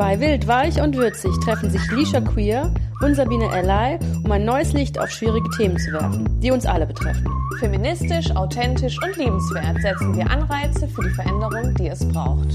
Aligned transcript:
Bei 0.00 0.18
Wild, 0.18 0.48
Weich 0.48 0.80
und 0.80 0.96
Würzig 0.96 1.30
treffen 1.44 1.68
sich 1.68 1.90
Lisha 1.90 2.22
Queer 2.22 2.72
und 3.02 3.14
Sabine 3.16 3.54
Ellay, 3.54 3.98
um 4.24 4.32
ein 4.32 4.46
neues 4.46 4.72
Licht 4.72 4.98
auf 4.98 5.10
schwierige 5.10 5.50
Themen 5.50 5.76
zu 5.76 5.92
werfen, 5.92 6.40
die 6.40 6.50
uns 6.50 6.64
alle 6.64 6.86
betreffen. 6.86 7.28
Feministisch, 7.58 8.34
authentisch 8.34 8.96
und 9.04 9.14
liebenswert 9.18 9.82
setzen 9.82 10.16
wir 10.16 10.30
Anreize 10.30 10.88
für 10.88 11.02
die 11.02 11.10
Veränderung, 11.10 11.74
die 11.74 11.88
es 11.88 12.08
braucht. 12.08 12.48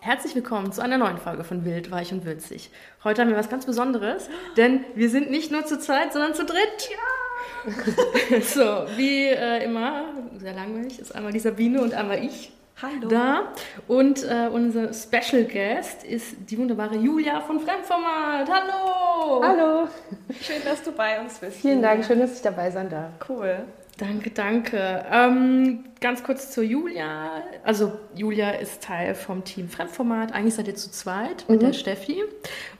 Herzlich 0.00 0.34
willkommen 0.34 0.72
zu 0.72 0.82
einer 0.82 0.98
neuen 0.98 1.18
Folge 1.18 1.44
von 1.44 1.64
Wild, 1.64 1.92
Weich 1.92 2.12
und 2.12 2.24
Würzig. 2.24 2.72
Heute 3.04 3.22
haben 3.22 3.28
wir 3.28 3.36
was 3.36 3.48
ganz 3.48 3.64
Besonderes, 3.64 4.28
denn 4.56 4.80
wir 4.96 5.08
sind 5.08 5.30
nicht 5.30 5.52
nur 5.52 5.64
zu 5.64 5.78
zweit, 5.78 6.12
sondern 6.12 6.34
zu 6.34 6.44
dritt. 6.44 6.90
Ja! 6.90 7.25
so, 8.42 8.86
wie 8.96 9.26
äh, 9.26 9.64
immer, 9.64 10.04
sehr 10.38 10.54
langweilig, 10.54 10.98
ist 10.98 11.14
einmal 11.14 11.32
die 11.32 11.40
Sabine 11.40 11.82
und 11.82 11.94
einmal 11.94 12.22
ich. 12.24 12.52
Hallo. 12.82 13.08
Da. 13.08 13.52
Und 13.88 14.22
äh, 14.22 14.48
unser 14.52 14.92
Special 14.92 15.44
Guest 15.44 16.04
ist 16.04 16.36
die 16.50 16.58
wunderbare 16.58 16.96
Julia 16.96 17.40
von 17.40 17.58
Fremdformat. 17.58 18.46
Hallo! 18.50 19.42
Hallo! 19.42 19.88
Schön, 20.42 20.62
dass 20.62 20.82
du 20.82 20.92
bei 20.92 21.18
uns 21.18 21.38
bist. 21.38 21.56
Vielen 21.56 21.80
Dank, 21.80 22.04
schön, 22.04 22.20
dass 22.20 22.36
ich 22.36 22.42
dabei 22.42 22.70
sein 22.70 22.90
darf. 22.90 23.12
Cool. 23.26 23.64
Danke, 23.98 24.30
danke. 24.30 25.06
Ähm, 25.10 25.84
ganz 26.00 26.22
kurz 26.22 26.50
zur 26.50 26.64
Julia. 26.64 27.42
Also 27.64 27.98
Julia 28.14 28.50
ist 28.50 28.82
Teil 28.82 29.14
vom 29.14 29.42
Team 29.44 29.70
Fremdformat. 29.70 30.32
Eigentlich 30.32 30.54
seid 30.54 30.68
ihr 30.68 30.74
zu 30.74 30.90
zweit 30.90 31.46
mit 31.48 31.62
mhm. 31.62 31.66
der 31.66 31.72
Steffi. 31.72 32.22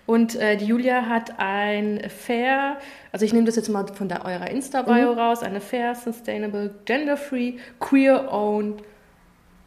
Und 0.05 0.37
äh, 0.37 0.57
die 0.57 0.67
Julia 0.67 1.09
hat 1.09 1.39
ein 1.39 2.03
Fair, 2.11 2.77
also 3.13 3.25
ich 3.25 3.33
nehme 3.33 3.47
das 3.47 3.57
jetzt 3.57 3.69
mal 3.69 3.87
von 3.89 4.09
der 4.09 4.25
eurer 4.25 4.51
Insta-Bio 4.51 5.15
mhm. 5.15 5.19
raus, 5.19 5.43
eine 5.43 5.61
Fair, 5.61 5.95
Sustainable, 5.95 6.75
Gender-Free, 6.85 7.55
Queer-Owned 7.81 8.83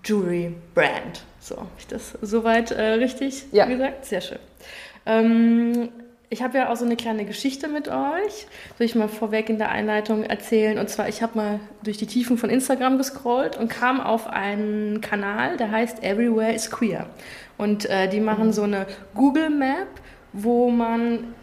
Jewelry 0.05 0.55
Brand. 0.75 1.23
So, 1.39 1.58
habe 1.58 1.70
ich 1.80 1.88
das 1.88 2.17
soweit 2.22 2.72
äh, 2.72 2.81
richtig 2.94 3.45
ja. 3.52 3.66
gesagt? 3.66 4.05
Sehr 4.05 4.22
schön. 4.22 4.39
Ähm, 5.05 5.89
ich 6.31 6.44
habe 6.44 6.59
ja 6.59 6.72
auch 6.72 6.75
so 6.75 6.85
eine 6.85 6.95
kleine 6.95 7.25
Geschichte 7.25 7.67
mit 7.67 7.88
euch. 7.88 8.47
Soll 8.77 8.85
ich 8.85 8.94
mal 8.94 9.08
vorweg 9.08 9.49
in 9.49 9.58
der 9.58 9.69
Einleitung 9.69 10.23
erzählen? 10.23 10.77
Und 10.77 10.89
zwar, 10.89 11.09
ich 11.09 11.23
habe 11.23 11.38
mal 11.38 11.59
durch 11.83 11.97
die 11.97 12.05
Tiefen 12.05 12.38
von 12.38 12.52
Instagram 12.52 12.97
gescrollt 12.97 13.58
und 13.58 13.67
kam 13.67 13.99
auf 13.99 14.27
einen 14.27 15.02
Kanal, 15.02 15.58
der 15.58 15.71
heißt 15.71 16.03
Everywhere 16.03 16.53
is 16.53 16.69
Queer. 16.69 17.08
Und 17.58 17.86
äh, 17.89 18.08
die 18.08 18.19
machen 18.19 18.53
so 18.53 18.61
eine 18.61 18.86
Google 19.16 19.49
Map, 19.49 19.88
wo 20.31 20.69
man 20.69 21.33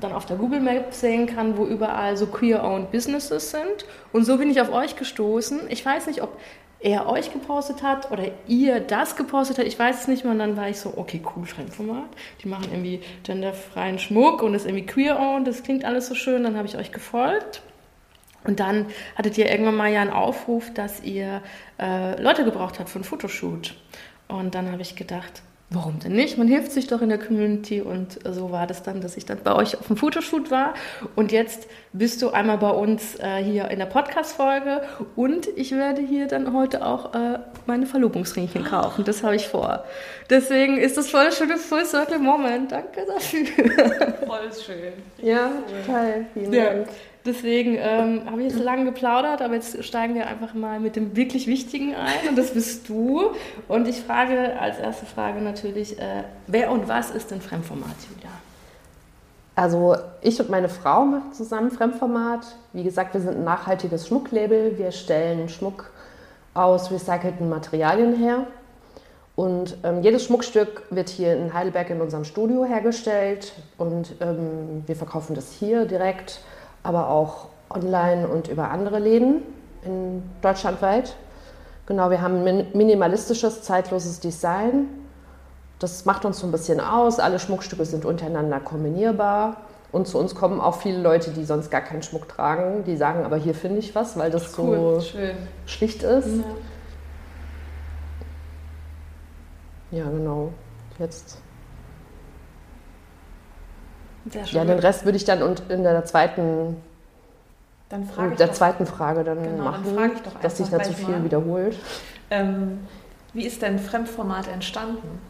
dann 0.00 0.12
auf 0.12 0.26
der 0.26 0.36
Google 0.36 0.60
Map 0.60 0.92
sehen 0.92 1.26
kann, 1.26 1.56
wo 1.56 1.64
überall 1.64 2.16
so 2.16 2.26
queer-owned 2.26 2.90
Businesses 2.90 3.50
sind. 3.50 3.86
Und 4.12 4.24
so 4.24 4.36
bin 4.36 4.50
ich 4.50 4.60
auf 4.60 4.72
euch 4.72 4.96
gestoßen. 4.96 5.60
Ich 5.68 5.84
weiß 5.84 6.06
nicht, 6.06 6.22
ob 6.22 6.38
er 6.80 7.08
euch 7.08 7.32
gepostet 7.32 7.82
hat 7.82 8.10
oder 8.10 8.24
ihr 8.46 8.80
das 8.80 9.16
gepostet 9.16 9.58
hat, 9.58 9.66
ich 9.66 9.78
weiß 9.78 10.00
es 10.00 10.08
nicht 10.08 10.24
mehr. 10.24 10.32
Und 10.32 10.38
dann 10.38 10.56
war 10.56 10.68
ich 10.68 10.78
so, 10.78 10.94
okay, 10.96 11.22
cool, 11.36 11.44
Fremdformat. 11.44 12.08
Die 12.42 12.48
machen 12.48 12.68
irgendwie 12.70 13.00
genderfreien 13.22 13.98
Schmuck 13.98 14.42
und 14.42 14.54
ist 14.54 14.66
irgendwie 14.66 14.86
queer-owned, 14.86 15.46
das 15.46 15.62
klingt 15.62 15.84
alles 15.84 16.06
so 16.06 16.14
schön. 16.14 16.42
Dann 16.42 16.56
habe 16.56 16.66
ich 16.66 16.76
euch 16.76 16.92
gefolgt. 16.92 17.62
Und 18.44 18.58
dann 18.58 18.86
hattet 19.16 19.36
ihr 19.36 19.50
irgendwann 19.50 19.76
mal 19.76 19.92
ja 19.92 20.00
einen 20.00 20.10
Aufruf, 20.10 20.72
dass 20.72 21.02
ihr 21.02 21.42
äh, 21.78 22.20
Leute 22.20 22.44
gebraucht 22.44 22.78
habt 22.78 22.88
für 22.88 22.96
einen 22.96 23.04
Fotoshoot. 23.04 23.74
Und 24.28 24.54
dann 24.54 24.72
habe 24.72 24.80
ich 24.80 24.96
gedacht, 24.96 25.42
warum 25.70 26.00
denn 26.00 26.12
nicht? 26.12 26.36
Man 26.36 26.48
hilft 26.48 26.72
sich 26.72 26.88
doch 26.88 27.00
in 27.00 27.08
der 27.08 27.18
Community 27.18 27.80
und 27.80 28.18
so 28.28 28.50
war 28.50 28.66
das 28.66 28.82
dann, 28.82 29.00
dass 29.00 29.16
ich 29.16 29.24
dann 29.24 29.38
bei 29.42 29.54
euch 29.54 29.78
auf 29.78 29.86
dem 29.86 29.96
Fotoshoot 29.96 30.50
war 30.50 30.74
und 31.14 31.30
jetzt 31.30 31.68
bist 31.92 32.20
du 32.22 32.30
einmal 32.30 32.58
bei 32.58 32.70
uns 32.70 33.18
äh, 33.20 33.42
hier 33.42 33.70
in 33.70 33.78
der 33.78 33.86
Podcast-Folge 33.86 34.82
und 35.14 35.46
ich 35.56 35.72
werde 35.72 36.02
hier 36.02 36.26
dann 36.26 36.52
heute 36.52 36.84
auch 36.84 37.14
äh, 37.14 37.38
meine 37.66 37.86
Verlobungsringchen 37.86 38.64
kaufen. 38.64 39.04
Das 39.04 39.22
habe 39.22 39.36
ich 39.36 39.46
vor. 39.46 39.84
Deswegen 40.28 40.76
ist 40.76 40.96
das 40.96 41.08
voll 41.08 41.30
schöne 41.30 41.56
Full 41.56 41.86
Circle 41.86 42.18
Moment. 42.18 42.72
Danke 42.72 43.06
dafür. 43.06 43.46
Voll 44.26 44.50
schön. 44.52 44.92
Ja, 45.22 45.50
total. 45.86 46.26
Vielen 46.34 46.52
ja. 46.52 46.64
Dank. 46.64 46.88
Deswegen 47.26 47.76
ähm, 47.78 48.22
habe 48.30 48.42
ich 48.42 48.52
jetzt 48.52 48.62
lange 48.62 48.86
geplaudert, 48.86 49.42
aber 49.42 49.54
jetzt 49.54 49.84
steigen 49.84 50.14
wir 50.14 50.26
einfach 50.26 50.54
mal 50.54 50.80
mit 50.80 50.96
dem 50.96 51.16
wirklich 51.16 51.46
Wichtigen 51.46 51.94
ein 51.94 52.30
und 52.30 52.38
das 52.38 52.52
bist 52.52 52.88
du. 52.88 53.32
Und 53.68 53.86
ich 53.86 54.00
frage 54.00 54.58
als 54.58 54.78
erste 54.78 55.04
Frage 55.04 55.40
natürlich, 55.40 55.98
äh, 55.98 56.24
wer 56.46 56.70
und 56.70 56.88
was 56.88 57.10
ist 57.10 57.30
denn 57.30 57.42
Fremdformat, 57.42 57.96
Julia? 58.10 58.30
Also 59.54 59.96
ich 60.22 60.40
und 60.40 60.48
meine 60.48 60.70
Frau 60.70 61.04
machen 61.04 61.34
zusammen 61.34 61.70
Fremdformat. 61.70 62.56
Wie 62.72 62.82
gesagt, 62.82 63.12
wir 63.12 63.20
sind 63.20 63.36
ein 63.36 63.44
nachhaltiges 63.44 64.08
Schmucklabel. 64.08 64.78
Wir 64.78 64.90
stellen 64.90 65.50
Schmuck 65.50 65.90
aus 66.54 66.90
recycelten 66.90 67.50
Materialien 67.50 68.16
her. 68.16 68.46
Und 69.36 69.76
ähm, 69.84 70.02
jedes 70.02 70.24
Schmuckstück 70.24 70.82
wird 70.90 71.08
hier 71.08 71.36
in 71.36 71.52
Heidelberg 71.52 71.90
in 71.90 72.00
unserem 72.00 72.24
Studio 72.24 72.64
hergestellt 72.64 73.52
und 73.78 74.14
ähm, 74.20 74.82
wir 74.86 74.96
verkaufen 74.96 75.34
das 75.34 75.52
hier 75.52 75.86
direkt 75.86 76.40
aber 76.82 77.08
auch 77.08 77.48
online 77.68 78.28
und 78.28 78.48
über 78.48 78.70
andere 78.70 78.98
Läden 78.98 79.42
in 79.84 80.22
deutschlandweit. 80.42 81.16
Genau, 81.86 82.10
wir 82.10 82.20
haben 82.20 82.46
ein 82.46 82.66
minimalistisches, 82.74 83.62
zeitloses 83.62 84.20
Design. 84.20 84.86
Das 85.78 86.04
macht 86.04 86.24
uns 86.24 86.38
so 86.38 86.46
ein 86.46 86.52
bisschen 86.52 86.80
aus. 86.80 87.18
Alle 87.18 87.38
Schmuckstücke 87.38 87.84
sind 87.84 88.04
untereinander 88.04 88.60
kombinierbar. 88.60 89.56
Und 89.92 90.06
zu 90.06 90.18
uns 90.18 90.34
kommen 90.34 90.60
auch 90.60 90.76
viele 90.76 91.00
Leute, 91.00 91.32
die 91.32 91.44
sonst 91.44 91.70
gar 91.70 91.80
keinen 91.80 92.02
Schmuck 92.02 92.28
tragen. 92.28 92.84
Die 92.84 92.96
sagen, 92.96 93.24
aber 93.24 93.36
hier 93.36 93.54
finde 93.54 93.78
ich 93.78 93.94
was, 93.94 94.16
weil 94.16 94.30
das 94.30 94.56
cool, 94.58 94.76
so 94.76 95.00
schön. 95.00 95.36
schlicht 95.66 96.02
ist. 96.02 96.28
Ja. 99.90 99.98
ja, 99.98 100.04
genau. 100.04 100.52
Jetzt 100.98 101.38
ja, 104.24 104.64
den 104.64 104.78
Rest 104.78 105.04
würde 105.04 105.16
ich 105.16 105.24
dann 105.24 105.40
in 105.68 105.82
der 105.82 106.04
zweiten, 106.04 106.76
dann 107.88 108.02
in 108.02 108.36
der 108.36 108.48
doch, 108.48 108.54
zweiten 108.54 108.86
Frage 108.86 109.24
dann 109.24 109.42
genau, 109.42 109.64
machen, 109.64 109.96
dann 109.96 110.12
ich 110.14 110.22
doch 110.22 110.40
dass 110.40 110.56
sich 110.58 110.68
da 110.68 110.82
zu 110.82 110.92
viel 110.92 111.08
mal. 111.08 111.24
wiederholt. 111.24 111.76
Ähm, 112.30 112.80
wie 113.32 113.46
ist 113.46 113.62
denn 113.62 113.78
Fremdformat 113.78 114.48
entstanden? 114.48 115.20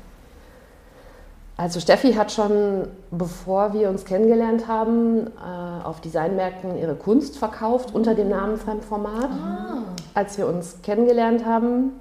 Also 1.56 1.78
Steffi 1.78 2.14
hat 2.14 2.32
schon, 2.32 2.88
bevor 3.10 3.74
wir 3.74 3.90
uns 3.90 4.06
kennengelernt 4.06 4.66
haben, 4.66 5.26
äh, 5.26 5.84
auf 5.84 6.00
Designmärkten 6.00 6.78
ihre 6.78 6.94
Kunst 6.94 7.36
verkauft 7.36 7.94
unter 7.94 8.14
dem 8.14 8.30
Namen 8.30 8.56
Fremdformat. 8.56 9.28
Ah. 9.30 9.82
Als 10.14 10.38
wir 10.38 10.46
uns 10.46 10.78
kennengelernt 10.82 11.44
haben, 11.44 11.92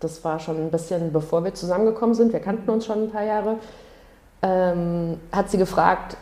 das 0.00 0.24
war 0.24 0.40
schon 0.40 0.56
ein 0.56 0.70
bisschen 0.72 1.12
bevor 1.12 1.44
wir 1.44 1.54
zusammengekommen 1.54 2.16
sind, 2.16 2.32
wir 2.32 2.40
kannten 2.40 2.68
uns 2.70 2.86
schon 2.86 3.04
ein 3.04 3.10
paar 3.10 3.22
Jahre, 3.22 3.58
ähm, 4.42 5.20
hat 5.30 5.48
sie 5.48 5.58
gefragt, 5.58 6.16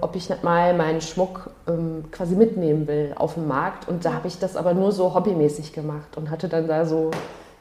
ob 0.00 0.14
ich 0.14 0.28
nicht 0.28 0.44
mal 0.44 0.74
meinen 0.74 1.00
Schmuck 1.00 1.50
ähm, 1.68 2.04
quasi 2.10 2.36
mitnehmen 2.36 2.86
will 2.86 3.12
auf 3.16 3.34
dem 3.34 3.48
Markt. 3.48 3.88
Und 3.88 4.04
da 4.04 4.14
habe 4.14 4.28
ich 4.28 4.38
das 4.38 4.56
aber 4.56 4.74
nur 4.74 4.92
so 4.92 5.14
hobbymäßig 5.14 5.72
gemacht 5.72 6.16
und 6.16 6.30
hatte 6.30 6.48
dann 6.48 6.68
da 6.68 6.84
so 6.84 7.10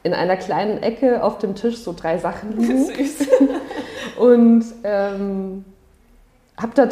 in 0.04 0.14
einer 0.14 0.38
kleinen 0.38 0.84
Ecke 0.84 1.24
auf 1.24 1.40
dem 1.40 1.56
Tisch 1.56 1.78
so 1.78 1.94
drei 1.94 2.18
Sachen 2.20 2.58
liegen. 2.58 2.86
Süß. 2.96 3.28
und 4.18 4.64
ähm, 4.84 5.66
habe 6.58 6.72
da 6.74 6.88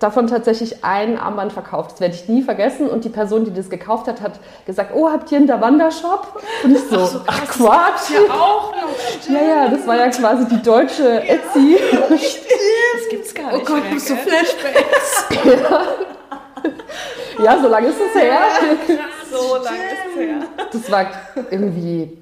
davon 0.00 0.26
tatsächlich 0.26 0.84
ein 0.84 1.18
Armband 1.18 1.52
verkauft. 1.52 1.92
Das 1.92 2.00
werde 2.00 2.14
ich 2.14 2.28
nie 2.28 2.42
vergessen. 2.42 2.88
Und 2.88 3.04
die 3.04 3.08
Person, 3.08 3.44
die 3.44 3.54
das 3.54 3.70
gekauft 3.70 4.08
hat, 4.08 4.20
hat 4.20 4.40
gesagt, 4.66 4.90
oh, 4.94 5.08
habt 5.10 5.30
ihr 5.30 5.38
einen 5.38 5.46
Davanda-Shop? 5.46 6.42
Und 6.64 6.72
ich 6.72 6.82
so, 6.88 6.96
ach, 6.96 7.06
so, 7.06 7.20
ach 7.26 7.48
Quatsch. 7.48 8.10
Ja, 8.10 8.34
auch 8.34 8.72
noch. 8.72 9.28
Ja, 9.28 9.42
ja, 9.42 9.68
das 9.68 9.86
war 9.86 9.96
ja 9.96 10.08
quasi 10.10 10.46
die 10.46 10.62
deutsche 10.62 11.04
ja, 11.04 11.20
Etsy. 11.20 11.78
Das 12.10 13.08
gibt's 13.08 13.34
gar 13.34 13.52
oh 13.52 13.56
nicht 13.56 13.70
Oh 13.70 13.74
Gott, 13.74 13.90
mehr, 13.90 14.00
so 14.00 14.16
Flashbacks. 14.16 15.26
ja. 15.44 15.82
ja, 17.44 17.58
so 17.60 17.68
lange 17.68 17.88
ist 17.88 18.00
es 18.00 18.20
her. 18.20 18.40
Ja, 18.88 18.94
so 19.30 19.56
lange 19.56 19.76
ist 19.76 20.10
es 20.10 20.20
her. 20.20 20.36
Das 20.72 20.90
war 20.90 21.06
irgendwie 21.50 22.18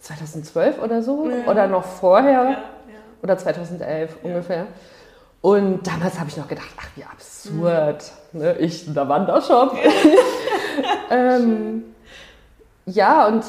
2012 0.00 0.82
oder 0.82 1.02
so. 1.02 1.30
Ja. 1.30 1.50
Oder 1.50 1.66
noch 1.66 1.84
vorher. 1.84 2.58
Oder 3.22 3.38
2011 3.38 4.16
ungefähr. 4.22 4.66
Und 5.46 5.86
damals 5.86 6.18
habe 6.18 6.28
ich 6.28 6.36
noch 6.36 6.48
gedacht, 6.48 6.66
ach 6.76 6.88
wie 6.96 7.04
absurd, 7.04 8.02
mhm. 8.32 8.40
ne? 8.40 8.58
ich, 8.58 8.92
da 8.92 9.08
Wandershop. 9.08 9.76
ähm, 11.10 11.84
ja, 12.84 13.28
und 13.28 13.44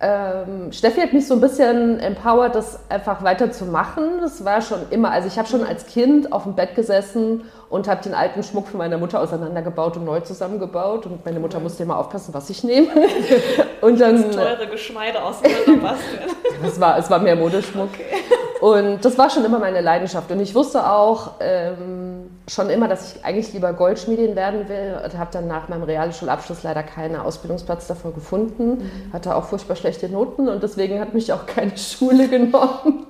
ähm, 0.00 0.72
Steffi 0.72 1.02
hat 1.02 1.12
mich 1.12 1.28
so 1.28 1.34
ein 1.34 1.42
bisschen 1.42 2.00
empowered, 2.00 2.54
das 2.54 2.80
einfach 2.88 3.22
weiterzumachen. 3.22 4.22
Das 4.22 4.46
war 4.46 4.62
schon 4.62 4.78
immer, 4.88 5.10
also 5.10 5.28
ich 5.28 5.38
habe 5.38 5.46
schon 5.46 5.62
als 5.62 5.84
Kind 5.84 6.32
auf 6.32 6.44
dem 6.44 6.54
Bett 6.54 6.74
gesessen 6.74 7.44
und 7.68 7.86
habe 7.86 8.02
den 8.02 8.14
alten 8.14 8.42
Schmuck 8.42 8.68
von 8.68 8.78
meiner 8.78 8.96
Mutter 8.96 9.20
auseinandergebaut 9.20 9.98
und 9.98 10.06
neu 10.06 10.20
zusammengebaut. 10.20 11.04
Und 11.04 11.22
meine 11.22 11.38
Mutter 11.38 11.60
musste 11.60 11.82
immer 11.82 11.98
aufpassen, 11.98 12.32
was 12.32 12.48
ich 12.48 12.64
nehme. 12.64 12.88
und 13.82 14.00
dann 14.00 14.22
das 14.22 14.36
teure 14.36 14.68
Geschmeide 14.68 15.22
auseinanderbasteln. 15.22 16.30
es 16.64 16.80
war, 16.80 16.96
es 16.96 17.10
war 17.10 17.18
mehr 17.18 17.36
Modeschmuck. 17.36 17.90
Okay. 17.92 18.40
Und 18.62 19.04
das 19.04 19.18
war 19.18 19.28
schon 19.28 19.44
immer 19.44 19.58
meine 19.58 19.80
Leidenschaft. 19.80 20.30
Und 20.30 20.38
ich 20.38 20.54
wusste 20.54 20.88
auch 20.88 21.32
ähm, 21.40 22.30
schon 22.46 22.70
immer, 22.70 22.86
dass 22.86 23.16
ich 23.16 23.24
eigentlich 23.24 23.52
lieber 23.52 23.72
Goldschmiedin 23.72 24.36
werden 24.36 24.68
will. 24.68 25.00
Und 25.04 25.18
habe 25.18 25.32
dann 25.32 25.48
nach 25.48 25.68
meinem 25.68 25.82
Realschulabschluss 25.82 26.62
leider 26.62 26.84
keinen 26.84 27.16
Ausbildungsplatz 27.16 27.88
davor 27.88 28.12
gefunden. 28.12 28.68
Mhm. 28.68 29.12
Hatte 29.12 29.34
auch 29.34 29.46
furchtbar 29.46 29.74
schlechte 29.74 30.08
Noten 30.08 30.48
und 30.48 30.62
deswegen 30.62 31.00
hat 31.00 31.12
mich 31.12 31.32
auch 31.32 31.46
keine 31.46 31.76
Schule 31.76 32.28
genommen. 32.28 33.04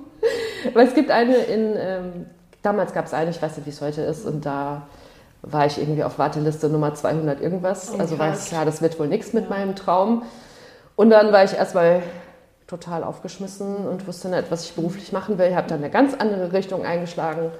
Weil 0.73 0.87
es 0.87 0.95
gibt 0.95 1.11
eine 1.11 1.35
in, 1.35 1.75
ähm, 1.77 2.25
damals 2.63 2.91
gab 2.91 3.05
es 3.05 3.13
eine, 3.13 3.29
ich 3.29 3.39
weiß 3.39 3.55
nicht, 3.57 3.67
wie 3.67 3.71
es 3.71 3.81
heute 3.81 4.01
ist, 4.01 4.25
und 4.25 4.47
da 4.47 4.87
war 5.43 5.67
ich 5.67 5.77
irgendwie 5.77 6.03
auf 6.03 6.17
Warteliste 6.17 6.67
Nummer 6.67 6.95
200 6.95 7.39
irgendwas. 7.39 7.93
Oh, 7.93 7.99
also 7.99 8.17
war 8.17 8.33
es 8.33 8.45
klar, 8.45 8.65
das 8.65 8.81
wird 8.81 8.99
wohl 8.99 9.07
nichts 9.07 9.33
mit 9.33 9.43
ja. 9.43 9.49
meinem 9.51 9.75
Traum. 9.75 10.23
Und 10.95 11.11
dann 11.11 11.31
war 11.31 11.43
ich 11.43 11.53
erstmal 11.53 12.01
total 12.73 13.03
aufgeschmissen 13.03 13.87
und 13.87 14.07
wusste 14.07 14.29
nicht, 14.29 14.49
was 14.49 14.65
ich 14.65 14.73
beruflich 14.73 15.11
machen 15.13 15.37
will. 15.37 15.47
Ich 15.47 15.55
habe 15.55 15.67
dann 15.67 15.79
eine 15.79 15.91
ganz 15.91 16.15
andere 16.15 16.51
Richtung 16.53 16.85
eingeschlagen. 16.85 17.51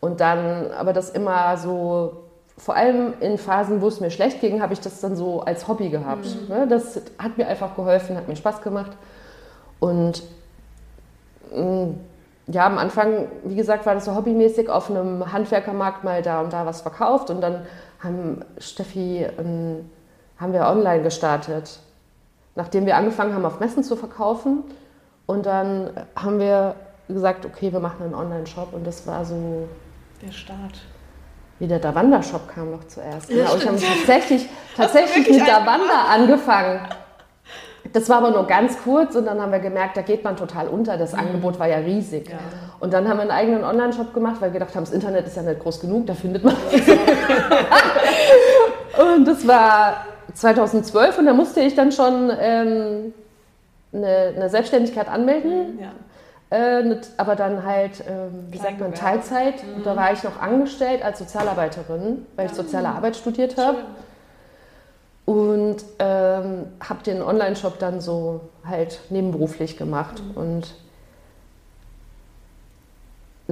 Und 0.00 0.20
dann, 0.20 0.70
aber 0.72 0.92
das 0.94 1.10
immer 1.10 1.56
so, 1.58 2.24
vor 2.56 2.74
allem 2.74 3.14
in 3.20 3.36
Phasen, 3.36 3.82
wo 3.82 3.88
es 3.88 4.00
mir 4.00 4.10
schlecht 4.10 4.40
ging, 4.40 4.62
habe 4.62 4.72
ich 4.72 4.80
das 4.80 5.00
dann 5.00 5.14
so 5.14 5.42
als 5.42 5.68
Hobby 5.68 5.90
gehabt. 5.90 6.24
Mhm. 6.24 6.48
Ne, 6.48 6.66
das 6.66 7.00
hat 7.18 7.36
mir 7.36 7.46
einfach 7.46 7.76
geholfen, 7.76 8.16
hat 8.16 8.28
mir 8.28 8.36
Spaß 8.36 8.62
gemacht. 8.62 8.92
Und 9.78 10.22
mm, 11.54 11.90
ja, 12.46 12.66
am 12.66 12.78
Anfang, 12.78 13.26
wie 13.44 13.54
gesagt, 13.54 13.84
war 13.84 13.94
das 13.94 14.06
so 14.06 14.14
hobbymäßig 14.14 14.70
auf 14.70 14.90
einem 14.90 15.32
Handwerkermarkt 15.32 16.02
mal 16.02 16.22
da 16.22 16.40
und 16.40 16.52
da 16.52 16.64
was 16.66 16.80
verkauft 16.80 17.30
und 17.30 17.40
dann 17.40 17.66
haben 18.00 18.44
Steffi, 18.58 19.26
ähm, 19.38 19.90
haben 20.38 20.52
wir 20.52 20.66
online 20.66 21.02
gestartet. 21.02 21.78
Nachdem 22.54 22.86
wir 22.86 22.96
angefangen 22.96 23.34
haben, 23.34 23.44
auf 23.44 23.60
Messen 23.60 23.82
zu 23.82 23.96
verkaufen 23.96 24.64
und 25.26 25.46
dann 25.46 25.90
haben 26.14 26.38
wir 26.38 26.74
gesagt, 27.08 27.46
okay, 27.46 27.72
wir 27.72 27.80
machen 27.80 28.04
einen 28.04 28.14
Online-Shop 28.14 28.72
und 28.72 28.86
das 28.86 29.06
war 29.06 29.24
so... 29.24 29.68
Der 30.20 30.32
Start. 30.32 30.80
Wie 31.58 31.66
der 31.66 31.78
Davanda-Shop 31.78 32.48
kam 32.48 32.70
noch 32.70 32.84
zuerst. 32.84 33.30
Ja, 33.30 33.44
genau, 33.44 33.56
ich 33.56 33.66
habe 33.66 33.78
tatsächlich, 33.78 34.48
tatsächlich 34.76 35.30
mit 35.30 35.46
Davanda 35.46 36.06
angefangen. 36.10 36.80
Das 37.92 38.08
war 38.08 38.18
aber 38.18 38.30
nur 38.30 38.46
ganz 38.46 38.82
kurz 38.82 39.16
und 39.16 39.26
dann 39.26 39.40
haben 39.40 39.52
wir 39.52 39.58
gemerkt, 39.58 39.96
da 39.96 40.02
geht 40.02 40.24
man 40.24 40.36
total 40.36 40.68
unter. 40.68 40.96
Das 40.96 41.12
mhm. 41.12 41.20
Angebot 41.20 41.58
war 41.58 41.68
ja 41.68 41.78
riesig. 41.78 42.28
Ja. 42.30 42.38
Und 42.80 42.92
dann 42.92 43.08
haben 43.08 43.16
wir 43.18 43.22
einen 43.22 43.30
eigenen 43.30 43.64
Online-Shop 43.64 44.14
gemacht, 44.14 44.36
weil 44.40 44.52
wir 44.52 44.60
gedacht 44.60 44.74
haben, 44.74 44.84
das 44.84 44.92
Internet 44.92 45.26
ist 45.26 45.36
ja 45.36 45.42
nicht 45.42 45.60
groß 45.60 45.80
genug, 45.80 46.06
da 46.06 46.14
findet 46.14 46.44
man 46.44 46.54
es. 46.72 46.88
und 49.16 49.24
das 49.26 49.46
war 49.46 50.04
2012 50.34 51.18
und 51.18 51.26
da 51.26 51.34
musste 51.34 51.60
ich 51.60 51.74
dann 51.74 51.92
schon 51.92 52.30
ähm, 52.38 53.14
eine, 53.92 54.32
eine, 54.36 54.48
Selbstständigkeit 54.48 55.08
anmelden. 55.08 55.78
Ja. 55.80 55.92
Äh, 56.50 56.96
aber 57.16 57.36
dann 57.36 57.64
halt, 57.64 58.00
äh, 58.00 58.28
wie 58.50 58.58
sagt 58.58 58.80
man, 58.80 58.94
Teilzeit. 58.94 59.64
Mhm. 59.64 59.76
Und 59.76 59.86
da 59.86 59.96
war 59.96 60.12
ich 60.12 60.22
noch 60.22 60.40
angestellt 60.40 61.04
als 61.04 61.18
Sozialarbeiterin, 61.18 62.26
weil 62.36 62.46
ich 62.46 62.52
soziale 62.52 62.88
Arbeit 62.88 63.16
studiert 63.16 63.56
habe 63.56 63.78
und 65.24 65.76
ähm, 65.98 66.66
habe 66.80 67.02
den 67.04 67.22
Online-Shop 67.22 67.78
dann 67.78 68.00
so 68.00 68.40
halt 68.64 69.00
nebenberuflich 69.10 69.76
gemacht. 69.76 70.22
Mhm. 70.22 70.36
Und 70.36 70.74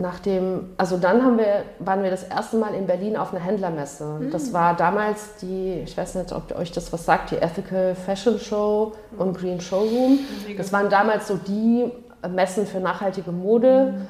nachdem, 0.01 0.71
also 0.77 0.97
dann 0.97 1.23
haben 1.23 1.39
wir, 1.39 1.65
waren 1.79 2.03
wir 2.03 2.11
das 2.11 2.25
erste 2.25 2.57
Mal 2.57 2.75
in 2.75 2.87
Berlin 2.87 3.17
auf 3.17 3.33
einer 3.33 3.43
Händlermesse. 3.43 4.05
Mhm. 4.05 4.31
Das 4.31 4.53
war 4.53 4.75
damals 4.75 5.37
die, 5.43 5.83
ich 5.85 5.97
weiß 5.97 6.15
nicht, 6.17 6.33
ob 6.33 6.57
euch 6.59 6.73
das 6.73 6.93
was 6.93 7.05
sagt, 7.05 7.31
die 7.31 7.37
Ethical 7.37 7.95
Fashion 7.95 8.39
Show 8.39 8.93
mhm. 9.13 9.21
und 9.21 9.39
Green 9.39 9.61
Showroom. 9.61 10.19
Das 10.57 10.73
waren 10.73 10.89
damals 10.89 11.29
so 11.29 11.37
die 11.37 11.91
Messen 12.29 12.67
für 12.67 12.81
nachhaltige 12.81 13.31
Mode. 13.31 13.95
Mhm. 13.95 14.07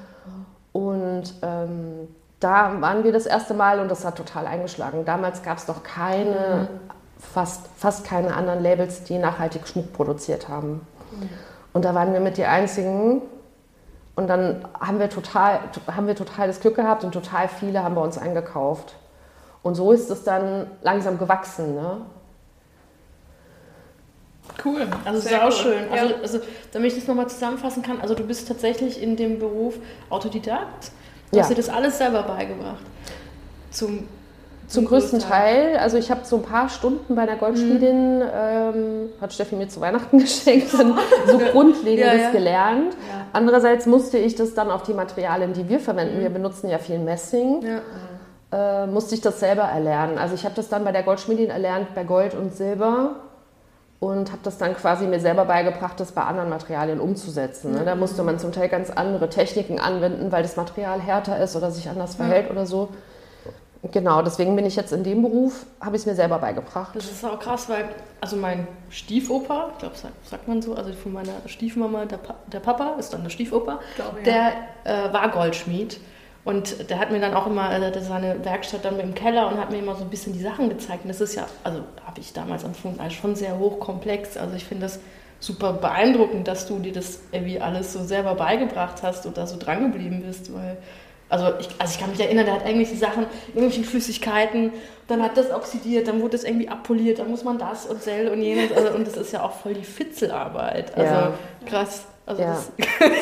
Und 0.73 1.35
ähm, 1.43 2.09
da 2.39 2.81
waren 2.81 3.05
wir 3.05 3.13
das 3.13 3.27
erste 3.27 3.55
Mal 3.55 3.81
und 3.81 3.91
das 3.91 4.05
hat 4.05 4.17
total 4.17 4.47
eingeschlagen. 4.47 5.05
Damals 5.05 5.43
gab 5.43 5.59
es 5.59 5.67
doch 5.67 5.83
keine 5.83 6.69
fast, 7.19 7.67
fast 7.77 8.05
keine 8.05 8.35
anderen 8.35 8.63
Labels, 8.63 9.05
die 9.05 9.19
nachhaltig 9.19 9.67
Schmuck 9.67 9.93
produziert 9.93 10.49
haben. 10.49 10.87
Mhm. 11.13 11.29
Und 11.73 11.85
da 11.85 11.95
waren 11.95 12.13
wir 12.13 12.21
mit 12.21 12.37
die 12.37 12.45
einzigen. 12.45 13.23
Und 14.21 14.27
dann 14.27 14.67
haben 14.79 14.99
wir, 14.99 15.09
total, 15.09 15.61
haben 15.87 16.07
wir 16.07 16.15
total 16.15 16.47
das 16.47 16.61
Glück 16.61 16.77
gehabt 16.77 17.05
und 17.05 17.13
total 17.13 17.49
viele 17.49 17.83
haben 17.83 17.95
bei 17.95 18.03
uns 18.03 18.19
eingekauft. 18.19 18.97
Und 19.63 19.77
so 19.77 19.93
ist 19.93 20.11
es 20.11 20.25
dann 20.25 20.67
langsam 20.83 21.19
gewachsen. 21.19 21.75
Ne? 21.75 22.03
Cool, 24.63 24.87
also 25.07 25.21
sehr, 25.21 25.31
sehr 25.31 25.49
auch 25.49 25.53
schön. 25.53 25.91
Also, 25.91 26.15
also, 26.17 26.41
damit 26.73 26.93
ich 26.93 26.99
das 26.99 27.09
nochmal 27.09 27.29
zusammenfassen 27.31 27.83
kann, 27.83 27.99
also 28.03 28.15
du 28.15 28.23
bist 28.25 28.47
tatsächlich 28.47 29.03
in 29.03 29.17
dem 29.17 29.39
Beruf 29.39 29.77
Autodidakt. 30.11 30.91
Du 31.31 31.39
ja. 31.39 31.43
hast 31.43 31.49
dir 31.49 31.55
das 31.55 31.71
alles 31.71 31.97
selber 31.97 32.23
beigebracht. 32.23 32.85
Zum 33.71 34.07
zum 34.71 34.87
größten 34.87 35.19
Teil. 35.19 35.77
Also 35.77 35.99
ich 35.99 36.11
habe 36.11 36.21
so 36.25 36.37
ein 36.37 36.43
paar 36.43 36.69
Stunden 36.69 37.17
bei 37.17 37.27
der 37.27 37.37
Goldschmiedin, 37.37 38.19
mhm. 38.19 38.25
ähm, 38.33 39.09
hat 39.21 39.33
Steffi 39.33 39.57
mir 39.57 39.69
zu 39.69 39.81
Weihnachten 39.81 40.19
geschenkt, 40.21 40.73
dann 40.73 40.97
so 41.27 41.39
Grundlegendes 41.39 42.15
ja, 42.15 42.23
ja. 42.23 42.31
gelernt. 42.31 42.95
Ja. 42.95 43.27
Andererseits 43.33 43.87
musste 43.87 44.17
ich 44.17 44.37
das 44.37 44.55
dann 44.55 44.71
auf 44.71 44.85
die 44.85 44.95
Materialien, 44.95 45.53
die 45.53 45.69
wir 45.69 45.81
verwenden, 45.81 46.19
mhm. 46.19 46.23
wir 46.23 46.31
benutzen 46.31 46.71
ja 46.71 46.79
viel 46.79 46.99
Messing, 46.99 47.65
äh, 48.53 48.87
musste 48.87 49.17
ich 49.17 49.21
das 49.21 49.41
selber 49.41 49.65
erlernen. 49.65 50.19
Also 50.19 50.35
ich 50.35 50.45
habe 50.45 50.55
das 50.55 50.69
dann 50.69 50.85
bei 50.85 50.93
der 50.93 51.03
Goldschmiedin 51.03 51.51
erlernt, 51.51 51.95
bei 51.95 52.05
Gold 52.05 52.35
und 52.35 52.55
Silber 52.55 53.17
und 53.99 54.31
habe 54.31 54.41
das 54.45 54.57
dann 54.57 54.75
quasi 54.77 55.07
mir 55.07 55.21
selber 55.21 55.45
beigebracht, 55.47 55.99
das 55.99 56.13
bei 56.13 56.23
anderen 56.23 56.49
Materialien 56.49 57.01
umzusetzen. 57.01 57.73
Ne? 57.73 57.85
Da 57.85 57.97
musste 57.97 58.23
man 58.23 58.39
zum 58.39 58.53
Teil 58.53 58.69
ganz 58.69 58.91
andere 58.91 59.29
Techniken 59.29 59.81
anwenden, 59.81 60.31
weil 60.31 60.43
das 60.43 60.57
Material 60.57 61.01
härter 61.01 61.43
ist 61.43 61.57
oder 61.57 61.71
sich 61.73 61.89
anders 61.89 62.15
verhält 62.15 62.51
oder 62.51 62.67
so. 62.67 62.89
Genau, 63.83 64.21
deswegen 64.21 64.55
bin 64.57 64.67
ich 64.67 64.77
jetzt 64.77 64.93
in 64.93 65.05
dem 65.05 65.23
Beruf, 65.23 65.65
habe 65.81 65.97
ich 65.97 66.03
es 66.03 66.07
mir 66.07 66.15
selber 66.15 66.39
beigebracht. 66.39 66.95
Das 66.95 67.11
ist 67.11 67.25
auch 67.25 67.39
krass, 67.41 67.69
weil, 67.71 67.89
also 68.21 68.37
mein 68.37 68.69
Stiefoper, 68.91 69.71
ich 69.73 69.79
glaube, 69.79 69.97
sagt, 69.97 70.29
sagt 70.29 70.49
man 70.49 70.61
so, 70.61 70.75
also 70.75 70.93
von 70.93 71.15
meiner 71.15 71.33
Stiefmama, 71.47 72.05
der, 72.05 72.19
pa 72.19 72.35
der 72.53 72.61
Papa 72.61 72.97
ist 72.99 73.15
dann 73.15 73.23
der 73.23 73.31
Stiefoper, 73.31 73.81
glaube, 73.97 74.23
der 74.23 74.53
ja. 74.85 75.07
äh, 75.07 75.13
war 75.13 75.31
Goldschmied. 75.31 75.99
Und 76.45 76.91
der 76.91 76.99
hat 76.99 77.11
mir 77.11 77.21
dann 77.21 77.35
auch 77.35 77.47
immer, 77.47 77.65
also 77.65 78.01
seine 78.01 78.43
Werkstatt 78.45 78.85
dann 78.85 78.99
im 78.99 79.15
Keller 79.15 79.49
und 79.49 79.59
hat 79.59 79.71
mir 79.71 79.79
immer 79.79 79.95
so 79.95 80.05
ein 80.05 80.11
bisschen 80.11 80.33
die 80.33 80.41
Sachen 80.41 80.71
gezeigt. 80.71 81.05
Und 81.05 81.09
das 81.09 81.21
ist 81.21 81.35
ja, 81.35 81.47
also 81.65 81.81
habe 82.05 82.21
ich 82.21 82.33
damals 82.33 82.65
empfunden, 82.65 82.99
als 83.01 83.13
schon 83.13 83.35
sehr 83.37 83.59
hochkomplex. 83.59 84.37
Also 84.39 84.57
ich 84.57 84.65
finde 84.65 84.87
das 84.87 85.01
super 85.39 85.75
beeindruckend, 85.75 86.49
dass 86.49 86.67
du 86.67 86.79
dir 86.79 86.93
das 86.93 87.21
irgendwie 87.33 87.61
alles 87.61 87.93
so 87.93 88.03
selber 88.03 88.35
beigebracht 88.35 89.03
hast 89.03 89.27
und 89.27 89.37
da 89.37 89.47
so 89.47 89.59
dran 89.59 89.93
geblieben 89.93 90.23
bist, 90.27 90.53
weil 90.55 90.79
also 91.31 91.53
ich, 91.61 91.69
also 91.79 91.95
ich 91.95 92.01
kann 92.01 92.11
mich 92.11 92.21
erinnern, 92.21 92.45
der 92.45 92.57
hat 92.57 92.67
irgendwelche 92.67 92.97
Sachen, 92.97 93.27
irgendwelche 93.55 93.85
Flüssigkeiten, 93.85 94.73
dann 95.07 95.23
hat 95.23 95.37
das 95.37 95.51
oxidiert, 95.51 96.09
dann 96.09 96.21
wurde 96.21 96.33
das 96.33 96.45
irgendwie 96.45 96.69
abpoliert, 96.69 97.21
dann 97.21 97.31
muss 97.31 97.45
man 97.45 97.59
das 97.59 97.87
und 97.87 98.03
Sell 98.03 98.29
und 98.29 98.43
jenes. 98.43 98.73
Also, 98.73 98.91
und 98.91 99.07
das 99.07 99.17
ist 99.17 99.33
ja 99.33 99.43
auch 99.43 99.53
voll 99.53 99.75
die 99.75 99.85
Fitzelarbeit. 99.85 100.97
Also 100.97 101.15
ja. 101.15 101.33
krass. 101.67 102.05
Also 102.27 102.43
ja. 102.43 102.57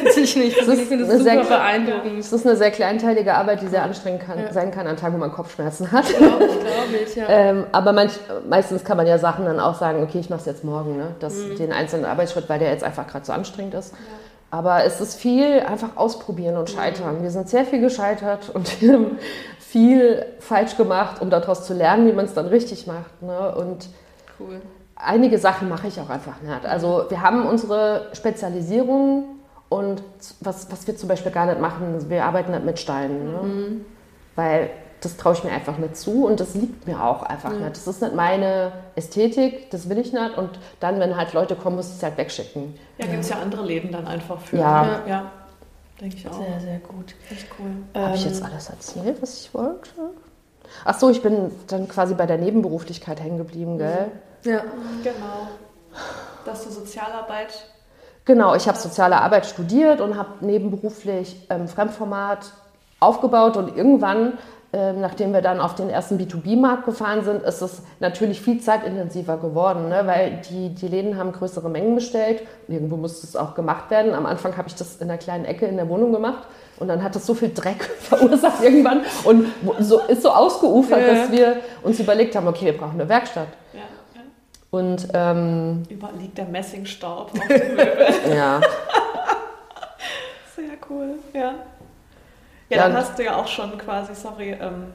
das 0.05 0.17
ich 0.17 0.37
nicht. 0.37 0.59
Das 0.59 0.69
ich 0.69 0.87
finde 0.87 1.07
das 1.07 1.19
super 1.19 1.23
sehr, 1.23 1.45
beeindruckend. 1.45 2.19
Es 2.19 2.33
ist 2.33 2.47
eine 2.47 2.57
sehr 2.57 2.71
kleinteilige 2.71 3.35
Arbeit, 3.35 3.63
die 3.63 3.69
sehr 3.69 3.83
anstrengend 3.83 4.23
kann, 4.23 4.39
ja. 4.39 4.53
sein 4.53 4.71
kann 4.71 4.87
an 4.87 4.97
Tagen, 4.99 5.15
wo 5.15 5.19
man 5.19 5.33
Kopfschmerzen 5.33 5.93
hat. 5.93 6.07
Glaube 6.09 6.45
ich, 6.45 6.61
glaube 6.61 7.05
ich, 7.07 7.17
ja. 7.17 7.27
ähm, 7.29 7.65
aber 7.73 7.93
manch, 7.93 8.13
meistens 8.49 8.85
kann 8.85 8.99
man 8.99 9.07
ja 9.07 9.19
Sachen 9.19 9.47
dann 9.47 9.61
auch 9.61 9.77
sagen, 9.77 10.03
okay, 10.03 10.19
ich 10.19 10.29
mache 10.29 10.41
es 10.41 10.47
jetzt 10.47 10.65
morgen, 10.65 10.99
ne? 10.99 11.15
Das, 11.21 11.37
mhm. 11.37 11.57
den 11.57 11.73
einzelnen 11.73 12.05
Arbeitsschritt, 12.05 12.51
weil 12.51 12.59
der 12.59 12.71
jetzt 12.71 12.85
einfach 12.85 13.07
gerade 13.07 13.25
so 13.25 13.33
anstrengend 13.33 13.75
ist. 13.75 13.93
Ja. 13.93 13.99
Aber 14.51 14.85
es 14.85 15.01
ist 15.01 15.17
viel 15.17 15.61
einfach 15.61 15.97
ausprobieren 15.97 16.57
und 16.57 16.71
scheitern. 16.71 17.23
Wir 17.23 17.31
sind 17.31 17.49
sehr 17.49 17.65
viel 17.65 17.81
gescheitert 17.81 18.51
und 18.51 18.81
wir 18.81 18.95
haben 18.95 19.19
viel 19.59 20.25
falsch 20.41 20.77
gemacht, 20.77 21.21
um 21.21 21.29
daraus 21.29 21.67
zu 21.67 21.75
lernen, 21.75 22.07
wie 22.07 22.13
man 22.13 22.25
es 22.25 22.35
dann 22.35 22.47
richtig 22.47 22.87
macht. 22.87 23.23
Ne? 23.23 23.55
Und 23.55 23.89
cool. 24.41 24.61
einige 24.97 25.39
Sachen 25.39 25.69
mache 25.69 25.89
ich 25.89 26.01
auch 26.01 26.09
einfach 26.09 26.41
nicht. 26.41 26.65
Also 26.65 27.05
wir 27.11 27.21
haben 27.21 27.47
unsere 27.47 28.09
Spezialisierung 28.15 29.25
und 29.69 30.03
was, 30.41 30.73
was 30.73 30.87
wir 30.87 30.97
zum 30.97 31.11
Beispiel 31.11 31.33
gar 31.33 31.45
nicht 31.45 31.61
machen, 31.61 32.09
wir 32.09 32.25
arbeiten 32.25 32.53
nicht 32.53 32.65
mit 32.65 32.79
Steinen. 32.79 33.33
Ne? 33.33 33.43
Mhm. 33.43 33.85
Weil 34.35 34.71
das 35.01 35.17
traue 35.17 35.35
ich 35.35 35.45
mir 35.45 35.51
einfach 35.51 35.79
nicht 35.79 35.97
zu 35.97 36.27
und 36.27 36.41
das 36.41 36.55
liegt 36.55 36.87
mir 36.87 37.03
auch 37.03 37.23
einfach 37.23 37.51
mhm. 37.51 37.61
nicht. 37.65 37.77
Das 37.77 37.87
ist 37.87 38.03
nicht 38.03 38.15
meine 38.15 38.73
Ästhetik, 38.97 39.71
das 39.71 39.89
will 39.89 39.99
ich 39.99 40.13
nicht. 40.13 40.37
Und 40.37 40.51
dann, 40.81 41.01
wenn 41.01 41.17
halt 41.17 41.33
Leute 41.33 41.55
kommen, 41.55 41.77
muss 41.77 41.89
ich 41.89 41.97
es 41.97 42.03
halt 42.03 42.17
wegschicken. 42.17 42.75
Ja, 42.99 43.07
gibt 43.07 43.21
es 43.21 43.29
ja 43.29 43.37
andere 43.39 43.65
Läden 43.65 43.93
dann 43.93 44.07
einfach 44.07 44.41
für. 44.41 44.57
Ja. 44.57 44.85
ja, 44.85 45.03
ja. 45.07 45.33
denke 46.01 46.17
ich 46.17 46.29
auch. 46.29 46.35
Sehr, 46.35 46.61
sehr 46.61 46.79
gut. 46.79 47.15
Echt 47.31 47.47
cool. 47.59 48.01
Habe 48.03 48.17
ich 48.17 48.25
jetzt 48.25 48.41
ähm, 48.41 48.47
alles 48.47 48.71
erzählt, 48.71 49.23
was 49.23 49.41
ich 49.41 49.55
wollte? 49.55 49.91
Ach 50.85 50.99
so, 50.99 51.11
ich 51.11 51.23
bin 51.23 51.51
dann 51.69 51.89
quasi 51.89 52.15
bei 52.15 52.27
der 52.27 52.39
Nebenberuflichkeit 52.39 53.21
hängen 53.21 53.39
geblieben, 53.39 53.79
gell? 53.79 54.11
Ja, 54.45 54.63
genau. 55.03 55.49
Dass 56.45 56.65
du 56.65 56.71
Sozialarbeit 56.71 57.53
Genau, 58.29 58.55
ich 58.55 58.69
habe 58.69 58.77
soziale 58.77 59.23
Arbeit 59.23 59.47
studiert 59.47 60.03
und 60.03 60.19
habe 60.19 60.45
nebenberuflich 60.45 61.47
ähm, 61.49 61.67
Fremdformat 61.67 62.53
aufgebaut 63.01 63.57
und 63.57 63.75
irgendwann 63.75 64.35
ähm, 64.71 65.01
nachdem 65.01 65.33
wir 65.33 65.41
dann 65.41 65.61
auf 65.61 65.75
den 65.75 65.89
ersten 65.89 66.19
B2B-Markt 66.19 66.85
gefahren 66.85 67.25
sind, 67.25 67.43
ist 67.43 67.63
es 67.63 67.83
natürlich 68.01 68.43
viel 68.43 68.61
zeitintensiver 68.61 69.39
geworden, 69.39 69.89
ne? 69.89 70.03
weil 70.05 70.43
die, 70.51 70.75
die 70.75 70.89
Läden 70.89 71.17
haben 71.17 71.33
größere 71.33 71.71
Mengen 71.71 71.95
bestellt. 71.95 72.43
Irgendwo 72.69 72.97
musste 72.97 73.27
es 73.27 73.35
auch 73.35 73.55
gemacht 73.55 73.91
werden. 73.91 74.15
Am 74.15 74.27
Anfang 74.27 74.59
habe 74.59 74.69
ich 74.69 74.75
das 74.75 74.97
in 74.97 75.09
einer 75.09 75.17
kleinen 75.17 75.47
Ecke 75.47 75.65
in 75.65 75.77
der 75.77 75.89
Wohnung 75.89 76.13
gemacht 76.13 76.47
und 76.79 76.89
dann 76.89 77.03
hat 77.03 77.15
das 77.15 77.25
so 77.25 77.33
viel 77.33 77.53
Dreck 77.55 77.83
verursacht 78.01 78.63
irgendwann 78.63 79.03
und 79.25 79.47
so, 79.81 80.01
ist 80.01 80.21
so 80.21 80.31
ausgeufert, 80.31 81.01
ja. 81.01 81.15
dass 81.15 81.33
wir 81.33 81.57
uns 81.83 81.99
überlegt 81.99 82.37
haben, 82.37 82.47
okay, 82.47 82.67
wir 82.67 82.77
brauchen 82.77 83.01
eine 83.01 83.09
Werkstatt. 83.09 83.49
Ja, 83.73 83.81
ja. 84.15 84.21
Und 84.71 85.09
ähm, 85.15 85.83
überall 85.89 86.15
liegt 86.21 86.37
der 86.37 86.45
Messingstaub 86.45 87.33
auf 87.33 87.49
dem 87.49 87.69
Möbel. 87.75 88.07
ja. 88.37 88.61
Sehr 90.55 90.77
cool, 90.91 91.15
ja. 91.33 91.55
Ja, 92.71 92.85
dann 92.85 92.97
hast 92.97 93.19
du 93.19 93.25
ja 93.25 93.37
auch 93.37 93.47
schon 93.47 93.79
quasi, 93.79 94.15
sorry, 94.15 94.51
ähm, 94.53 94.93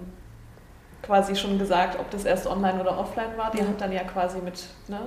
quasi 1.02 1.36
schon 1.36 1.58
gesagt, 1.58 2.00
ob 2.00 2.10
das 2.12 2.26
erst 2.26 2.48
online 2.48 2.80
oder 2.80 2.98
offline 2.98 3.36
war. 3.36 3.52
Die 3.52 3.60
ja. 3.60 3.66
hat 3.66 3.82
dann 3.82 3.92
ja 3.92 4.04
quasi 4.04 4.40
mit 4.40 4.64
ne, 4.88 5.00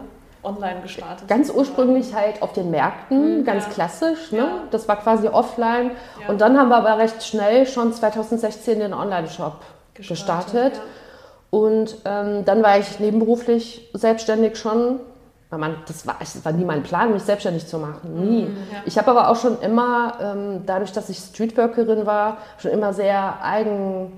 online 0.42 0.80
gestartet. 0.82 1.28
Ganz 1.28 1.50
ursprünglich 1.50 2.14
halt 2.14 2.42
auf 2.42 2.52
den 2.52 2.70
Märkten, 2.70 3.40
mhm, 3.40 3.44
ganz 3.44 3.64
ja. 3.64 3.70
klassisch. 3.70 4.32
Ne? 4.32 4.38
Ja. 4.38 4.62
Das 4.70 4.88
war 4.88 4.96
quasi 4.96 5.28
offline. 5.28 5.92
Und 6.28 6.40
dann 6.40 6.58
haben 6.58 6.68
wir 6.68 6.76
aber 6.76 6.98
recht 6.98 7.22
schnell 7.22 7.66
schon 7.66 7.92
2016 7.92 8.80
den 8.80 8.94
Online-Shop 8.94 9.60
gestartet. 9.94 10.52
gestartet. 10.52 10.82
Und 11.50 11.96
ähm, 12.04 12.44
dann 12.44 12.62
war 12.62 12.78
ich 12.78 12.98
nebenberuflich 13.00 13.88
selbstständig 13.94 14.56
schon 14.56 15.00
weil 15.56 15.70
man, 15.70 15.76
das 15.88 16.06
war, 16.06 16.16
das 16.18 16.44
war 16.44 16.52
nie 16.52 16.64
mein 16.64 16.82
Plan, 16.82 17.12
mich 17.12 17.22
selbstständig 17.22 17.66
zu 17.66 17.78
machen. 17.78 18.20
Nie. 18.20 18.42
Mhm, 18.42 18.56
ja. 18.70 18.78
Ich 18.84 18.98
habe 18.98 19.10
aber 19.10 19.30
auch 19.30 19.36
schon 19.36 19.58
immer, 19.60 20.14
ähm, 20.20 20.62
dadurch, 20.66 20.92
dass 20.92 21.08
ich 21.08 21.18
Streetworkerin 21.18 22.04
war, 22.04 22.38
schon 22.58 22.72
immer 22.72 22.92
sehr 22.92 23.42
eigen 23.42 24.12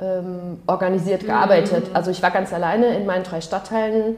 ähm, 0.00 0.60
organisiert 0.66 1.22
mhm. 1.22 1.26
gearbeitet. 1.26 1.86
Also 1.92 2.12
ich 2.12 2.22
war 2.22 2.30
ganz 2.30 2.52
alleine 2.52 2.96
in 2.96 3.04
meinen 3.04 3.24
drei 3.24 3.40
Stadtteilen. 3.40 4.16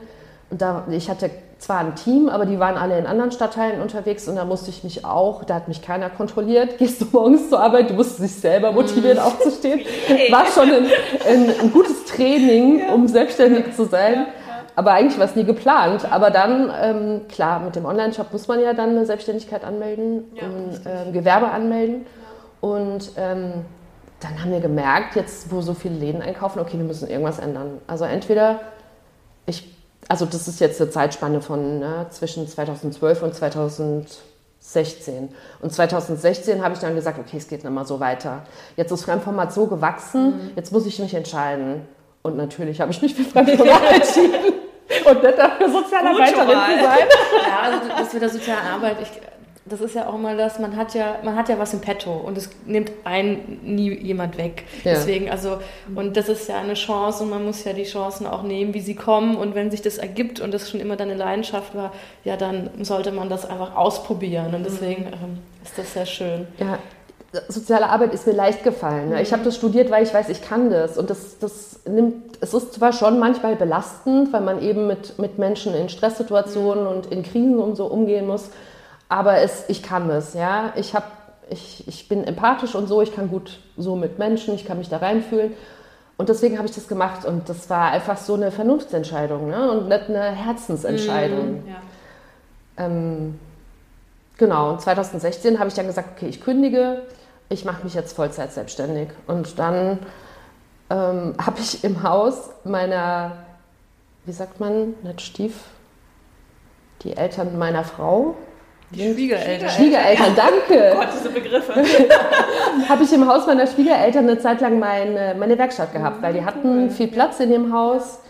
Und 0.50 0.60
da, 0.60 0.84
ich 0.90 1.08
hatte 1.08 1.30
zwar 1.58 1.78
ein 1.78 1.94
Team, 1.94 2.28
aber 2.28 2.44
die 2.44 2.58
waren 2.58 2.76
alle 2.76 2.98
in 2.98 3.06
anderen 3.06 3.32
Stadtteilen 3.32 3.80
unterwegs 3.80 4.28
und 4.28 4.36
da 4.36 4.44
musste 4.44 4.70
ich 4.70 4.84
mich 4.84 5.04
auch, 5.04 5.44
da 5.44 5.54
hat 5.54 5.68
mich 5.68 5.80
keiner 5.80 6.10
kontrolliert. 6.10 6.78
Gehst 6.78 7.00
du 7.00 7.06
morgens 7.10 7.48
zur 7.48 7.60
Arbeit, 7.60 7.90
du 7.90 7.94
musst 7.94 8.18
dich 8.18 8.34
selber 8.34 8.72
motivieren, 8.72 9.16
mhm. 9.16 9.24
aufzustehen. 9.24 9.80
War 10.30 10.44
schon 10.46 10.70
ein, 10.70 10.86
ein, 11.26 11.54
ein 11.62 11.72
gutes 11.72 12.04
Training, 12.04 12.82
um 12.92 13.08
selbstständig 13.08 13.74
zu 13.74 13.86
sein. 13.86 14.26
Aber 14.78 14.92
eigentlich 14.92 15.18
war 15.18 15.24
es 15.24 15.34
nie 15.34 15.42
geplant. 15.42 16.06
Aber 16.08 16.30
dann, 16.30 16.72
ähm, 16.80 17.22
klar, 17.26 17.58
mit 17.58 17.74
dem 17.74 17.84
Online-Shop 17.84 18.32
muss 18.32 18.46
man 18.46 18.60
ja 18.60 18.74
dann 18.74 18.90
eine 18.90 19.06
Selbstständigkeit 19.06 19.64
anmelden 19.64 20.30
ja, 20.34 20.44
und 20.44 20.86
äh, 20.86 21.10
Gewerbe 21.10 21.48
anmelden. 21.48 22.06
Ja. 22.06 22.68
Und 22.68 23.10
ähm, 23.16 23.64
dann 24.20 24.40
haben 24.40 24.52
wir 24.52 24.60
gemerkt, 24.60 25.16
jetzt 25.16 25.50
wo 25.50 25.62
so 25.62 25.74
viele 25.74 25.96
Läden 25.96 26.22
einkaufen, 26.22 26.60
okay, 26.60 26.78
wir 26.78 26.84
müssen 26.84 27.08
irgendwas 27.08 27.40
ändern. 27.40 27.78
Also 27.88 28.04
entweder 28.04 28.60
ich, 29.46 29.68
also 30.06 30.26
das 30.26 30.46
ist 30.46 30.60
jetzt 30.60 30.80
eine 30.80 30.90
Zeitspanne 30.90 31.40
von 31.40 31.80
ne, 31.80 32.06
zwischen 32.10 32.46
2012 32.46 33.20
und 33.24 33.34
2016. 33.34 35.30
Und 35.60 35.72
2016 35.72 36.62
habe 36.62 36.74
ich 36.74 36.80
dann 36.80 36.94
gesagt, 36.94 37.18
okay, 37.18 37.38
es 37.38 37.48
geht 37.48 37.64
nicht 37.64 37.72
mal 37.72 37.84
so 37.84 37.98
weiter. 37.98 38.44
Jetzt 38.76 38.92
ist 38.92 39.02
Fremdformat 39.02 39.52
so 39.52 39.66
gewachsen, 39.66 40.36
mhm. 40.36 40.50
jetzt 40.54 40.70
muss 40.70 40.86
ich 40.86 41.00
mich 41.00 41.14
entscheiden. 41.14 41.82
Und 42.22 42.36
natürlich 42.36 42.80
habe 42.80 42.92
ich 42.92 43.02
mich 43.02 43.16
für 43.16 43.24
Fremdformat 43.24 43.92
entschieden 43.92 44.52
und 45.10 45.22
nicht 45.22 45.38
dafür 45.38 45.68
Sozialarbeiterin 45.68 46.46
zu 46.46 46.84
sein. 46.84 47.08
Ja, 47.48 47.60
also 47.62 47.78
das 47.88 48.12
mit 48.12 48.22
der 48.22 48.28
sozialen 48.28 48.66
Arbeit, 48.66 48.96
ich, 49.02 49.08
das 49.68 49.80
ist 49.80 49.94
ja 49.94 50.08
auch 50.08 50.14
immer 50.14 50.36
das, 50.36 50.58
man 50.58 50.76
hat 50.76 50.94
ja, 50.94 51.18
man 51.22 51.36
hat 51.36 51.48
ja 51.48 51.58
was 51.58 51.72
im 51.74 51.80
Petto 51.80 52.12
und 52.12 52.36
es 52.38 52.50
nimmt 52.66 52.90
einen 53.04 53.60
nie 53.62 53.94
jemand 53.94 54.38
weg. 54.38 54.64
Ja. 54.84 54.92
Deswegen, 54.92 55.30
also, 55.30 55.58
und 55.94 56.16
das 56.16 56.28
ist 56.28 56.48
ja 56.48 56.58
eine 56.58 56.74
Chance 56.74 57.24
und 57.24 57.30
man 57.30 57.44
muss 57.44 57.64
ja 57.64 57.72
die 57.72 57.84
Chancen 57.84 58.26
auch 58.26 58.42
nehmen, 58.42 58.74
wie 58.74 58.80
sie 58.80 58.94
kommen. 58.94 59.36
Und 59.36 59.54
wenn 59.54 59.70
sich 59.70 59.82
das 59.82 59.98
ergibt 59.98 60.40
und 60.40 60.52
das 60.52 60.70
schon 60.70 60.80
immer 60.80 60.96
deine 60.96 61.14
Leidenschaft 61.14 61.74
war, 61.74 61.92
ja, 62.24 62.36
dann 62.36 62.70
sollte 62.82 63.12
man 63.12 63.28
das 63.28 63.48
einfach 63.48 63.76
ausprobieren. 63.76 64.54
Und 64.54 64.64
deswegen 64.64 65.02
mhm. 65.02 65.12
ähm, 65.12 65.38
ist 65.62 65.78
das 65.78 65.92
sehr 65.92 66.06
schön. 66.06 66.46
Ja, 66.58 66.78
soziale 67.48 67.90
Arbeit 67.90 68.14
ist 68.14 68.26
mir 68.26 68.32
leicht 68.32 68.64
gefallen. 68.64 69.10
Ne? 69.10 69.22
Ich 69.22 69.32
habe 69.32 69.44
das 69.44 69.56
studiert, 69.56 69.90
weil 69.90 70.02
ich 70.02 70.14
weiß, 70.14 70.28
ich 70.30 70.40
kann 70.42 70.70
das. 70.70 70.96
Und 70.96 71.10
das, 71.10 71.38
das 71.38 71.80
nimmt, 71.86 72.38
es 72.40 72.54
ist 72.54 72.74
zwar 72.74 72.92
schon 72.92 73.18
manchmal 73.18 73.56
belastend, 73.56 74.32
weil 74.32 74.40
man 74.40 74.62
eben 74.62 74.86
mit, 74.86 75.18
mit 75.18 75.38
Menschen 75.38 75.74
in 75.74 75.88
Stresssituationen 75.88 76.86
und 76.86 77.06
in 77.06 77.22
Krisen 77.22 77.58
und 77.58 77.76
so 77.76 77.86
umgehen 77.86 78.26
muss, 78.26 78.50
aber 79.08 79.38
es, 79.38 79.64
ich 79.68 79.82
kann 79.82 80.08
das. 80.08 80.34
Ja? 80.34 80.72
Ich, 80.76 80.94
hab, 80.94 81.10
ich, 81.50 81.86
ich 81.86 82.08
bin 82.08 82.24
empathisch 82.24 82.74
und 82.74 82.86
so, 82.86 83.02
ich 83.02 83.14
kann 83.14 83.28
gut 83.28 83.58
so 83.76 83.94
mit 83.94 84.18
Menschen, 84.18 84.54
ich 84.54 84.64
kann 84.64 84.78
mich 84.78 84.88
da 84.88 84.96
reinfühlen. 84.96 85.52
Und 86.16 86.28
deswegen 86.30 86.56
habe 86.56 86.66
ich 86.66 86.74
das 86.74 86.88
gemacht 86.88 87.24
und 87.24 87.48
das 87.48 87.70
war 87.70 87.92
einfach 87.92 88.16
so 88.16 88.34
eine 88.34 88.50
Vernunftsentscheidung 88.50 89.48
ne? 89.48 89.70
und 89.70 89.88
nicht 89.88 90.08
eine 90.08 90.30
Herzensentscheidung. 90.30 91.62
Mhm, 91.62 91.68
ja. 91.68 92.84
ähm, 92.84 93.38
genau, 94.36 94.76
2016 94.78 95.60
habe 95.60 95.68
ich 95.68 95.74
dann 95.74 95.86
gesagt, 95.86 96.08
okay, 96.16 96.26
ich 96.26 96.40
kündige, 96.40 97.02
ich 97.48 97.64
mache 97.64 97.84
mich 97.84 97.94
jetzt 97.94 98.14
Vollzeit 98.14 98.52
selbstständig. 98.52 99.08
Und 99.26 99.58
dann 99.58 99.98
ähm, 100.90 101.34
habe 101.44 101.58
ich 101.60 101.84
im 101.84 102.02
Haus 102.02 102.50
meiner, 102.64 103.32
wie 104.24 104.32
sagt 104.32 104.60
man, 104.60 104.94
nicht 105.02 105.20
Stief, 105.20 105.54
die 107.02 107.16
Eltern 107.16 107.58
meiner 107.58 107.84
Frau. 107.84 108.34
Die 108.90 109.12
Schwiegereltern. 109.12 109.68
Schwiegereltern, 109.68 110.34
danke. 110.34 110.92
Oh 110.94 111.00
Gott, 111.00 111.08
diese 111.14 111.30
Begriffe. 111.30 111.74
habe 112.88 113.04
ich 113.04 113.12
im 113.12 113.26
Haus 113.26 113.46
meiner 113.46 113.66
Schwiegereltern 113.66 114.28
eine 114.28 114.38
Zeit 114.38 114.60
lang 114.60 114.78
meine, 114.78 115.34
meine 115.38 115.58
Werkstatt 115.58 115.92
gehabt, 115.92 116.22
weil 116.22 116.32
die 116.32 116.44
hatten 116.44 116.90
viel 116.90 117.08
Platz 117.08 117.38
in 117.40 117.50
dem 117.50 117.72
Haus. 117.72 118.20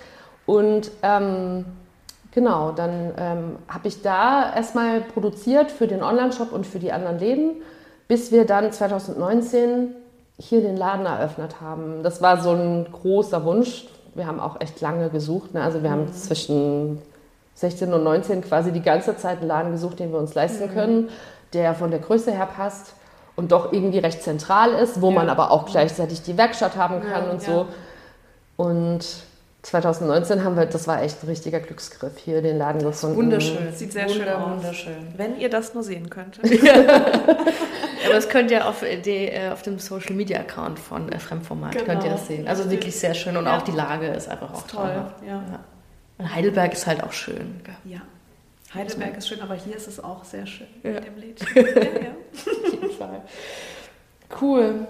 Und 0.46 0.90
ähm, 1.02 1.64
genau, 2.32 2.72
dann 2.72 3.12
ähm, 3.18 3.56
habe 3.68 3.86
ich 3.86 4.02
da 4.02 4.52
erstmal 4.54 5.00
produziert 5.00 5.70
für 5.70 5.86
den 5.86 6.02
Online-Shop 6.02 6.52
und 6.52 6.66
für 6.66 6.80
die 6.80 6.90
anderen 6.90 7.20
Läden 7.20 7.62
bis 8.08 8.32
wir 8.32 8.46
dann 8.46 8.72
2019 8.72 9.94
hier 10.38 10.60
den 10.60 10.76
Laden 10.76 11.06
eröffnet 11.06 11.60
haben. 11.60 12.02
Das 12.02 12.22
war 12.22 12.40
so 12.40 12.52
ein 12.52 12.86
großer 12.90 13.44
Wunsch. 13.44 13.86
Wir 14.14 14.26
haben 14.26 14.40
auch 14.40 14.60
echt 14.60 14.80
lange 14.80 15.10
gesucht. 15.10 15.54
Ne? 15.54 15.62
Also 15.62 15.82
wir 15.82 15.90
haben 15.90 16.06
mhm. 16.06 16.12
zwischen 16.12 17.02
16 17.54 17.92
und 17.92 18.04
19 18.04 18.42
quasi 18.42 18.72
die 18.72 18.82
ganze 18.82 19.16
Zeit 19.16 19.38
einen 19.38 19.48
Laden 19.48 19.72
gesucht, 19.72 19.98
den 19.98 20.12
wir 20.12 20.18
uns 20.18 20.34
leisten 20.34 20.68
mhm. 20.70 20.74
können, 20.74 21.08
der 21.52 21.74
von 21.74 21.90
der 21.90 22.00
Größe 22.00 22.32
her 22.32 22.46
passt 22.46 22.94
und 23.36 23.52
doch 23.52 23.72
irgendwie 23.72 23.98
recht 23.98 24.22
zentral 24.22 24.70
ist, 24.70 25.00
wo 25.00 25.10
ja. 25.10 25.16
man 25.16 25.28
aber 25.28 25.50
auch 25.50 25.66
gleichzeitig 25.66 26.22
die 26.22 26.36
Werkstatt 26.36 26.76
haben 26.76 27.00
kann 27.00 27.24
ja, 27.24 27.30
und 27.30 27.42
so. 27.42 27.66
Und 28.56 29.04
2019 29.62 30.44
haben 30.44 30.56
wir, 30.56 30.66
das 30.66 30.86
war 30.86 31.02
echt 31.02 31.22
ein 31.22 31.26
richtiger 31.26 31.58
Glücksgriff, 31.58 32.16
hier 32.16 32.42
den 32.42 32.58
Laden 32.58 32.82
gefunden. 32.82 33.16
Wunderschön. 33.16 33.72
Sieht 33.74 33.92
sehr 33.92 34.08
Wunder, 34.08 34.24
schön 34.24 34.28
aus. 34.28 34.50
Wunderschön. 34.50 35.08
Wenn 35.16 35.38
ihr 35.38 35.50
das 35.50 35.74
nur 35.74 35.82
sehen 35.82 36.08
könntet. 36.08 36.44
Aber 38.04 38.14
das 38.14 38.28
könnt 38.28 38.52
ihr 38.52 38.66
auf, 38.66 38.84
die, 39.04 39.26
äh, 39.26 39.50
auf 39.50 39.62
dem 39.62 39.80
Social 39.80 40.14
Media 40.14 40.38
Account 40.38 40.78
von 40.78 41.10
äh, 41.10 41.18
Fremdformat 41.18 41.72
genau. 41.72 41.84
könnt 41.84 42.04
ihr 42.04 42.10
das 42.10 42.28
sehen. 42.28 42.46
Also 42.46 42.70
wirklich 42.70 42.96
sehr 42.96 43.14
schön 43.14 43.36
und 43.36 43.46
ja. 43.46 43.58
auch 43.58 43.62
die 43.62 43.72
Lage 43.72 44.06
ist 44.06 44.28
einfach 44.28 44.54
auch 44.54 44.66
toll. 44.66 45.04
Ja. 45.26 45.26
ja. 45.26 45.64
Und 46.18 46.34
Heidelberg 46.34 46.72
ist 46.72 46.86
halt 46.86 47.02
auch 47.02 47.12
schön. 47.12 47.60
Ja. 47.84 48.00
Heidelberg 48.74 49.16
ist 49.16 49.28
schön, 49.28 49.40
aber 49.40 49.54
hier 49.54 49.74
ist 49.74 49.88
es 49.88 50.02
auch 50.02 50.24
sehr 50.24 50.46
schön 50.46 50.68
ja. 50.84 50.92
mit 50.92 51.06
dem 51.06 51.16
Lädchen. 51.16 51.48
ja, 51.56 51.62
ja. 51.62 52.14
Auf 52.64 52.72
jeden 52.72 52.90
Fall. 52.92 53.22
Cool. 54.40 54.86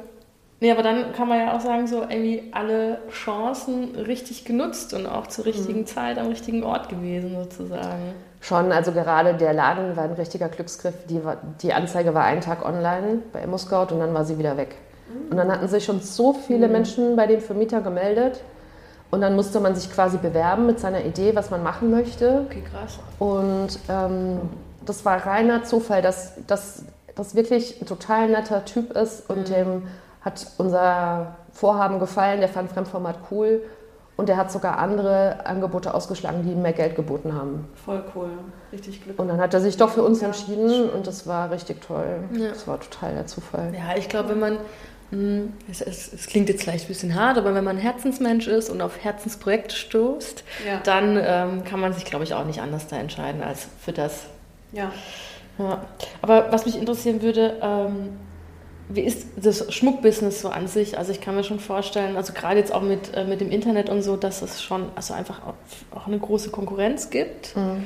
Nee, 0.61 0.73
aber 0.73 0.83
dann 0.83 1.13
kann 1.13 1.29
man 1.29 1.39
ja 1.39 1.57
auch 1.57 1.61
sagen, 1.61 1.87
so 1.87 2.03
irgendwie 2.03 2.51
alle 2.53 2.99
Chancen 3.11 3.95
richtig 3.95 4.45
genutzt 4.45 4.93
und 4.93 5.07
auch 5.07 5.29
zur 5.29 5.45
richtigen 5.45 5.81
mhm. 5.81 5.87
Zeit 5.87 6.19
am 6.19 6.27
richtigen 6.27 6.65
Ort 6.65 6.89
gewesen, 6.89 7.37
sozusagen. 7.37 8.15
Schon, 8.41 8.73
also 8.73 8.91
gerade 8.93 9.35
der 9.35 9.53
Laden 9.53 9.97
war 9.97 10.05
ein 10.05 10.13
richtiger 10.13 10.49
Glücksgriff. 10.49 10.95
Die, 11.09 11.21
die 11.63 11.73
Anzeige 11.73 12.13
war 12.13 12.25
einen 12.25 12.41
Tag 12.41 12.65
online 12.65 13.21
bei 13.33 13.43
ImmoScout 13.43 13.93
und 13.93 14.01
dann 14.01 14.15
war 14.15 14.25
sie 14.25 14.39
wieder 14.39 14.57
weg. 14.57 14.75
Mhm. 15.09 15.31
Und 15.31 15.37
dann 15.37 15.51
hatten 15.51 15.69
sich 15.69 15.85
schon 15.85 16.01
so 16.01 16.33
viele 16.33 16.67
mhm. 16.67 16.73
Menschen 16.73 17.17
bei 17.17 17.27
dem 17.27 17.41
Vermieter 17.41 17.81
gemeldet. 17.81 18.41
Und 19.11 19.21
dann 19.21 19.37
musste 19.37 19.61
man 19.61 19.75
sich 19.75 19.91
quasi 19.91 20.19
bewerben 20.19 20.67
mit 20.67 20.81
seiner 20.81 21.05
Idee, 21.05 21.35
was 21.35 21.51
man 21.51 21.63
machen 21.63 21.91
möchte. 21.91 22.45
Okay, 22.47 22.63
krass. 22.71 22.99
Und 23.19 23.79
ähm, 23.89 24.41
das 24.85 25.05
war 25.05 25.25
reiner 25.25 25.65
Zufall, 25.65 26.03
dass 26.03 26.35
das 26.47 26.85
wirklich 27.35 27.81
ein 27.81 27.87
total 27.87 28.29
netter 28.29 28.65
Typ 28.65 28.93
ist 28.93 29.29
und 29.31 29.49
mhm. 29.49 29.55
dem 29.55 29.83
hat 30.21 30.47
unser 30.59 31.37
Vorhaben 31.53 31.99
gefallen, 31.99 32.41
der 32.41 32.49
fand 32.49 32.71
Fremdformat 32.71 33.17
cool 33.31 33.63
und 34.19 34.29
der 34.29 34.37
hat 34.37 34.51
sogar 34.51 34.79
andere 34.79 35.47
Angebote 35.47 35.95
ausgeschlagen, 35.95 36.43
die 36.43 36.51
ihm 36.51 36.61
mehr 36.61 36.73
Geld 36.73 36.97
geboten 36.97 37.35
haben. 37.35 37.69
Voll 37.85 38.03
cool, 38.17 38.31
richtig 38.73 38.97
glücklich. 38.97 39.19
Und 39.19 39.29
dann 39.29 39.41
hat 39.41 39.55
er 39.55 39.61
sich 39.61 39.77
doch 39.77 39.91
für 39.91 40.03
uns 40.03 40.21
ja, 40.21 40.27
entschieden 40.27 40.69
schön. 40.69 40.91
und 40.91 41.07
das 41.07 41.29
war 41.29 41.53
richtig 41.53 41.81
toll. 41.83 42.25
Ja. 42.33 42.49
Das 42.49 42.67
war 42.67 42.81
total 42.81 43.15
der 43.15 43.27
Zufall. 43.29 43.73
Ja, 43.73 43.97
ich 43.97 44.09
glaube, 44.09 44.31
wenn 44.31 44.41
man, 44.41 44.59
hm, 45.11 45.53
es, 45.71 45.81
es, 45.81 46.13
es, 46.13 46.27
klingt 46.27 46.49
jetzt 46.49 46.65
vielleicht 46.65 46.87
ein 46.87 46.89
bisschen 46.89 47.15
hart, 47.15 47.39
aber 47.39 47.55
wenn 47.55 47.63
man 47.63 47.77
ein 47.77 47.83
Herzensmensch 47.83 48.49
ist 48.49 48.71
und 48.71 48.83
auf 48.83 48.99
Herzensprojekte 49.03 49.77
stoßt, 49.77 50.43
ja. 50.67 50.81
dann 50.83 51.17
ähm, 51.23 51.63
kann 51.63 51.79
man 51.79 51.93
sich, 51.93 52.05
glaube 52.05 52.25
ich, 52.25 52.35
auch 52.35 52.45
nicht 52.45 52.61
anders 52.61 52.89
da 52.89 52.97
entscheiden 52.97 53.41
als 53.41 53.69
für 53.81 53.93
das. 53.93 54.25
Ja. 54.73 54.91
ja. 55.59 55.85
Aber 56.23 56.51
was 56.51 56.67
mich 56.67 56.77
interessieren 56.77 57.23
würde, 57.23 57.57
ähm, 57.63 58.19
wie 58.89 59.03
ist 59.03 59.27
das 59.37 59.73
Schmuckbusiness 59.73 60.41
so 60.41 60.49
an 60.49 60.67
sich? 60.67 60.97
Also 60.97 61.13
ich 61.13 61.21
kann 61.21 61.37
mir 61.37 61.45
schon 61.45 61.61
vorstellen, 61.61 62.17
also 62.17 62.33
gerade 62.33 62.59
jetzt 62.59 62.73
auch 62.73 62.83
mit, 62.83 63.15
äh, 63.15 63.25
mit 63.25 63.41
dem 63.41 63.51
Internet 63.51 63.91
und 63.91 64.03
so, 64.03 64.17
dass 64.17 64.41
es 64.41 64.63
schon 64.63 64.87
also 64.95 65.15
einfach 65.15 65.41
auch, 65.43 65.55
auch 65.97 66.07
eine 66.07 66.19
große 66.19 66.51
Konkurrenz 66.51 67.11
gibt. 67.11 67.55
Mhm. 67.55 67.85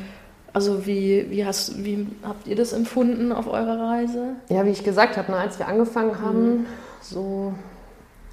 Also 0.52 0.86
wie, 0.86 1.28
wie, 1.30 1.44
hast, 1.44 1.82
wie 1.82 2.06
habt 2.22 2.46
ihr 2.46 2.54
das 2.54 2.72
empfunden 2.72 3.32
auf 3.32 3.48
eurer 3.48 3.80
Reise? 3.90 4.36
Ja, 4.48 4.64
wie 4.64 4.70
ich 4.70 4.84
gesagt 4.84 5.16
habe, 5.16 5.32
ne, 5.32 5.38
als 5.38 5.58
wir 5.58 5.66
angefangen 5.66 6.20
haben, 6.20 6.50
mhm. 6.50 6.66
so 7.00 7.54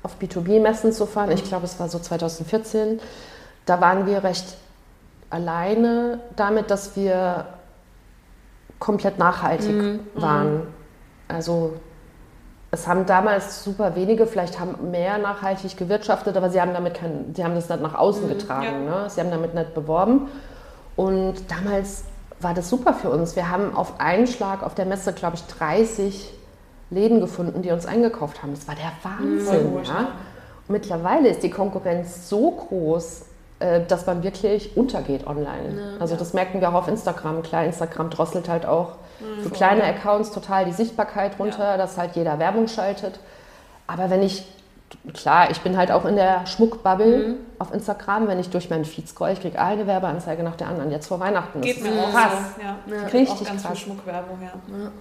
auf 0.03 0.17
B2B-Messen 0.21 0.91
zu 0.91 1.05
fahren, 1.05 1.31
ich 1.31 1.43
glaube 1.43 1.65
es 1.65 1.79
war 1.79 1.89
so 1.89 1.97
2014, 1.97 2.99
da 3.65 3.81
waren 3.81 4.05
wir 4.05 4.23
recht 4.23 4.57
alleine 5.29 6.19
damit, 6.35 6.69
dass 6.71 6.95
wir 6.95 7.47
komplett 8.79 9.17
nachhaltig 9.17 9.75
mhm. 9.75 9.99
waren. 10.15 10.61
Also 11.27 11.73
es 12.71 12.88
haben 12.88 13.05
damals 13.05 13.63
super 13.63 13.95
wenige, 13.95 14.27
vielleicht 14.27 14.59
haben 14.59 14.91
mehr 14.91 15.17
nachhaltig 15.17 15.75
gewirtschaftet, 15.75 16.38
aber 16.38 16.49
sie 16.49 16.61
haben 16.61 16.73
damit 16.73 16.93
kein, 16.93 17.33
sie 17.35 17.43
haben 17.43 17.55
das 17.55 17.67
nicht 17.69 17.81
nach 17.81 17.95
außen 17.95 18.25
mhm, 18.25 18.29
getragen. 18.29 18.85
Ja. 18.85 19.03
Ne? 19.03 19.09
Sie 19.09 19.19
haben 19.19 19.31
damit 19.31 19.55
nicht 19.55 19.73
beworben. 19.73 20.27
Und 20.95 21.35
damals 21.49 22.03
war 22.39 22.53
das 22.53 22.69
super 22.69 22.93
für 22.93 23.09
uns. 23.09 23.35
Wir 23.35 23.49
haben 23.49 23.75
auf 23.75 23.99
einen 23.99 24.27
Schlag 24.27 24.63
auf 24.63 24.75
der 24.75 24.85
Messe, 24.85 25.13
glaube 25.13 25.35
ich, 25.35 25.43
30 25.45 26.33
Läden 26.91 27.19
gefunden, 27.19 27.61
die 27.61 27.71
uns 27.71 27.85
eingekauft 27.85 28.43
haben. 28.43 28.53
Das 28.53 28.67
war 28.67 28.75
der 28.75 28.91
Wahnsinn. 29.03 29.73
Mhm, 29.73 29.83
ja? 29.83 30.07
Mittlerweile 30.67 31.29
ist 31.29 31.41
die 31.41 31.49
Konkurrenz 31.49 32.29
so 32.29 32.51
groß, 32.51 33.25
dass 33.60 34.06
man 34.06 34.24
wirklich 34.24 34.78
untergeht 34.78 35.28
online. 35.28 35.75
Ja, 35.75 36.00
also 36.00 36.16
das 36.16 36.34
merken 36.34 36.62
wir 36.62 36.70
auch 36.70 36.75
auf 36.75 36.88
Instagram. 36.88 37.42
Klar, 37.44 37.66
Instagram 37.66 38.10
drosselt 38.10 38.48
halt 38.48 38.66
auch 38.66 38.96
mhm, 39.20 39.44
für 39.44 39.50
kleine 39.50 39.84
Accounts 39.84 40.32
total 40.32 40.63
die 40.63 40.72
Sichtbarkeit 40.72 41.38
runter, 41.38 41.72
ja. 41.72 41.78
dass 41.78 41.98
halt 41.98 42.16
jeder 42.16 42.39
Werbung 42.39 42.70
schaltet. 42.70 43.20
Aber 43.86 44.10
wenn 44.10 44.24
ich, 44.24 44.46
klar, 45.13 45.51
ich 45.51 45.60
bin 45.60 45.75
halt 45.75 45.92
auch 45.92 46.06
in 46.06 46.16
der 46.16 46.46
Schmuckbubble 46.48 47.18
mhm. 47.18 47.36
auf 47.58 47.74
Instagram, 47.74 48.30
wenn 48.30 48.39
ich 48.39 48.50
durch 48.50 48.70
meinen 48.70 48.86
Feed 48.86 49.10
scroll, 49.10 49.32
ich 49.32 49.42
kriege 49.42 49.60
eine 49.60 49.86
Werbeanzeige 49.88 50.42
nach 50.42 50.56
der 50.56 50.68
anderen, 50.68 50.89
jetzt 50.89 51.08
vor 51.08 51.20
Weihnachten. 51.20 51.60
Geht 51.60 51.84
mir 51.84 51.89
auch 51.92 52.12
krass. 52.12 52.32
So. 52.56 52.62
Ja. 52.62 52.78
Ja. 52.86 53.08
Richtig 53.08 53.30
auch 53.30 53.44
ganz 53.44 53.63
krass. 53.63 53.78
viel 53.78 53.88
Schmuckwerbung, 53.88 54.39
ja. 54.42 54.92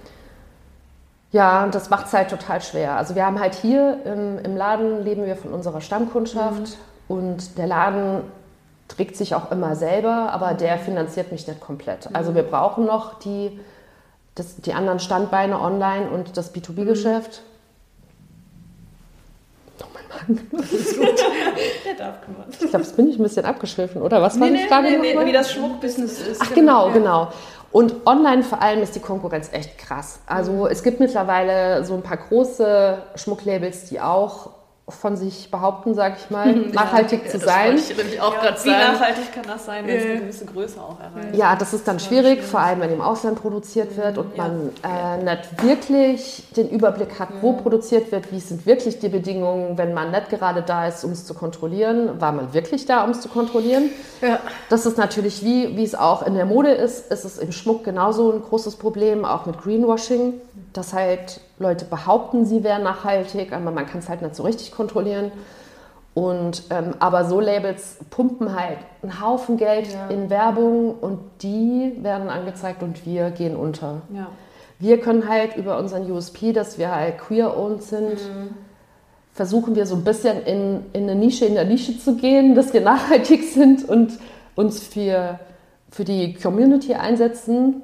Ja, 1.30 1.64
und 1.64 1.74
das 1.74 1.90
macht 1.90 2.06
es 2.06 2.12
halt 2.12 2.30
total 2.30 2.60
schwer. 2.60 2.96
Also 2.96 3.14
wir 3.14 3.24
haben 3.24 3.38
halt 3.38 3.54
hier 3.54 3.98
im, 4.04 4.38
im 4.38 4.56
Laden, 4.56 5.04
leben 5.04 5.26
wir 5.26 5.36
von 5.36 5.52
unserer 5.52 5.80
Stammkundschaft 5.80 6.60
mhm. 6.60 6.66
und 7.16 7.58
der 7.58 7.66
Laden 7.66 8.22
trägt 8.88 9.16
sich 9.16 9.34
auch 9.34 9.52
immer 9.52 9.76
selber, 9.76 10.32
aber 10.32 10.54
der 10.54 10.78
finanziert 10.78 11.30
mich 11.30 11.46
nicht 11.46 11.60
komplett. 11.60 12.08
Also 12.14 12.34
wir 12.34 12.42
brauchen 12.42 12.86
noch 12.86 13.18
die, 13.18 13.60
das, 14.34 14.56
die 14.56 14.72
anderen 14.72 14.98
Standbeine 14.98 15.60
online 15.60 16.10
und 16.10 16.36
das 16.36 16.54
B2B-Geschäft. 16.54 17.42
Oh, 19.80 19.86
mein 19.92 20.36
Magen. 20.36 20.48
Das 20.58 20.72
ist 20.72 20.98
gut. 20.98 21.08
Der 21.84 21.94
darf 21.94 22.22
kümmern. 22.22 22.46
Ich 22.50 22.58
glaube, 22.58 22.78
das 22.78 22.92
bin 22.92 23.08
ich 23.08 23.18
ein 23.18 23.22
bisschen 23.22 23.44
abgeschwiffen, 23.44 24.02
oder? 24.02 24.22
Was 24.22 24.40
war 24.40 24.48
nee, 24.48 24.62
die 24.62 24.68
Frage 24.68 24.90
nee, 24.90 25.14
nee, 25.14 25.26
Wie 25.26 25.32
das 25.32 25.52
Schmuckbusiness 25.52 26.20
ist. 26.20 26.42
Ach 26.42 26.54
genau, 26.54 26.90
genau. 26.90 27.26
genau. 27.26 27.32
Und 27.70 28.06
online 28.06 28.42
vor 28.42 28.62
allem 28.62 28.82
ist 28.82 28.94
die 28.96 29.00
Konkurrenz 29.00 29.50
echt 29.52 29.76
krass. 29.76 30.20
Also 30.26 30.52
mhm. 30.52 30.66
es 30.66 30.82
gibt 30.82 31.00
mittlerweile 31.00 31.84
so 31.84 31.94
ein 31.94 32.02
paar 32.02 32.16
große 32.16 32.98
Schmucklabels, 33.14 33.84
die 33.84 34.00
auch 34.00 34.50
von 34.88 35.16
sich 35.16 35.50
behaupten, 35.50 35.94
sag 35.94 36.16
ich 36.18 36.30
mal, 36.30 36.52
nachhaltig 36.72 37.24
ja, 37.24 37.30
zu 37.30 37.38
sein. 37.38 37.76
Ich 37.76 38.20
auch 38.20 38.34
ja, 38.34 38.54
wie 38.54 38.58
sagen. 38.58 38.92
nachhaltig 38.92 39.32
kann 39.32 39.44
das 39.46 39.66
sein, 39.66 39.86
wenn 39.86 39.96
es 39.96 40.04
eine 40.04 40.20
gewisse 40.20 40.44
Größe 40.46 40.80
auch 40.80 40.96
erreicht? 40.98 41.36
Ja, 41.36 41.56
das 41.56 41.74
ist 41.74 41.86
dann 41.86 42.00
schwierig, 42.00 42.42
vor 42.42 42.60
allem 42.60 42.80
wenn 42.80 42.92
im 42.92 43.00
Ausland 43.00 43.40
produziert 43.40 43.96
wird 43.96 44.18
und 44.18 44.36
ja. 44.36 44.44
man 44.44 44.70
äh, 44.82 45.22
nicht 45.24 45.62
wirklich 45.62 46.44
den 46.56 46.68
Überblick 46.70 47.18
hat, 47.18 47.28
wo 47.40 47.52
produziert 47.52 48.10
wird, 48.12 48.32
wie 48.32 48.40
sind 48.40 48.66
wirklich 48.66 48.98
die 48.98 49.08
Bedingungen, 49.08 49.76
wenn 49.76 49.94
man 49.94 50.10
nicht 50.10 50.30
gerade 50.30 50.62
da 50.62 50.86
ist, 50.86 51.04
um 51.04 51.12
es 51.12 51.26
zu 51.26 51.34
kontrollieren. 51.34 52.20
War 52.20 52.32
man 52.32 52.52
wirklich 52.54 52.86
da, 52.86 53.04
um 53.04 53.10
es 53.10 53.20
zu 53.20 53.28
kontrollieren? 53.28 53.90
Ja. 54.20 54.40
Das 54.68 54.86
ist 54.86 54.98
natürlich 54.98 55.44
wie, 55.44 55.76
wie 55.76 55.84
es 55.84 55.94
auch 55.94 56.26
in 56.26 56.34
der 56.34 56.46
Mode 56.46 56.70
ist, 56.70 57.10
ist 57.12 57.24
es 57.24 57.38
im 57.38 57.52
Schmuck 57.52 57.84
genauso 57.84 58.32
ein 58.32 58.42
großes 58.42 58.76
Problem, 58.76 59.24
auch 59.24 59.46
mit 59.46 59.60
Greenwashing, 59.60 60.34
dass 60.72 60.92
halt 60.92 61.40
Leute 61.58 61.84
behaupten, 61.84 62.44
sie 62.44 62.62
wären 62.62 62.82
nachhaltig, 62.82 63.52
aber 63.52 63.70
man 63.70 63.86
kann 63.86 64.00
es 64.00 64.08
halt 64.08 64.22
nicht 64.22 64.34
so 64.34 64.42
richtig 64.42 64.72
kontrollieren. 64.72 65.32
Und, 66.14 66.64
ähm, 66.70 66.94
aber 66.98 67.26
so 67.26 67.38
Labels 67.38 67.98
pumpen 68.10 68.58
halt 68.58 68.78
einen 69.02 69.20
Haufen 69.20 69.56
Geld 69.56 69.92
ja. 69.92 70.08
in 70.08 70.30
Werbung 70.30 70.96
und 71.00 71.20
die 71.42 71.92
werden 72.02 72.28
angezeigt 72.28 72.82
und 72.82 73.06
wir 73.06 73.30
gehen 73.30 73.54
unter. 73.54 74.02
Ja. 74.12 74.26
Wir 74.80 75.00
können 75.00 75.28
halt 75.28 75.56
über 75.56 75.78
unseren 75.78 76.10
USP, 76.10 76.52
dass 76.52 76.76
wir 76.76 76.94
halt 76.94 77.18
queer-owned 77.18 77.82
sind, 77.82 78.14
mhm. 78.14 78.54
versuchen 79.32 79.76
wir 79.76 79.86
so 79.86 79.94
ein 79.94 80.02
bisschen 80.02 80.42
in, 80.42 80.86
in 80.92 81.04
eine 81.04 81.14
Nische 81.14 81.44
in 81.44 81.54
der 81.54 81.64
Nische 81.64 81.96
zu 81.98 82.16
gehen, 82.16 82.54
dass 82.56 82.72
wir 82.72 82.80
nachhaltig 82.80 83.44
sind 83.44 83.88
und 83.88 84.18
uns 84.56 84.80
für, 84.80 85.38
für 85.88 86.04
die 86.04 86.34
Community 86.34 86.94
einsetzen. 86.94 87.82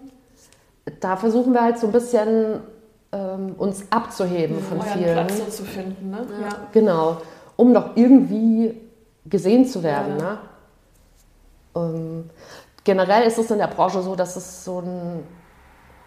Da 0.99 1.17
versuchen 1.17 1.53
wir 1.53 1.63
halt 1.63 1.79
so 1.79 1.87
ein 1.87 1.93
bisschen 1.93 2.61
ähm, 3.15 3.55
uns 3.57 3.85
abzuheben 3.91 4.61
von 4.61 4.81
Euren 4.81 4.93
vielen. 4.93 5.13
Platz 5.13 5.39
so 5.39 5.45
zu 5.45 5.65
finden, 5.65 6.11
ne? 6.11 6.27
Ja. 6.43 6.49
Genau, 6.73 7.19
um 7.57 7.73
doch 7.73 7.91
irgendwie 7.97 8.81
gesehen 9.25 9.67
zu 9.67 9.83
werden. 9.83 10.19
Ja. 10.19 10.33
Ne? 10.33 10.39
Ähm, 11.77 12.31
generell 12.83 13.27
ist 13.27 13.39
es 13.39 13.51
in 13.51 13.59
der 13.59 13.69
Branche 13.69 14.03
so, 14.03 14.17
dass 14.17 14.37
es 14.37 14.65
so 14.65 14.81
ein, 14.81 15.25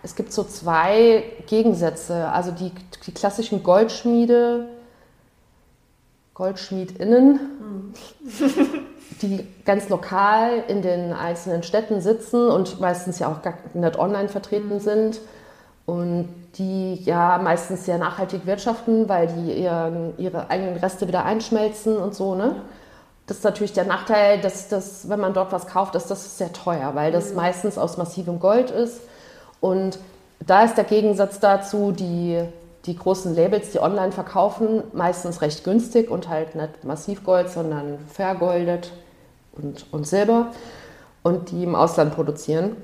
es 0.04 0.16
gibt 0.16 0.34
so 0.34 0.44
zwei 0.44 1.24
Gegensätze. 1.48 2.28
Also 2.30 2.52
die, 2.52 2.72
die 3.06 3.14
klassischen 3.14 3.64
Goldschmiede, 3.64 4.68
GoldschmiedInnen, 6.34 7.40
mhm. 7.40 7.94
die 9.22 9.48
ganz 9.66 9.88
lokal 9.90 10.64
in 10.68 10.82
den 10.82 11.14
einzelnen 11.14 11.64
Städten 11.64 12.02
sitzen 12.02 12.50
und 12.50 12.80
meistens 12.82 13.20
ja 13.20 13.32
auch 13.32 13.42
gar 13.42 13.56
nicht 13.74 13.98
online 13.98 14.30
vertreten 14.30 14.76
mhm. 14.76 14.80
sind 14.80 15.22
und 15.88 16.28
die 16.58 16.96
ja 16.96 17.40
meistens 17.42 17.86
sehr 17.86 17.98
nachhaltig 17.98 18.46
wirtschaften, 18.46 19.08
weil 19.08 19.28
die 19.28 19.54
ihren, 19.54 20.14
ihre 20.20 20.50
eigenen 20.50 20.76
Reste 20.76 21.08
wieder 21.08 21.24
einschmelzen 21.24 21.96
und 21.98 22.14
so. 22.14 22.36
Ne? 22.36 22.58
Das 23.26 23.38
ist 23.38 23.44
natürlich 23.44 23.72
der 23.72 23.86
Nachteil, 23.86 24.42
dass 24.42 24.68
das, 24.68 25.08
wenn 25.08 25.20
man 25.20 25.34
dort 25.34 25.54
was 25.54 25.66
kauft, 25.66 25.96
ist 25.96 26.12
das 26.12 26.38
sehr 26.38 26.52
teuer, 26.52 26.94
weil 26.94 27.14
das 27.14 27.30
mhm. 27.30 27.38
meistens 27.38 27.78
aus 27.78 27.96
massivem 27.98 28.40
Gold 28.42 28.70
ist. 28.70 29.00
Und 29.62 29.98
da 30.46 30.66
ist 30.66 30.76
der 30.76 30.84
Gegensatz 30.84 31.40
dazu, 31.40 31.94
die, 31.94 32.44
die 32.86 32.98
großen 32.98 33.34
Labels, 33.34 33.72
die 33.72 33.80
online 33.80 34.12
verkaufen, 34.12 34.84
meistens 34.92 35.42
recht 35.42 35.64
günstig 35.64 36.12
und 36.12 36.28
halt 36.28 36.54
nicht 36.56 36.84
Massivgold, 36.84 37.50
sondern 37.50 37.98
vergoldet 38.12 38.92
und, 39.54 39.86
und 39.94 40.06
Silber 40.06 40.52
und 41.24 41.52
die 41.52 41.64
im 41.64 41.76
Ausland 41.76 42.14
produzieren. 42.14 42.76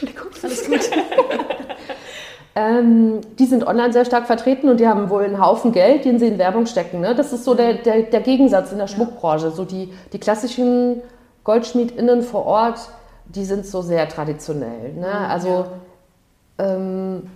Entschuldigung. 0.00 0.28
Alles 0.42 0.66
gut. 0.66 0.90
ähm, 2.54 3.20
die 3.38 3.46
sind 3.46 3.66
online 3.66 3.92
sehr 3.92 4.04
stark 4.04 4.26
vertreten 4.26 4.68
und 4.68 4.80
die 4.80 4.86
haben 4.86 5.10
wohl 5.10 5.24
einen 5.24 5.40
Haufen 5.40 5.72
Geld, 5.72 6.04
den 6.04 6.18
sie 6.18 6.28
in 6.28 6.38
Werbung 6.38 6.66
stecken. 6.66 7.00
Ne? 7.00 7.14
Das 7.14 7.32
ist 7.32 7.44
so 7.44 7.54
der, 7.54 7.74
der, 7.74 8.02
der 8.02 8.20
Gegensatz 8.20 8.72
in 8.72 8.78
der 8.78 8.86
Schmuckbranche. 8.86 9.50
So 9.50 9.64
die, 9.64 9.92
die 10.12 10.18
klassischen 10.18 11.02
GoldschmiedInnen 11.44 12.22
vor 12.22 12.46
Ort, 12.46 12.80
die 13.26 13.44
sind 13.44 13.66
so 13.66 13.82
sehr 13.82 14.08
traditionell. 14.08 14.92
Ne? 14.94 15.06
Mhm, 15.06 15.30
also 15.30 15.66
ähm, 16.58 17.30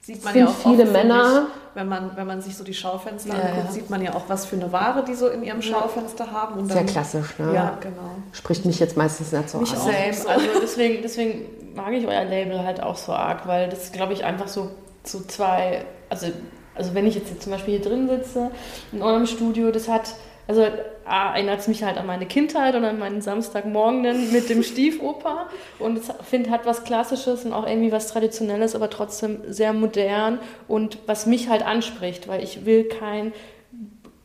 sieht 0.00 0.24
man 0.24 0.36
ja 0.36 0.46
auch 0.46 0.54
viele 0.54 0.84
oft, 0.84 0.92
Männer. 0.92 1.46
Wenn 1.78 1.86
man, 1.86 2.16
wenn 2.16 2.26
man 2.26 2.42
sich 2.42 2.56
so 2.56 2.64
die 2.64 2.74
Schaufenster 2.74 3.36
ja, 3.36 3.40
anguckt, 3.40 3.66
ja. 3.66 3.70
sieht 3.70 3.88
man 3.88 4.02
ja 4.02 4.12
auch, 4.16 4.24
was 4.26 4.46
für 4.46 4.56
eine 4.56 4.72
Ware 4.72 5.04
die 5.04 5.14
so 5.14 5.28
in 5.28 5.44
ihrem 5.44 5.62
Schaufenster 5.62 6.32
haben. 6.32 6.58
Und 6.58 6.72
Sehr 6.72 6.84
klassisch, 6.84 7.38
ne? 7.38 7.54
Ja, 7.54 7.78
genau. 7.80 8.16
Spricht 8.32 8.64
mich 8.64 8.80
jetzt 8.80 8.96
meistens 8.96 9.30
nicht 9.30 9.48
so 9.48 9.58
mich 9.58 9.72
an. 9.72 9.78
Selbst. 9.78 10.26
Also 10.26 10.44
deswegen, 10.60 11.02
deswegen 11.02 11.44
mag 11.76 11.92
ich 11.92 12.04
euer 12.04 12.24
Label 12.24 12.64
halt 12.64 12.82
auch 12.82 12.96
so 12.96 13.12
arg, 13.12 13.46
weil 13.46 13.68
das, 13.68 13.92
glaube 13.92 14.12
ich, 14.12 14.24
einfach 14.24 14.48
so, 14.48 14.72
so 15.04 15.20
zwei, 15.20 15.84
also, 16.08 16.26
also 16.74 16.94
wenn 16.94 17.06
ich 17.06 17.14
jetzt 17.14 17.40
zum 17.40 17.52
Beispiel 17.52 17.78
hier 17.78 17.88
drin 17.88 18.08
sitze, 18.08 18.50
in 18.90 19.00
eurem 19.00 19.26
Studio, 19.26 19.70
das 19.70 19.86
hat 19.86 20.14
also 20.48 20.66
erinnert 21.06 21.60
es 21.60 21.68
mich 21.68 21.84
halt 21.84 21.98
an 21.98 22.06
meine 22.06 22.24
Kindheit 22.24 22.74
und 22.74 22.82
an 22.84 22.98
meinen 22.98 23.20
Samstagmorgen 23.20 24.32
mit 24.32 24.48
dem 24.48 24.62
Stiefoper. 24.62 25.46
Und 25.78 25.98
ich 25.98 26.04
finde, 26.26 26.50
hat 26.50 26.64
was 26.64 26.84
Klassisches 26.84 27.44
und 27.44 27.52
auch 27.52 27.66
irgendwie 27.66 27.92
was 27.92 28.08
Traditionelles, 28.08 28.74
aber 28.74 28.88
trotzdem 28.88 29.40
sehr 29.46 29.74
modern 29.74 30.38
und 30.66 30.98
was 31.04 31.26
mich 31.26 31.50
halt 31.50 31.64
anspricht, 31.64 32.28
weil 32.28 32.42
ich 32.42 32.64
will 32.64 32.84
kein 32.84 33.34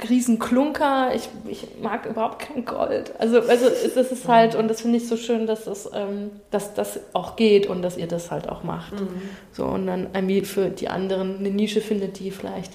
Riesenklunker, 0.09 1.13
ich, 1.13 1.27
ich 1.45 1.67
mag 1.81 2.05
überhaupt 2.05 2.39
kein 2.39 2.63
Gold. 2.63 3.13
Also, 3.19 3.41
also 3.41 3.65
das 3.93 4.12
ist 4.12 4.27
halt, 4.27 4.55
und 4.55 4.69
das 4.69 4.81
finde 4.81 4.97
ich 4.97 5.07
so 5.07 5.17
schön, 5.17 5.45
dass 5.45 5.65
das, 5.65 5.89
ähm, 5.93 6.31
dass 6.51 6.73
das 6.73 7.01
auch 7.12 7.36
geht 7.36 7.67
und 7.67 7.81
dass 7.81 7.97
ihr 7.97 8.07
das 8.07 8.31
halt 8.31 8.47
auch 8.47 8.63
macht. 8.63 8.93
Mhm. 8.93 9.21
So, 9.51 9.65
und 9.65 9.88
dann 9.88 10.07
irgendwie 10.13 10.41
für 10.41 10.69
die 10.69 10.88
anderen 10.88 11.39
eine 11.39 11.49
Nische 11.51 11.81
findet, 11.81 12.19
die 12.19 12.31
vielleicht 12.31 12.73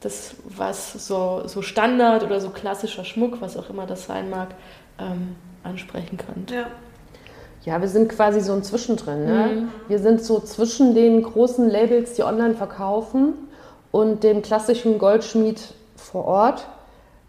das, 0.00 0.34
was 0.44 1.06
so, 1.06 1.42
so 1.46 1.62
Standard 1.62 2.22
oder 2.22 2.40
so 2.40 2.50
klassischer 2.50 3.04
Schmuck, 3.04 3.40
was 3.40 3.56
auch 3.56 3.68
immer 3.70 3.86
das 3.86 4.06
sein 4.06 4.30
mag, 4.30 4.48
ähm, 4.98 5.36
ansprechen 5.64 6.18
könnt. 6.18 6.50
Ja. 6.50 6.66
Ja, 7.64 7.80
wir 7.80 7.88
sind 7.88 8.08
quasi 8.08 8.40
so 8.40 8.52
ein 8.52 8.62
Zwischendrin. 8.62 9.26
Ne? 9.26 9.46
Mhm. 9.46 9.68
Wir 9.88 9.98
sind 9.98 10.22
so 10.22 10.40
zwischen 10.40 10.94
den 10.94 11.22
großen 11.22 11.68
Labels, 11.68 12.14
die 12.14 12.22
online 12.22 12.54
verkaufen, 12.54 13.34
und 13.90 14.22
dem 14.22 14.42
klassischen 14.42 14.98
Goldschmied 14.98 15.60
vor 15.96 16.24
Ort, 16.24 16.66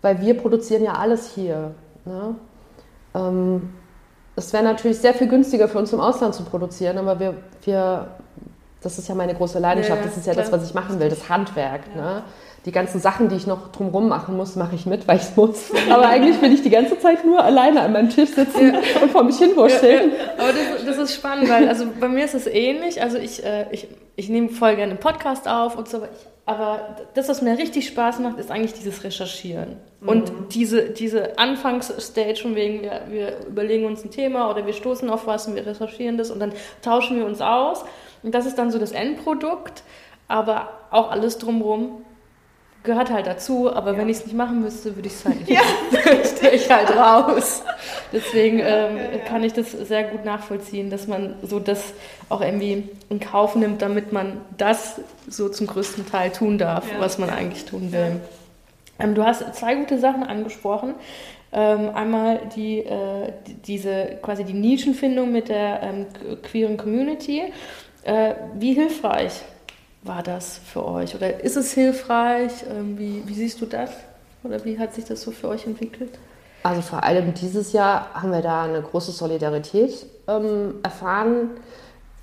weil 0.02 0.22
wir 0.22 0.38
produzieren 0.38 0.84
ja 0.84 0.94
alles 0.94 1.34
hier. 1.34 1.74
Ne? 2.06 2.36
Ähm, 3.16 3.74
es 4.36 4.54
wäre 4.54 4.64
natürlich 4.64 5.00
sehr 5.00 5.14
viel 5.14 5.28
günstiger 5.28 5.68
für 5.68 5.80
uns 5.80 5.92
im 5.94 6.00
Ausland 6.00 6.36
zu 6.36 6.44
produzieren, 6.44 6.98
aber 6.98 7.20
wir, 7.20 7.36
wir 7.64 8.08
das 8.82 8.98
ist 8.98 9.10
ja 9.10 9.16
meine 9.16 9.36
große 9.36 9.60
Leidenschaft, 9.60 10.02
ja, 10.02 10.08
das 10.08 10.18
ist 10.18 10.26
ja 10.26 10.34
klar. 10.34 10.46
das, 10.46 10.54
was 10.54 10.70
ich 10.70 10.74
machen 10.74 11.00
will, 11.00 11.10
das 11.10 11.28
Handwerk. 11.28 11.82
Ja. 11.96 12.02
Ne? 12.02 12.24
Die 12.66 12.72
ganzen 12.72 13.00
Sachen, 13.00 13.30
die 13.30 13.36
ich 13.36 13.48
noch 13.48 13.72
drumherum 13.72 14.10
machen 14.10 14.36
muss, 14.36 14.56
mache 14.56 14.76
ich 14.76 14.86
mit, 14.86 15.08
weil 15.08 15.18
ich 15.18 15.24
es 15.24 15.36
muss. 15.36 15.72
Aber 15.90 16.08
eigentlich 16.08 16.42
will 16.42 16.52
ich 16.52 16.62
die 16.62 16.70
ganze 16.70 17.00
Zeit 17.00 17.26
nur 17.26 17.42
alleine 17.42 17.82
an 17.82 17.94
meinem 17.94 18.10
Tisch 18.10 18.32
sitzen 18.32 18.74
ja. 18.74 19.02
und 19.02 19.12
vor 19.12 19.24
mich 19.24 19.38
hinwurschteln. 19.38 20.12
Aber 20.38 20.50
das, 20.50 20.86
das, 20.86 20.98
ist 20.98 21.16
spannend, 21.16 21.50
weil 21.50 21.70
also 21.70 21.86
bei 22.00 22.10
mir 22.10 22.26
ist 22.26 22.36
es 22.36 22.48
ähnlich. 22.48 23.02
Also 23.02 23.18
ich, 23.18 23.44
äh, 23.46 23.66
ich, 23.72 23.88
ich 24.18 24.30
nehme 24.30 24.50
voll 24.50 24.76
gerne 24.76 24.92
einen 24.92 25.00
Podcast 25.00 25.48
auf 25.48 25.78
und 25.78 25.88
so, 25.88 26.02
aber 26.50 26.98
das, 27.14 27.30
was 27.30 27.44
mir 27.44 27.60
richtig 27.60 27.88
Spaß 27.88 28.18
macht, 28.22 28.40
ist 28.40 28.50
eigentlich 28.50 28.74
dieses 28.74 29.04
Recherchieren. 29.04 29.78
Mhm. 30.02 30.10
Und 30.10 30.32
diese, 30.50 30.90
diese 30.90 31.38
Anfangsstage 31.38 32.38
von 32.38 32.56
wegen, 32.56 32.82
wir, 32.82 33.02
wir 33.08 33.38
überlegen 33.48 33.86
uns 33.86 34.04
ein 34.04 34.10
Thema 34.10 34.50
oder 34.50 34.66
wir 34.66 34.74
stoßen 34.74 35.08
auf 35.12 35.28
was 35.28 35.48
und 35.48 35.54
wir 35.54 35.64
recherchieren 35.64 36.18
das 36.18 36.32
und 36.32 36.40
dann 36.40 36.52
tauschen 36.82 37.18
wir 37.18 37.26
uns 37.28 37.40
aus. 37.40 37.86
Und 38.24 38.34
das 38.34 38.48
ist 38.48 38.56
dann 38.58 38.72
so 38.72 38.80
das 38.80 38.94
Endprodukt. 38.94 39.84
Aber 40.28 40.70
auch 40.90 41.12
alles 41.12 41.38
drumherum 41.38 42.02
gehört 42.84 43.12
halt 43.12 43.28
dazu, 43.28 43.74
aber 43.74 43.94
ja. 43.94 43.98
wenn 43.98 44.10
ich 44.10 44.18
es 44.18 44.26
nicht 44.26 44.36
machen 44.36 44.62
müsste, 44.62 44.96
würde 44.96 45.08
ich 45.08 45.14
es 45.14 45.26
halt 45.26 45.48
nicht. 45.48 45.50
Ja. 46.42 46.52
ich 46.52 46.70
halt 46.70 46.96
raus. 46.96 47.64
Deswegen 48.14 48.60
ähm, 48.60 48.98
ja, 48.98 49.20
kann 49.28 49.44
ich 49.44 49.54
das 49.54 49.72
sehr 49.72 50.04
gut 50.04 50.26
nachvollziehen, 50.26 50.90
dass 50.90 51.08
man 51.08 51.36
so 51.44 51.60
das 51.60 51.94
auch 52.30 52.42
irgendwie 52.42 52.90
in 53.10 53.20
Kauf 53.20 53.56
nimmt, 53.56 53.82
damit 53.82 54.12
man 54.14 54.42
das 54.58 55.02
so 55.28 55.50
zum 55.50 55.68
größten 55.68 56.06
Teil 56.06 56.32
tun 56.32 56.58
darf, 56.58 56.86
was 57.00 57.18
man 57.18 57.30
eigentlich 57.30 57.66
tun 57.66 57.92
will. 57.92 58.22
Ähm, 59.00 59.16
du 59.16 59.24
hast 59.24 59.56
zwei 59.56 59.76
gute 59.76 60.00
Sachen 60.00 60.24
angesprochen. 60.24 60.96
Ähm, 61.52 61.90
einmal 61.96 62.42
die, 62.56 62.80
äh, 62.80 63.34
diese 63.66 64.20
quasi 64.22 64.44
die 64.44 64.54
Nischenfindung 64.54 65.32
mit 65.32 65.50
der 65.50 65.82
ähm, 65.82 66.06
queeren 66.44 66.78
Community. 66.78 67.52
Äh, 68.04 68.36
wie 68.56 68.74
hilfreich 68.74 69.42
war 70.02 70.24
das 70.24 70.60
für 70.66 70.86
euch? 70.86 71.16
Oder 71.16 71.44
ist 71.44 71.58
es 71.58 71.74
hilfreich? 71.74 72.52
Ähm, 72.70 72.98
wie, 72.98 73.24
wie 73.26 73.34
siehst 73.34 73.62
du 73.62 73.66
das? 73.66 73.92
Oder 74.44 74.64
wie 74.64 74.80
hat 74.80 74.94
sich 74.94 75.06
das 75.06 75.22
so 75.22 75.32
für 75.32 75.50
euch 75.50 75.66
entwickelt? 75.66 76.18
Also 76.64 76.82
vor 76.82 77.04
allem 77.04 77.34
dieses 77.34 77.74
Jahr 77.74 78.14
haben 78.14 78.32
wir 78.32 78.42
da 78.42 78.64
eine 78.64 78.82
große 78.82 79.12
Solidarität 79.12 80.06
ähm, 80.28 80.76
erfahren. 80.84 81.52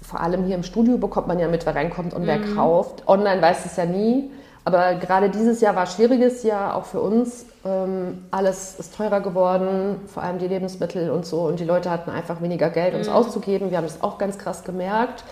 Vor 0.03 0.21
allem 0.21 0.45
hier 0.45 0.57
im 0.57 0.63
Studio 0.63 0.99
bekommt 0.99 1.27
man 1.27 1.39
ja 1.39 1.49
mit, 1.49 1.67
wer 1.67 1.75
reinkommt 1.75 2.15
und 2.15 2.23
mhm. 2.23 2.27
wer 2.27 2.41
kauft. 2.55 3.07
Online 3.09 3.43
weiß 3.43 3.67
es 3.67 3.77
ja 3.77 3.85
nie. 3.85 4.31
Aber 4.65 4.95
gerade 4.95 5.31
dieses 5.31 5.61
Jahr 5.61 5.77
war 5.77 5.83
ein 5.83 5.89
schwieriges 5.89 6.43
Jahr, 6.43 6.75
auch 6.75 6.87
für 6.87 7.01
uns. 7.01 7.47
Ähm, 7.65 8.25
alles 8.31 8.75
ist 8.79 8.97
teurer 8.97 9.21
geworden, 9.21 10.01
vor 10.07 10.23
allem 10.23 10.39
die 10.39 10.49
Lebensmittel 10.49 11.11
und 11.11 11.25
so. 11.25 11.43
Und 11.43 11.61
die 11.61 11.65
Leute 11.65 11.91
hatten 11.91 12.11
einfach 12.11 12.43
weniger 12.43 12.71
Geld, 12.71 12.95
uns 12.95 13.09
mhm. 13.09 13.15
auszugeben. 13.15 13.71
Wir 13.71 13.79
haben 13.79 13.87
das 13.87 14.03
auch 14.03 14.19
ganz 14.19 14.39
krass 14.39 14.65
gemerkt 14.65 15.23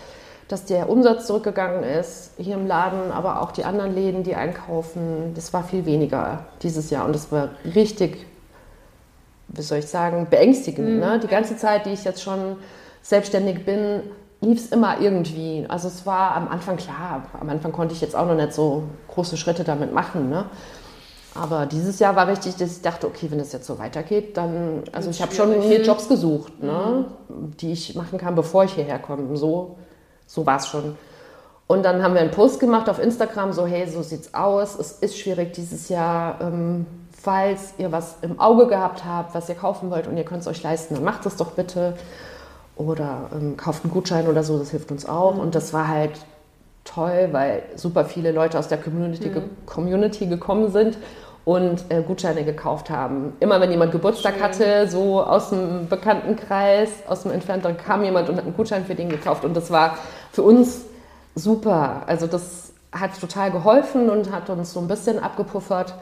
dass 0.48 0.64
der 0.66 0.88
Umsatz 0.90 1.26
zurückgegangen 1.26 1.82
ist 1.82 2.32
hier 2.36 2.54
im 2.54 2.66
Laden, 2.66 3.10
aber 3.12 3.40
auch 3.40 3.52
die 3.52 3.64
anderen 3.64 3.94
Läden, 3.94 4.22
die 4.24 4.34
einkaufen, 4.34 5.32
das 5.34 5.52
war 5.52 5.64
viel 5.64 5.86
weniger 5.86 6.46
dieses 6.62 6.90
Jahr 6.90 7.06
und 7.06 7.14
das 7.14 7.32
war 7.32 7.50
richtig, 7.74 8.26
wie 9.48 9.62
soll 9.62 9.78
ich 9.78 9.86
sagen, 9.86 10.26
beängstigend. 10.28 10.88
Mhm. 10.88 11.00
Ne? 11.00 11.20
Die 11.22 11.28
ganze 11.28 11.56
Zeit, 11.56 11.86
die 11.86 11.90
ich 11.90 12.04
jetzt 12.04 12.22
schon 12.22 12.56
selbstständig 13.02 13.64
bin, 13.64 14.02
lief 14.40 14.58
es 14.58 14.72
immer 14.72 15.00
irgendwie. 15.00 15.64
Also 15.68 15.88
es 15.88 16.04
war 16.04 16.36
am 16.36 16.48
Anfang 16.48 16.76
klar, 16.76 17.22
am 17.40 17.48
Anfang 17.48 17.72
konnte 17.72 17.94
ich 17.94 18.00
jetzt 18.00 18.14
auch 18.14 18.26
noch 18.26 18.36
nicht 18.36 18.52
so 18.52 18.84
große 19.08 19.36
Schritte 19.36 19.64
damit 19.64 19.92
machen. 19.92 20.28
Ne? 20.28 20.44
Aber 21.34 21.66
dieses 21.66 21.98
Jahr 21.98 22.14
war 22.14 22.28
richtig, 22.28 22.56
dass 22.56 22.76
ich 22.76 22.82
dachte, 22.82 23.06
okay, 23.06 23.26
wenn 23.30 23.38
das 23.38 23.52
jetzt 23.52 23.66
so 23.66 23.78
weitergeht, 23.78 24.36
dann, 24.36 24.84
also 24.92 25.10
ich 25.10 25.20
habe 25.20 25.34
schon 25.34 25.50
mir 25.50 25.82
Jobs 25.82 26.08
gesucht, 26.08 26.62
ne, 26.62 27.06
mhm. 27.28 27.56
die 27.56 27.72
ich 27.72 27.94
machen 27.96 28.18
kann, 28.18 28.34
bevor 28.34 28.64
ich 28.64 28.74
hierher 28.74 29.00
komme. 29.00 29.36
So 29.36 29.76
so 30.26 30.46
war 30.46 30.56
es 30.56 30.66
schon. 30.66 30.96
Und 31.66 31.82
dann 31.82 32.02
haben 32.02 32.14
wir 32.14 32.20
einen 32.20 32.30
Post 32.30 32.60
gemacht 32.60 32.88
auf 32.88 32.98
Instagram, 32.98 33.52
so 33.52 33.66
hey, 33.66 33.88
so 33.88 34.02
sieht's 34.02 34.34
aus. 34.34 34.78
Es 34.78 34.92
ist 34.92 35.18
schwierig 35.18 35.52
dieses 35.54 35.88
Jahr. 35.88 36.40
Ähm, 36.40 36.86
falls 37.10 37.74
ihr 37.78 37.90
was 37.90 38.16
im 38.20 38.38
Auge 38.38 38.66
gehabt 38.66 39.04
habt, 39.04 39.34
was 39.34 39.48
ihr 39.48 39.54
kaufen 39.54 39.90
wollt 39.90 40.06
und 40.06 40.16
ihr 40.16 40.24
könnt 40.24 40.42
es 40.42 40.46
euch 40.46 40.62
leisten, 40.62 40.94
dann 40.94 41.04
macht 41.04 41.24
es 41.24 41.36
doch 41.36 41.52
bitte. 41.52 41.94
Oder 42.76 43.30
ähm, 43.32 43.56
kauft 43.56 43.84
einen 43.84 43.92
Gutschein 43.92 44.26
oder 44.26 44.42
so, 44.42 44.58
das 44.58 44.70
hilft 44.70 44.90
uns 44.90 45.06
auch. 45.06 45.34
Mhm. 45.34 45.40
Und 45.40 45.54
das 45.54 45.72
war 45.72 45.88
halt 45.88 46.12
toll, 46.84 47.28
weil 47.32 47.62
super 47.76 48.04
viele 48.04 48.30
Leute 48.30 48.58
aus 48.58 48.68
der 48.68 48.78
Community, 48.78 49.30
mhm. 49.30 49.50
Community 49.64 50.26
gekommen 50.26 50.70
sind 50.70 50.98
und 51.44 51.84
äh, 51.90 52.02
Gutscheine 52.02 52.44
gekauft 52.44 52.90
haben. 52.90 53.34
Immer 53.40 53.60
wenn 53.60 53.70
jemand 53.70 53.92
Geburtstag 53.92 54.34
Schön. 54.34 54.42
hatte, 54.42 54.88
so 54.88 55.22
aus 55.22 55.50
dem 55.50 55.88
Bekanntenkreis, 55.88 56.90
aus 57.06 57.22
dem 57.22 57.32
Entfernten, 57.32 57.76
kam 57.76 58.02
jemand 58.02 58.28
und 58.28 58.36
hat 58.36 58.44
einen 58.44 58.56
Gutschein 58.56 58.84
für 58.86 58.94
den 58.94 59.10
gekauft. 59.10 59.44
Und 59.44 59.54
das 59.54 59.70
war 59.70 59.98
für 60.32 60.42
uns 60.42 60.82
super. 61.34 62.02
Also 62.06 62.26
das 62.26 62.72
hat 62.92 63.20
total 63.20 63.50
geholfen 63.50 64.08
und 64.08 64.32
hat 64.32 64.48
uns 64.48 64.72
so 64.72 64.80
ein 64.80 64.88
bisschen 64.88 65.18
abgepuffert 65.18 65.94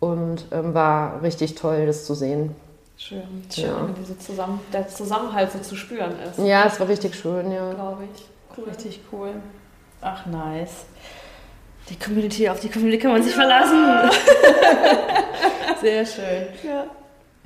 und 0.00 0.46
ähm, 0.52 0.74
war 0.74 1.22
richtig 1.22 1.56
toll, 1.56 1.86
das 1.86 2.06
zu 2.06 2.14
sehen. 2.14 2.54
Schön, 2.98 3.22
schön, 3.54 3.64
ja. 3.64 3.88
diese 4.00 4.18
Zusammen 4.18 4.60
der 4.72 4.88
Zusammenhalt 4.88 5.52
so 5.52 5.58
zu 5.58 5.76
spüren 5.76 6.12
ist. 6.30 6.38
Ja, 6.38 6.64
es 6.64 6.80
war 6.80 6.88
richtig 6.88 7.14
schön, 7.14 7.52
ja. 7.52 7.72
Glaube 7.74 8.04
ich. 8.14 8.26
Cool. 8.56 8.64
Richtig 8.64 9.00
cool. 9.12 9.30
Ach, 10.00 10.24
nice. 10.24 10.86
Die 11.88 11.96
Community, 11.96 12.48
auf 12.48 12.60
die 12.60 12.68
Community 12.68 12.98
kann 12.98 13.12
man 13.12 13.22
sich 13.22 13.34
verlassen. 13.34 13.86
Sehr 15.80 16.04
schön. 16.04 16.48
Ja. 16.64 16.86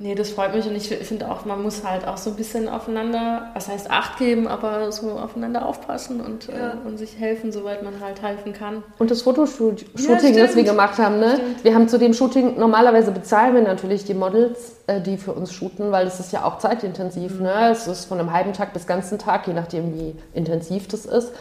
Nee, 0.01 0.15
das 0.15 0.31
freut 0.31 0.55
mich 0.55 0.65
und 0.65 0.75
ich 0.75 0.87
finde 0.87 1.29
auch, 1.29 1.45
man 1.45 1.61
muss 1.61 1.83
halt 1.83 2.07
auch 2.07 2.17
so 2.17 2.31
ein 2.31 2.35
bisschen 2.35 2.67
aufeinander, 2.67 3.51
was 3.53 3.67
heißt 3.67 3.91
Acht 3.91 4.17
geben, 4.17 4.47
aber 4.47 4.91
so 4.91 5.11
aufeinander 5.11 5.63
aufpassen 5.63 6.21
und, 6.21 6.49
äh, 6.49 6.57
ja. 6.57 6.69
äh, 6.69 6.87
und 6.87 6.97
sich 6.97 7.19
helfen, 7.19 7.51
soweit 7.51 7.83
man 7.83 7.99
halt 8.01 8.19
helfen 8.23 8.51
kann. 8.51 8.81
Und 8.97 9.11
das 9.11 9.21
Fotoshooting, 9.21 9.85
ja, 9.95 10.43
das 10.43 10.55
wir 10.55 10.63
gemacht 10.63 10.97
haben, 10.97 11.19
ne? 11.19 11.39
Wir 11.61 11.75
haben 11.75 11.87
zu 11.87 11.99
dem 11.99 12.15
Shooting, 12.15 12.57
normalerweise 12.57 13.11
bezahlen 13.11 13.53
wir 13.53 13.61
natürlich 13.61 14.03
die 14.03 14.15
Models, 14.15 14.77
äh, 14.87 15.01
die 15.01 15.17
für 15.17 15.33
uns 15.33 15.53
shooten, 15.53 15.91
weil 15.91 16.05
das 16.05 16.19
ist 16.19 16.33
ja 16.33 16.45
auch 16.45 16.57
zeitintensiv, 16.57 17.35
mhm. 17.35 17.43
ne? 17.43 17.69
Es 17.69 17.85
ist 17.85 18.05
von 18.05 18.19
einem 18.19 18.33
halben 18.33 18.53
Tag 18.53 18.73
bis 18.73 18.87
ganzen 18.87 19.19
Tag, 19.19 19.45
je 19.45 19.53
nachdem 19.53 19.93
wie 19.93 20.15
intensiv 20.33 20.87
das 20.87 21.05
ist. 21.05 21.31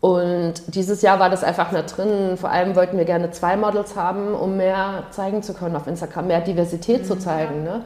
Und 0.00 0.54
dieses 0.74 1.02
Jahr 1.02 1.20
war 1.20 1.28
das 1.28 1.44
einfach 1.44 1.72
nicht 1.72 1.96
drin. 1.96 2.36
Vor 2.38 2.50
allem 2.50 2.74
wollten 2.74 2.96
wir 2.96 3.04
gerne 3.04 3.30
zwei 3.32 3.56
Models 3.56 3.96
haben, 3.96 4.34
um 4.34 4.56
mehr 4.56 5.04
zeigen 5.10 5.42
zu 5.42 5.52
können 5.52 5.76
auf 5.76 5.86
Instagram, 5.86 6.26
mehr 6.26 6.40
Diversität 6.40 7.02
mhm, 7.02 7.04
zu 7.04 7.18
zeigen. 7.18 7.64
Ne? 7.64 7.84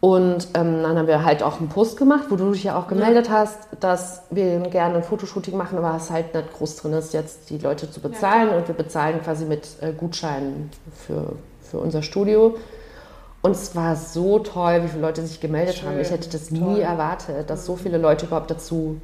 Und 0.00 0.48
ähm, 0.54 0.82
dann 0.82 0.96
haben 0.96 1.08
wir 1.08 1.24
halt 1.24 1.42
auch 1.42 1.58
einen 1.58 1.68
Post 1.68 1.96
gemacht, 1.96 2.26
wo 2.28 2.36
du 2.36 2.52
dich 2.52 2.62
ja 2.62 2.78
auch 2.78 2.86
gemeldet 2.86 3.26
ja. 3.26 3.32
hast, 3.32 3.58
dass 3.80 4.22
wir 4.30 4.60
gerne 4.60 4.96
ein 4.96 5.02
Fotoshooting 5.02 5.56
machen, 5.56 5.78
aber 5.78 5.96
es 5.96 6.08
halt 6.10 6.34
nicht 6.34 6.52
groß 6.52 6.76
drin 6.76 6.92
ist, 6.92 7.12
jetzt 7.12 7.50
die 7.50 7.58
Leute 7.58 7.90
zu 7.90 8.00
bezahlen. 8.00 8.50
Ja, 8.50 8.56
und 8.58 8.68
wir 8.68 8.76
bezahlen 8.76 9.20
quasi 9.20 9.44
mit 9.44 9.66
äh, 9.80 9.92
Gutscheinen 9.92 10.70
für, 10.94 11.32
für 11.62 11.78
unser 11.78 12.02
Studio. 12.02 12.54
Und 13.42 13.52
es 13.52 13.74
war 13.74 13.96
so 13.96 14.38
toll, 14.38 14.84
wie 14.84 14.88
viele 14.88 15.02
Leute 15.02 15.26
sich 15.26 15.40
gemeldet 15.40 15.76
Schön. 15.76 15.88
haben. 15.88 16.00
Ich 16.00 16.10
hätte 16.10 16.28
das 16.28 16.48
Toll. 16.48 16.58
nie 16.58 16.80
erwartet, 16.80 17.50
dass 17.50 17.66
so 17.66 17.74
viele 17.74 17.98
Leute 17.98 18.26
überhaupt 18.26 18.52
dazu 18.52 19.00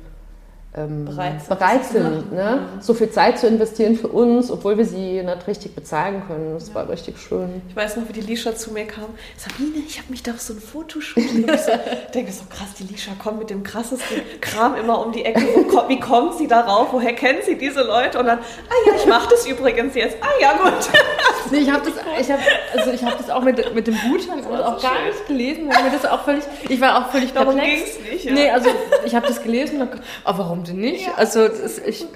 ähm, 0.76 1.04
bereit 1.04 1.40
sind, 1.40 1.48
bereit 1.48 1.84
sind 1.84 2.32
ne? 2.32 2.68
Mhm. 2.74 2.82
so 2.82 2.94
viel 2.94 3.10
Zeit 3.10 3.38
zu 3.38 3.46
investieren 3.46 3.96
für 3.96 4.08
uns, 4.08 4.50
obwohl 4.50 4.76
wir 4.76 4.84
sie 4.84 5.22
nicht 5.22 5.46
richtig 5.46 5.74
bezahlen 5.74 6.22
können. 6.26 6.54
Das 6.54 6.68
ja. 6.68 6.74
war 6.74 6.88
richtig 6.88 7.18
schön. 7.18 7.62
Ich 7.68 7.76
weiß 7.76 7.96
noch, 7.96 8.08
wie 8.08 8.12
die 8.12 8.20
Lisha 8.20 8.56
zu 8.56 8.72
mir 8.72 8.84
kam. 8.84 9.06
Sabine, 9.36 9.84
ich 9.86 9.98
habe 9.98 10.10
mich 10.10 10.22
da 10.22 10.32
auf 10.32 10.40
so 10.40 10.52
ein 10.52 10.60
Fotoshooting. 10.60 11.48
ich 11.48 11.60
so, 11.60 11.72
denke 12.14 12.32
so 12.32 12.44
krass, 12.50 12.74
die 12.78 12.92
Lisha 12.92 13.12
kommt 13.22 13.38
mit 13.38 13.50
dem 13.50 13.62
krassesten 13.62 14.22
Kram 14.40 14.74
immer 14.74 15.04
um 15.04 15.12
die 15.12 15.24
Ecke. 15.24 15.42
Wo, 15.70 15.88
wie 15.88 16.00
kommt 16.00 16.34
sie 16.38 16.48
darauf? 16.48 16.92
Woher 16.92 17.12
kennt 17.12 17.44
sie 17.44 17.56
diese 17.56 17.82
Leute? 17.82 18.18
Und 18.18 18.26
dann, 18.26 18.38
ah 18.38 18.88
ja, 18.88 18.94
ich 18.96 19.06
mache 19.06 19.30
das 19.30 19.46
übrigens 19.46 19.94
jetzt. 19.94 20.16
Ah 20.20 20.40
ja, 20.40 20.54
gut. 20.54 20.72
nee, 21.52 21.58
ich 21.58 21.70
habe 21.70 21.84
das, 21.84 21.94
ich 22.20 22.30
hab, 22.32 22.40
also 22.76 23.06
hab 23.06 23.18
das 23.18 23.30
auch 23.30 23.42
mit, 23.42 23.74
mit 23.74 23.86
dem 23.86 23.96
Gutschein 24.08 24.44
also 24.44 24.64
auch 24.64 24.82
gar 24.82 24.96
schön. 24.96 25.06
nicht 25.06 25.26
gelesen, 25.28 25.68
weil 25.68 25.84
mir 25.84 25.90
das 25.90 26.04
auch 26.04 26.24
völlig, 26.24 26.44
ich 26.68 26.80
war 26.80 26.98
auch 26.98 27.10
völlig 27.10 27.32
Darum 27.32 27.54
perplex. 27.54 27.96
Ging's 27.96 28.10
nicht, 28.10 28.24
ja. 28.24 28.32
Nee, 28.32 28.50
also 28.50 28.70
ich 29.04 29.14
habe 29.14 29.26
das 29.26 29.42
gelesen 29.42 29.80
und 29.80 29.90
dachte, 29.90 30.02
oh, 30.24 30.32
warum 30.36 30.63
denn 30.64 30.78
nicht? 30.78 31.06
Ja, 31.06 31.14
also 31.16 31.46
das, 31.48 31.78
ich 31.78 32.00
so 32.00 32.08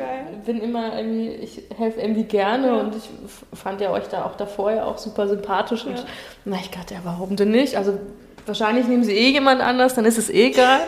bin 0.45 0.61
immer 0.61 0.97
irgendwie, 0.97 1.31
ich 1.31 1.63
helfe 1.77 2.01
irgendwie 2.01 2.25
gerne 2.25 2.69
ja. 2.69 2.75
und 2.75 2.95
ich 2.97 3.09
fand 3.59 3.81
ja 3.81 3.91
euch 3.91 4.09
da 4.09 4.25
auch 4.25 4.37
davor 4.37 4.73
ja 4.73 4.85
auch 4.85 4.99
super 4.99 5.29
sympathisch 5.29 5.85
ja. 5.85 5.91
und 5.91 6.07
na, 6.45 6.57
ich 6.57 6.71
dachte, 6.71 6.95
ja, 6.95 7.01
warum 7.05 7.37
denn 7.37 7.51
nicht? 7.51 7.77
Also 7.77 7.99
wahrscheinlich 8.47 8.87
nehmen 8.89 9.05
sie 9.05 9.17
eh 9.17 9.31
jemand 9.31 9.61
anders, 9.61 9.95
dann 9.95 10.05
ist 10.05 10.19
es 10.19 10.31
eh 10.31 10.49
egal. 10.49 10.81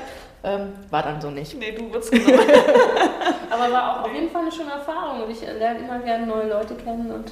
Ähm, 0.42 0.72
war 0.88 1.02
dann 1.02 1.20
so 1.20 1.30
nicht. 1.30 1.58
Nee, 1.58 1.72
du 1.72 1.92
wirst 1.92 2.10
genommen. 2.10 2.38
Aber 3.50 3.70
war 3.70 4.00
auch 4.00 4.04
auf 4.06 4.14
jeden 4.14 4.30
Fall 4.30 4.42
eine 4.42 4.52
schöne 4.52 4.70
Erfahrung 4.70 5.22
und 5.24 5.30
ich 5.30 5.42
lerne 5.42 5.80
immer 5.80 5.98
gerne 5.98 6.26
neue 6.26 6.48
Leute 6.48 6.74
kennen 6.76 7.10
und 7.10 7.30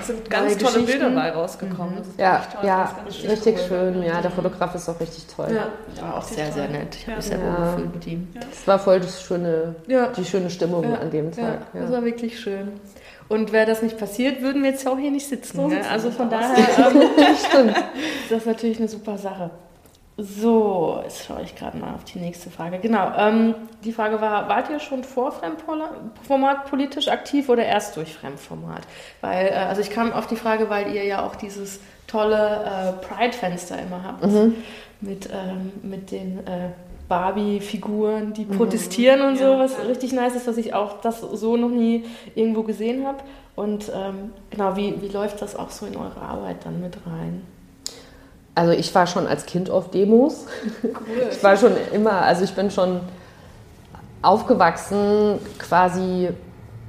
Es 0.00 0.06
sind 0.06 0.30
ganz 0.30 0.56
tolle 0.56 0.72
Geschichten. 0.80 1.00
Bilder 1.00 1.10
bei 1.10 1.30
rausgekommen. 1.30 1.96
Das 1.98 2.06
ist 2.08 2.18
Ja, 2.20 2.42
toll, 2.52 2.66
ja, 2.66 2.94
das 3.04 3.16
ist 3.16 3.22
ganz 3.22 3.32
richtig 3.32 3.56
cool. 3.58 3.68
schön. 3.94 4.02
Ja, 4.02 4.20
der 4.20 4.30
Fotograf 4.30 4.74
ist 4.74 4.88
auch 4.88 5.00
richtig 5.00 5.26
toll. 5.34 5.48
Ja, 5.50 5.68
Ja, 6.00 6.14
auch 6.14 6.22
sehr, 6.22 6.50
sehr 6.52 6.68
nett. 6.68 6.94
Ich 6.96 7.06
habe 7.06 7.16
mich 7.16 7.26
sehr 7.26 7.38
Ja. 7.38 7.44
wohl 7.44 7.66
gefühlt 7.72 7.94
mit 7.94 8.06
ihm. 8.06 8.28
Es 8.52 8.66
war 8.66 8.78
voll 8.78 9.00
das 9.00 9.22
schöne, 9.22 9.74
Ja. 9.86 10.08
die 10.08 10.24
schöne 10.24 10.50
Stimmung 10.50 10.84
Ja, 10.90 10.98
an 10.98 11.10
dem 11.10 11.30
Ja, 11.32 11.36
Tag. 11.42 11.58
das 11.72 11.82
Ja. 11.90 11.92
war 11.96 12.04
wirklich 12.04 12.38
schön. 12.38 12.72
Und 13.28 13.52
wäre 13.52 13.66
das 13.66 13.82
nicht 13.82 13.98
passiert, 13.98 14.40
würden 14.40 14.62
wir 14.62 14.70
jetzt 14.70 14.86
auch 14.88 14.96
hier 14.96 15.10
nicht 15.10 15.28
sitzen. 15.28 15.56
So 15.56 15.68
ne? 15.68 15.80
Also 15.90 16.10
von 16.10 16.30
daher 16.30 16.56
ähm, 16.56 17.00
ist 17.34 18.30
das 18.30 18.46
natürlich 18.46 18.78
eine 18.78 18.88
super 18.88 19.18
Sache. 19.18 19.50
So, 20.20 20.98
jetzt 21.04 21.26
schaue 21.26 21.42
ich 21.42 21.54
gerade 21.54 21.78
mal 21.78 21.94
auf 21.94 22.02
die 22.02 22.18
nächste 22.18 22.50
Frage. 22.50 22.80
Genau, 22.80 23.12
ähm, 23.16 23.54
die 23.84 23.92
Frage 23.92 24.20
war, 24.20 24.48
wart 24.48 24.68
ihr 24.68 24.80
schon 24.80 25.04
vor 25.04 25.30
Fremdformat 25.30 26.68
politisch 26.68 27.06
aktiv 27.06 27.48
oder 27.48 27.64
erst 27.64 27.96
durch 27.96 28.14
Fremdformat? 28.14 28.82
Weil, 29.20 29.46
äh, 29.46 29.52
also 29.52 29.80
ich 29.80 29.90
kam 29.90 30.12
auf 30.12 30.26
die 30.26 30.34
Frage, 30.34 30.68
weil 30.70 30.92
ihr 30.92 31.04
ja 31.04 31.24
auch 31.24 31.36
dieses 31.36 31.78
tolle 32.08 32.34
äh, 32.36 33.06
Pride-Fenster 33.06 33.80
immer 33.80 34.02
habt 34.02 34.26
mit, 35.00 35.28
ähm, 35.32 35.72
mit 35.82 36.10
den 36.10 36.38
äh, 36.38 36.70
Barbie-Figuren, 37.08 38.32
die 38.32 38.44
protestieren 38.44 39.22
und 39.22 39.38
so, 39.38 39.56
was 39.56 39.78
ja. 39.78 39.84
richtig 39.84 40.12
nice 40.12 40.34
ist, 40.34 40.48
dass 40.48 40.56
ich 40.56 40.74
auch 40.74 41.00
das 41.00 41.20
so 41.20 41.56
noch 41.56 41.70
nie 41.70 42.06
irgendwo 42.34 42.64
gesehen 42.64 43.06
habe. 43.06 43.18
Und 43.54 43.92
ähm, 43.94 44.32
genau, 44.50 44.76
wie, 44.76 45.00
wie 45.00 45.08
läuft 45.08 45.40
das 45.42 45.54
auch 45.54 45.70
so 45.70 45.86
in 45.86 45.96
eure 45.96 46.20
Arbeit 46.20 46.64
dann 46.64 46.80
mit 46.80 46.96
rein? 47.06 47.42
Also 48.58 48.72
ich 48.72 48.92
war 48.92 49.06
schon 49.06 49.28
als 49.28 49.46
Kind 49.46 49.70
auf 49.70 49.92
Demos. 49.92 50.46
Ich 51.30 51.44
war 51.44 51.56
schon 51.56 51.74
immer, 51.92 52.22
also 52.22 52.42
ich 52.42 52.52
bin 52.56 52.72
schon 52.72 52.98
aufgewachsen, 54.20 55.38
quasi, 55.60 56.30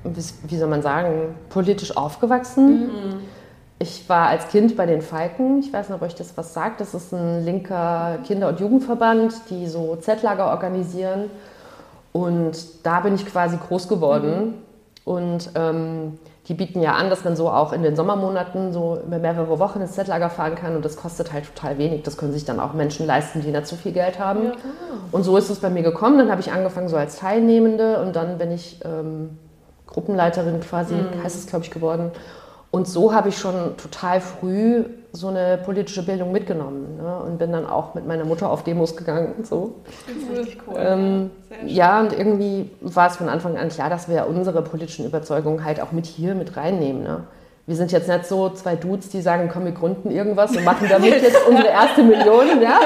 wie 0.03 0.57
soll 0.57 0.67
man 0.67 0.81
sagen, 0.81 1.35
politisch 1.49 1.95
aufgewachsen. 1.95 2.89
Ich 3.77 4.09
war 4.09 4.29
als 4.29 4.47
Kind 4.47 4.75
bei 4.75 4.87
den 4.87 5.03
Falken, 5.03 5.59
ich 5.59 5.71
weiß 5.71 5.89
nicht, 5.89 5.95
ob 5.95 6.01
euch 6.01 6.15
das 6.15 6.35
was 6.35 6.55
sagt, 6.55 6.81
das 6.81 6.95
ist 6.95 7.13
ein 7.13 7.45
linker 7.45 8.17
Kinder- 8.25 8.47
und 8.47 8.59
Jugendverband, 8.59 9.35
die 9.51 9.67
so 9.67 9.95
Z-Lager 9.95 10.47
organisieren. 10.47 11.29
Und 12.13 12.83
da 12.83 13.01
bin 13.01 13.13
ich 13.13 13.27
quasi 13.27 13.57
groß 13.57 13.87
geworden. 13.87 14.55
Und 15.05 15.51
ähm, 15.53 16.17
die 16.49 16.55
bieten 16.55 16.81
ja 16.81 16.93
an, 16.93 17.11
dass 17.11 17.23
man 17.23 17.35
so 17.35 17.47
auch 17.47 17.71
in 17.73 17.83
den 17.83 17.95
Sommermonaten 17.95 18.73
so 18.73 18.99
über 19.05 19.19
mehrere 19.19 19.59
Wochen 19.59 19.81
ins 19.81 19.91
Z-Lager 19.93 20.31
fahren 20.31 20.55
kann 20.55 20.75
und 20.75 20.83
das 20.83 20.97
kostet 20.97 21.31
halt 21.31 21.45
total 21.45 21.77
wenig. 21.77 22.01
Das 22.01 22.17
können 22.17 22.33
sich 22.33 22.43
dann 22.43 22.59
auch 22.59 22.73
Menschen 22.73 23.05
leisten, 23.05 23.41
die 23.41 23.51
nicht 23.51 23.67
so 23.67 23.75
viel 23.75 23.91
Geld 23.91 24.17
haben. 24.17 24.53
Und 25.11 25.23
so 25.23 25.37
ist 25.37 25.51
es 25.51 25.59
bei 25.59 25.69
mir 25.69 25.83
gekommen. 25.83 26.17
Dann 26.17 26.31
habe 26.31 26.41
ich 26.41 26.51
angefangen 26.51 26.89
so 26.89 26.97
als 26.97 27.19
Teilnehmende 27.19 28.01
und 28.01 28.15
dann 28.15 28.39
bin 28.39 28.51
ich 28.51 28.79
ähm, 28.83 29.37
Gruppenleiterin 29.85 30.59
quasi, 30.59 30.95
heißt 31.23 31.37
es 31.37 31.45
glaube 31.45 31.65
ich, 31.65 31.71
geworden. 31.71 32.11
Und 32.71 32.87
so 32.87 33.13
habe 33.13 33.29
ich 33.29 33.37
schon 33.37 33.77
total 33.77 34.19
früh 34.19 34.85
so 35.11 35.27
eine 35.27 35.57
politische 35.57 36.03
Bildung 36.03 36.31
mitgenommen 36.31 36.97
ne? 37.01 37.19
und 37.25 37.39
bin 37.39 37.51
dann 37.51 37.65
auch 37.65 37.95
mit 37.95 38.05
meiner 38.05 38.25
Mutter 38.25 38.49
auf 38.49 38.63
Demos 38.63 38.95
gegangen. 38.95 39.33
und 39.37 39.47
So. 39.47 39.75
Das 40.07 40.47
ist 40.47 40.57
cool. 40.67 40.75
Ähm, 40.77 41.31
ja, 41.65 41.99
und 41.99 42.13
irgendwie 42.13 42.69
war 42.81 43.07
es 43.07 43.17
von 43.17 43.27
Anfang 43.27 43.57
an 43.57 43.69
klar, 43.69 43.89
dass 43.89 44.07
wir 44.07 44.27
unsere 44.27 44.61
politischen 44.61 45.05
Überzeugungen 45.05 45.65
halt 45.65 45.81
auch 45.81 45.91
mit 45.91 46.05
hier 46.05 46.35
mit 46.35 46.55
reinnehmen. 46.55 47.01
Ne? 47.03 47.23
Wir 47.65 47.75
sind 47.75 47.91
jetzt 47.91 48.07
nicht 48.07 48.25
so 48.25 48.49
zwei 48.49 48.75
Dudes, 48.75 49.09
die 49.09 49.21
sagen, 49.21 49.49
komm, 49.51 49.65
wir 49.65 49.71
gründen 49.71 50.11
irgendwas 50.11 50.55
und 50.55 50.63
machen 50.63 50.87
damit 50.89 51.21
jetzt 51.21 51.47
unsere 51.47 51.69
erste 51.69 52.03
Million. 52.03 52.61
Ja? 52.61 52.79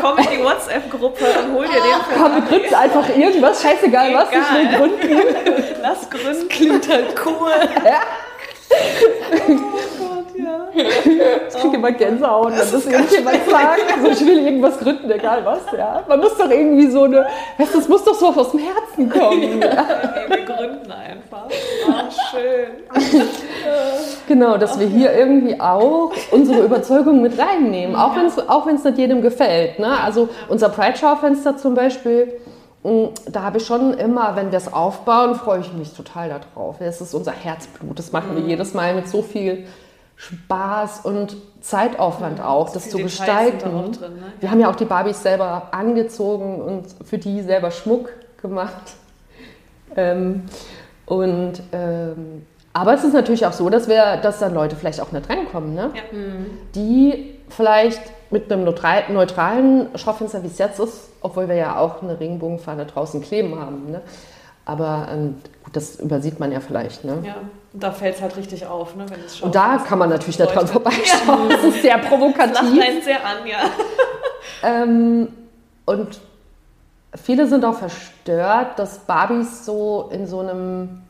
Komm 0.00 0.18
in 0.18 0.24
die 0.38 0.44
WhatsApp-Gruppe 0.44 1.24
und 1.24 1.54
hol 1.54 1.64
dir 1.64 1.72
den 1.72 2.20
Komm, 2.22 2.34
wir 2.34 2.42
gründen 2.42 2.74
einfach 2.74 3.08
irgendwas, 3.16 3.62
scheißegal 3.62 4.14
was, 4.14 4.28
ich 4.30 4.36
will 4.36 4.66
Egal. 4.66 4.78
gründen. 4.78 5.64
Lass 5.82 6.10
gründen. 6.10 6.48
Klingt 6.48 6.88
halt 6.92 7.14
cool. 7.24 7.50
Ja. 7.84 8.00
Ja. 10.76 10.84
Ich 11.48 11.62
kriege 11.62 11.76
immer 11.76 11.92
Gänsehaut, 11.92 12.50
wenn 12.50 12.58
das, 12.58 12.86
irgendjemand 12.86 13.38
sagt. 13.48 13.80
So, 14.02 14.10
ich 14.10 14.26
will 14.26 14.46
irgendwas 14.46 14.78
gründen, 14.78 15.10
egal 15.10 15.44
was. 15.44 15.60
Ja? 15.76 16.02
Man 16.06 16.20
muss 16.20 16.36
doch 16.36 16.50
irgendwie 16.50 16.88
so 16.90 17.04
eine, 17.04 17.26
weißt 17.56 17.74
du, 17.74 17.78
das 17.78 17.88
muss 17.88 18.04
doch 18.04 18.14
so 18.14 18.26
aus 18.28 18.50
dem 18.50 18.60
Herzen 18.60 19.08
kommen. 19.08 19.62
Ja? 19.62 19.86
Nee, 20.28 20.36
wir 20.36 20.44
gründen 20.44 20.92
einfach. 20.92 21.46
Oh, 21.88 21.92
schön. 22.30 22.68
Genau, 24.28 24.58
dass 24.58 24.78
wir 24.78 24.86
hier 24.86 25.12
irgendwie 25.12 25.58
auch 25.60 26.12
unsere 26.30 26.60
Überzeugung 26.64 27.22
mit 27.22 27.38
reinnehmen, 27.38 27.96
auch 27.96 28.16
wenn 28.16 28.26
es 28.26 28.38
auch 28.48 28.66
wenn's 28.66 28.84
nicht 28.84 28.98
jedem 28.98 29.22
gefällt. 29.22 29.78
Ne? 29.78 29.98
Also 30.02 30.28
unser 30.48 30.68
Pride-Schaufenster 30.68 31.56
zum 31.56 31.74
Beispiel, 31.74 32.34
mh, 32.82 33.10
da 33.30 33.42
habe 33.42 33.58
ich 33.58 33.66
schon 33.66 33.94
immer, 33.94 34.36
wenn 34.36 34.50
wir 34.50 34.58
es 34.58 34.72
aufbauen, 34.72 35.36
freue 35.36 35.60
ich 35.60 35.72
mich 35.72 35.92
total 35.94 36.28
darauf. 36.28 36.76
Es 36.80 37.00
ist 37.00 37.14
unser 37.14 37.32
Herzblut, 37.32 37.98
das 37.98 38.12
machen 38.12 38.34
wir 38.34 38.42
jedes 38.42 38.74
Mal 38.74 38.94
mit 38.94 39.08
so 39.08 39.22
viel 39.22 39.66
Spaß 40.16 41.00
und 41.04 41.36
Zeitaufwand 41.60 42.40
auch, 42.40 42.70
das 42.70 42.88
zu 42.90 42.96
Viele 42.98 43.08
Details 43.10 43.50
sind 43.50 43.62
da 43.62 43.68
gestalten. 43.68 43.92
drin, 43.92 44.14
ne? 44.16 44.32
Wir 44.40 44.50
haben 44.50 44.60
ja 44.60 44.70
auch 44.70 44.76
die 44.76 44.84
Barbies 44.86 45.22
selber 45.22 45.68
angezogen 45.72 46.60
und 46.60 46.84
für 47.06 47.18
die 47.18 47.42
selber 47.42 47.70
Schmuck 47.70 48.10
gemacht. 48.40 48.94
Ähm, 49.94 50.42
und 51.06 51.62
ähm, 51.72 52.46
aber 52.72 52.94
es 52.94 53.04
ist 53.04 53.14
natürlich 53.14 53.46
auch 53.46 53.52
so, 53.52 53.70
dass 53.70 53.88
wir, 53.88 54.18
dass 54.18 54.38
dann 54.38 54.52
Leute 54.54 54.76
vielleicht 54.76 55.00
auch 55.00 55.12
nicht 55.12 55.28
reinkommen, 55.30 55.74
ne? 55.74 55.90
Ja. 55.94 56.02
die 56.74 57.38
vielleicht 57.48 58.00
mit 58.30 58.50
einem 58.52 58.64
neutral- 58.64 59.04
neutralen 59.10 59.88
Schaufenster, 59.96 60.42
wie 60.42 60.48
es 60.48 60.58
jetzt 60.58 60.80
ist, 60.80 61.10
obwohl 61.20 61.48
wir 61.48 61.54
ja 61.54 61.78
auch 61.78 62.02
eine 62.02 62.18
Regenbogenfahne 62.18 62.84
draußen 62.84 63.22
kleben 63.22 63.58
haben. 63.58 63.90
Ne? 63.92 64.00
Aber 64.64 65.06
ähm, 65.12 65.36
gut, 65.64 65.76
das 65.76 65.96
übersieht 66.00 66.40
man 66.40 66.50
ja 66.50 66.58
vielleicht. 66.60 67.04
Ne? 67.04 67.18
Ja, 67.24 67.36
da 67.78 67.90
fällt 67.92 68.16
es 68.16 68.22
halt 68.22 68.36
richtig 68.36 68.66
auf, 68.66 68.96
ne, 68.96 69.06
wenn 69.08 69.20
es 69.20 69.40
Und 69.40 69.54
da 69.54 69.78
kann 69.78 69.98
man 69.98 70.08
natürlich 70.08 70.38
nicht 70.38 70.54
dran 70.54 70.66
vorbeischauen. 70.66 71.48
Das 71.50 71.62
ist 71.64 71.82
sehr 71.82 71.96
Lacht 71.98 72.08
provokativ. 72.08 72.82
einen 72.82 73.02
sehr 73.02 73.24
an, 73.24 73.46
ja. 73.46 73.58
Ähm, 74.62 75.28
und 75.84 76.18
viele 77.22 77.46
sind 77.46 77.64
auch 77.64 77.78
verstört, 77.78 78.78
dass 78.78 79.00
Barbies 79.00 79.66
so 79.66 80.08
in 80.12 80.26
so 80.26 80.40
einem 80.40 81.02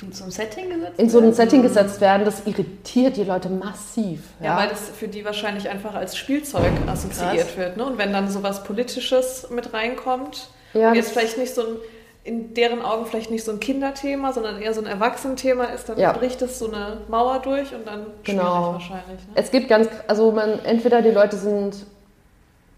In 0.00 0.12
so 0.12 0.22
einem 0.24 0.32
Setting 0.32 0.70
gesetzt? 0.70 0.98
in 0.98 1.10
so 1.10 1.18
einem 1.18 1.32
Setting 1.32 1.62
gesetzt 1.62 2.00
werden. 2.00 2.24
Das 2.24 2.46
irritiert 2.46 3.16
die 3.16 3.24
Leute 3.24 3.50
massiv. 3.50 4.20
Ja, 4.40 4.56
weil 4.56 4.68
das 4.68 4.88
für 4.88 5.06
die 5.08 5.24
wahrscheinlich 5.24 5.68
einfach 5.68 5.94
als 5.94 6.16
Spielzeug 6.16 6.72
assoziiert 6.86 7.48
Krass. 7.48 7.56
wird. 7.56 7.76
Ne? 7.76 7.84
Und 7.84 7.98
wenn 7.98 8.12
dann 8.12 8.28
sowas 8.30 8.64
Politisches 8.64 9.48
mit 9.50 9.72
reinkommt, 9.74 10.48
Ja, 10.72 10.94
jetzt 10.94 11.08
das- 11.08 11.12
vielleicht 11.12 11.38
nicht 11.38 11.54
so 11.54 11.60
ein, 11.62 11.76
in 12.24 12.54
deren 12.54 12.80
Augen 12.82 13.04
vielleicht 13.06 13.30
nicht 13.30 13.44
so 13.44 13.52
ein 13.52 13.60
Kinderthema, 13.60 14.32
sondern 14.32 14.60
eher 14.60 14.72
so 14.72 14.80
ein 14.80 14.86
Erwachsenenthema 14.86 15.64
ist, 15.64 15.88
dann 15.90 15.98
Ja. 15.98 16.12
bricht 16.12 16.40
es 16.40 16.58
so 16.58 16.66
eine 16.72 16.98
Mauer 17.08 17.40
durch 17.40 17.74
und 17.74 17.86
dann 17.86 18.06
Genau. 18.24 18.42
schwierig 18.44 18.72
wahrscheinlich. 18.72 19.20
Ne? 19.28 19.32
Es 19.34 19.50
gibt 19.50 19.68
ganz, 19.68 19.88
also 20.08 20.32
man, 20.32 20.58
entweder 20.64 21.02
die 21.02 21.10
Leute 21.10 21.36
sind 21.36 21.74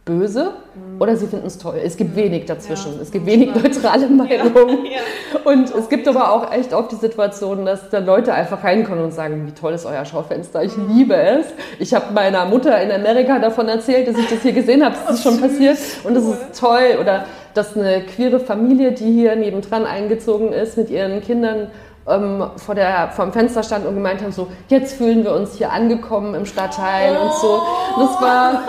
böse 0.05 0.53
oder 1.01 1.17
sie 1.17 1.27
finden 1.27 1.47
es 1.49 1.59
toll. 1.59 1.81
Es 1.83 1.97
gibt 1.97 2.15
wenig 2.15 2.45
dazwischen. 2.47 2.93
Mhm. 2.93 2.97
Ja. 2.99 3.03
Es 3.03 3.11
gibt 3.11 3.27
wenig 3.27 3.53
neutrale 3.55 4.07
Meinungen. 4.09 4.79
Und 5.45 5.75
es 5.75 5.89
gibt 5.89 6.07
aber 6.07 6.31
auch 6.33 6.53
echt 6.53 6.73
oft 6.73 6.93
die 6.93 6.97
Situation, 6.97 7.67
dass 7.67 7.91
dann 7.91 8.07
Leute 8.07 8.33
einfach 8.33 8.63
reinkommen 8.63 9.05
und 9.05 9.13
sagen, 9.13 9.47
wie 9.49 9.53
toll 9.53 9.75
ist 9.75 9.85
euer 9.85 10.05
Schaufenster, 10.05 10.63
ich 10.63 10.77
Mhm. 10.77 10.97
liebe 10.97 11.15
es. 11.17 11.47
Ich 11.81 11.93
habe 11.95 12.13
meiner 12.13 12.45
Mutter 12.47 12.81
in 12.81 12.91
Amerika 12.93 13.39
davon 13.41 13.69
erzählt, 13.69 14.07
dass 14.09 14.17
ich 14.17 14.29
das 14.29 14.43
hier 14.43 14.53
gesehen 14.53 14.85
habe, 14.85 14.95
das 15.07 15.17
ist 15.17 15.23
schon 15.25 15.41
passiert 15.41 15.79
und 16.05 16.15
das 16.15 16.25
ist 16.25 16.59
toll. 16.61 16.99
Oder 17.01 17.27
dass 17.57 17.77
eine 17.77 18.03
queere 18.03 18.41
Familie, 18.41 18.93
die 18.93 19.13
hier 19.13 19.37
nebendran 19.37 19.87
eingezogen 19.87 20.53
ist, 20.53 20.77
mit 20.77 20.91
ihren 20.91 21.21
Kindern 21.23 21.71
ähm, 22.09 22.51
vor 22.57 22.75
der, 22.75 23.11
vor 23.11 23.25
dem 23.25 23.33
Fenster 23.33 23.63
stand 23.63 23.87
und 23.87 23.95
gemeint 23.95 24.23
haben, 24.23 24.33
so, 24.33 24.49
jetzt 24.69 24.97
fühlen 24.97 25.25
wir 25.25 25.33
uns 25.33 25.57
hier 25.57 25.73
angekommen 25.73 26.35
im 26.35 26.47
Stadtteil 26.47 27.17
und 27.17 27.33
so. 27.35 27.63
Das 27.97 28.21
war, 28.21 28.63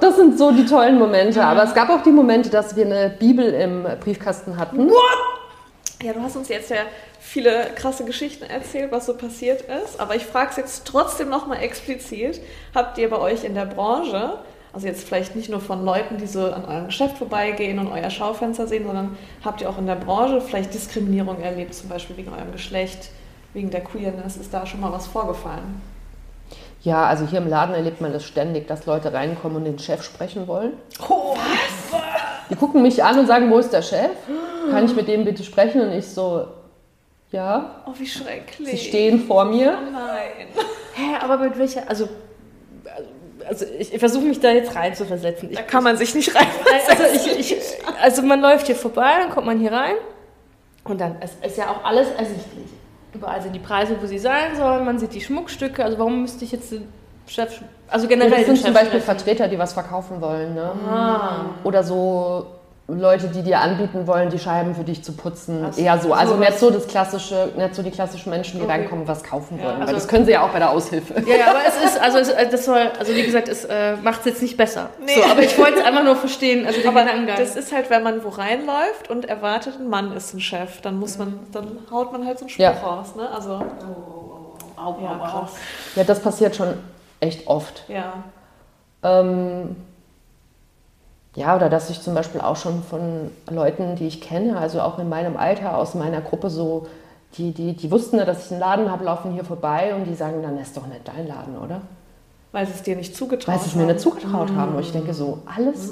das 0.00 0.16
sind 0.16 0.38
so 0.38 0.52
die 0.52 0.64
tollen 0.64 0.98
Momente. 0.98 1.42
Aber 1.42 1.64
es 1.64 1.74
gab 1.74 1.90
auch 1.90 2.02
die 2.02 2.12
Momente, 2.12 2.50
dass 2.50 2.76
wir 2.76 2.86
eine 2.86 3.10
Bibel 3.18 3.46
im 3.52 3.86
Briefkasten 4.00 4.56
hatten. 4.58 4.90
Ja, 6.02 6.12
du 6.12 6.20
hast 6.20 6.36
uns 6.36 6.48
jetzt 6.48 6.70
ja 6.70 6.82
viele 7.18 7.68
krasse 7.74 8.04
Geschichten 8.04 8.44
erzählt, 8.44 8.92
was 8.92 9.06
so 9.06 9.14
passiert 9.14 9.62
ist, 9.62 9.98
aber 9.98 10.14
ich 10.14 10.26
frage 10.26 10.50
es 10.50 10.56
jetzt 10.56 10.84
trotzdem 10.84 11.30
nochmal 11.30 11.62
explizit. 11.62 12.40
Habt 12.74 12.98
ihr 12.98 13.08
bei 13.08 13.18
euch 13.18 13.42
in 13.44 13.54
der 13.54 13.64
Branche, 13.64 14.38
also 14.74 14.86
jetzt 14.88 15.06
vielleicht 15.06 15.36
nicht 15.36 15.48
nur 15.48 15.60
von 15.60 15.84
Leuten, 15.84 16.18
die 16.18 16.26
so 16.26 16.46
an 16.52 16.64
eurem 16.64 16.86
Geschäft 16.86 17.18
vorbeigehen 17.18 17.78
und 17.78 17.86
euer 17.86 18.10
Schaufenster 18.10 18.66
sehen, 18.66 18.84
sondern 18.84 19.16
habt 19.44 19.60
ihr 19.60 19.70
auch 19.70 19.78
in 19.78 19.86
der 19.86 19.94
Branche 19.94 20.40
vielleicht 20.40 20.74
Diskriminierung 20.74 21.40
erlebt, 21.40 21.74
zum 21.74 21.88
Beispiel 21.88 22.16
wegen 22.16 22.32
eurem 22.32 22.50
Geschlecht, 22.50 23.10
wegen 23.52 23.70
der 23.70 23.82
Queerness? 23.82 24.36
Ist 24.36 24.52
da 24.52 24.66
schon 24.66 24.80
mal 24.80 24.92
was 24.92 25.06
vorgefallen? 25.06 25.80
Ja, 26.82 27.06
also 27.06 27.24
hier 27.26 27.38
im 27.38 27.48
Laden 27.48 27.74
erlebt 27.74 28.00
man 28.00 28.12
das 28.12 28.24
ständig, 28.24 28.66
dass 28.66 28.84
Leute 28.84 29.12
reinkommen 29.12 29.58
und 29.58 29.64
den 29.64 29.78
Chef 29.78 30.02
sprechen 30.02 30.46
wollen. 30.48 30.72
Oh, 31.08 31.34
Die 32.50 32.56
gucken 32.56 32.82
mich 32.82 33.02
an 33.02 33.18
und 33.20 33.26
sagen, 33.26 33.50
wo 33.50 33.58
ist 33.58 33.72
der 33.72 33.80
Chef? 33.80 34.10
Kann 34.70 34.84
ich 34.84 34.94
mit 34.94 35.08
dem 35.08 35.24
bitte 35.24 35.44
sprechen? 35.44 35.80
Und 35.80 35.92
ich 35.92 36.06
so, 36.06 36.46
ja, 37.30 37.82
oh 37.86 37.92
wie 37.96 38.06
schrecklich. 38.06 38.70
sie 38.70 38.88
stehen 38.88 39.20
vor 39.20 39.44
mir. 39.44 39.78
Oh 39.78 39.90
nein. 39.92 40.48
Hä, 40.94 41.16
aber 41.22 41.38
mit 41.38 41.58
welcher, 41.58 41.88
also, 41.88 42.08
also 43.48 43.64
ich, 43.78 43.92
ich 43.92 43.98
versuche 43.98 44.24
mich 44.24 44.40
da 44.40 44.50
jetzt 44.50 44.74
rein 44.74 44.94
zu 44.94 45.04
versetzen. 45.04 45.50
Ich, 45.50 45.56
Da 45.56 45.62
kann 45.62 45.84
man 45.84 45.96
sich 45.96 46.14
nicht 46.14 46.34
rein. 46.34 46.46
also, 46.88 47.04
ich, 47.14 47.52
ich, 47.52 47.56
also 48.02 48.22
man 48.22 48.40
läuft 48.40 48.66
hier 48.66 48.76
vorbei, 48.76 49.10
dann 49.20 49.30
kommt 49.30 49.46
man 49.46 49.58
hier 49.58 49.72
rein 49.72 49.94
und 50.84 51.00
dann 51.00 51.16
es 51.20 51.32
ist 51.44 51.58
ja 51.58 51.70
auch 51.70 51.84
alles 51.84 52.08
ersichtlich. 52.18 52.66
überall 53.14 53.40
sind 53.42 53.54
die 53.54 53.60
Preise, 53.60 53.96
wo 54.00 54.06
sie 54.06 54.18
sein 54.18 54.56
sollen, 54.56 54.84
man 54.84 54.98
sieht 54.98 55.14
die 55.14 55.20
Schmuckstücke. 55.20 55.84
Also 55.84 55.98
warum 55.98 56.22
müsste 56.22 56.44
ich 56.44 56.52
jetzt 56.52 56.72
den 56.72 56.88
Chef, 57.26 57.60
also 57.88 58.06
generell 58.06 58.30
das 58.30 58.46
sind 58.46 58.58
zum 58.58 58.74
Beispiel? 58.74 59.00
Vertreter, 59.00 59.48
die 59.48 59.58
was 59.58 59.72
verkaufen 59.72 60.20
wollen. 60.20 60.54
Ne? 60.54 60.72
Ah. 60.86 61.44
Oder 61.64 61.82
so 61.82 62.46
Leute, 62.86 63.28
die 63.28 63.42
dir 63.42 63.60
anbieten 63.60 64.06
wollen, 64.06 64.28
die 64.28 64.38
Scheiben 64.38 64.74
für 64.74 64.84
dich 64.84 65.02
zu 65.02 65.12
putzen. 65.12 65.64
Ach 65.66 65.72
so, 65.72 65.80
Eher 65.80 65.98
so. 65.98 66.12
Also 66.12 66.36
nicht 66.36 66.58
so 66.58 66.70
das 66.70 66.86
klassische, 66.86 67.50
nicht 67.56 67.74
so 67.74 67.82
die 67.82 67.90
klassischen 67.90 68.28
Menschen, 68.28 68.58
die 68.58 68.64
Okay. 68.66 68.72
reinkommen 68.72 69.02
und 69.04 69.08
was 69.08 69.22
kaufen 69.22 69.58
wollen. 69.58 69.76
also- 69.76 69.86
Weil 69.86 69.94
das 69.94 70.06
können 70.06 70.26
sie 70.26 70.32
ja 70.32 70.42
auch 70.44 70.50
bei 70.50 70.58
der 70.58 70.70
Aushilfe. 70.70 71.14
Ja, 71.26 71.36
ja, 71.36 71.46
aber 71.50 71.60
es 71.66 71.82
ist, 71.82 71.98
also 71.98 72.18
es, 72.18 72.28
äh, 72.30 72.46
das 72.46 72.66
soll, 72.66 72.90
also 72.98 73.14
wie 73.14 73.22
gesagt, 73.22 73.48
es 73.48 73.64
äh, 73.64 73.96
macht 73.96 74.20
es 74.20 74.26
jetzt 74.26 74.42
nicht 74.42 74.58
besser. 74.58 74.90
Nee. 75.02 75.14
So, 75.14 75.24
aber 75.30 75.40
ich 75.42 75.56
wollte 75.58 75.78
es 75.78 75.84
einfach 75.86 76.04
nur 76.04 76.14
verstehen, 76.16 76.66
also 76.66 76.78
den 76.78 76.88
Aber 76.88 77.06
das 77.38 77.56
ist 77.56 77.72
halt, 77.72 77.88
wenn 77.88 78.02
man 78.02 78.22
wo 78.22 78.28
reinläuft 78.28 79.08
und 79.08 79.24
erwartet, 79.24 79.76
ein 79.80 79.88
Mann 79.88 80.14
ist 80.14 80.34
ein 80.34 80.40
Chef, 80.40 80.82
dann 80.82 80.98
muss 80.98 81.16
man, 81.16 81.38
dann 81.52 81.78
haut 81.90 82.12
man 82.12 82.26
halt 82.26 82.38
so 82.38 82.44
einen 82.44 82.50
Spruch 82.50 82.64
Ja. 82.64 82.72
raus, 82.72 83.14
ne? 83.16 83.30
Also, 83.34 83.62
ja, 84.76 85.18
krass. 85.26 85.52
Ja, 85.96 86.04
das 86.04 86.20
passiert 86.20 86.54
schon 86.54 86.74
echt 87.20 87.46
oft. 87.46 87.84
Ja. 87.88 88.12
Ähm, 89.02 89.76
ja, 91.34 91.56
oder 91.56 91.68
dass 91.68 91.90
ich 91.90 92.00
zum 92.00 92.14
Beispiel 92.14 92.40
auch 92.40 92.56
schon 92.56 92.82
von 92.82 93.30
Leuten, 93.50 93.96
die 93.96 94.06
ich 94.06 94.20
kenne, 94.20 94.56
also 94.58 94.80
auch 94.80 94.98
in 94.98 95.08
meinem 95.08 95.36
Alter, 95.36 95.76
aus 95.78 95.94
meiner 95.94 96.20
Gruppe 96.20 96.48
so, 96.50 96.86
die, 97.36 97.52
die, 97.52 97.72
die 97.74 97.90
wussten 97.90 98.18
ja, 98.18 98.24
dass 98.24 98.46
ich 98.46 98.52
einen 98.52 98.60
Laden 98.60 98.90
habe, 98.90 99.04
laufen 99.04 99.32
hier 99.32 99.44
vorbei 99.44 99.94
und 99.96 100.04
die 100.04 100.14
sagen, 100.14 100.42
dann 100.42 100.56
ist 100.58 100.76
doch 100.76 100.86
nicht 100.86 101.00
dein 101.06 101.26
Laden, 101.26 101.58
oder? 101.58 101.80
Weil 102.52 102.66
sie 102.66 102.72
es 102.74 102.82
dir 102.84 102.94
nicht 102.94 103.16
zugetraut 103.16 103.54
Weil 103.54 103.60
sie 103.60 103.70
es 103.70 103.74
mir 103.74 103.82
haben. 103.82 103.88
nicht 103.88 104.00
zugetraut 104.00 104.52
haben. 104.56 104.74
Und 104.76 104.80
ich 104.82 104.92
denke 104.92 105.12
so, 105.12 105.38
alles, 105.44 105.90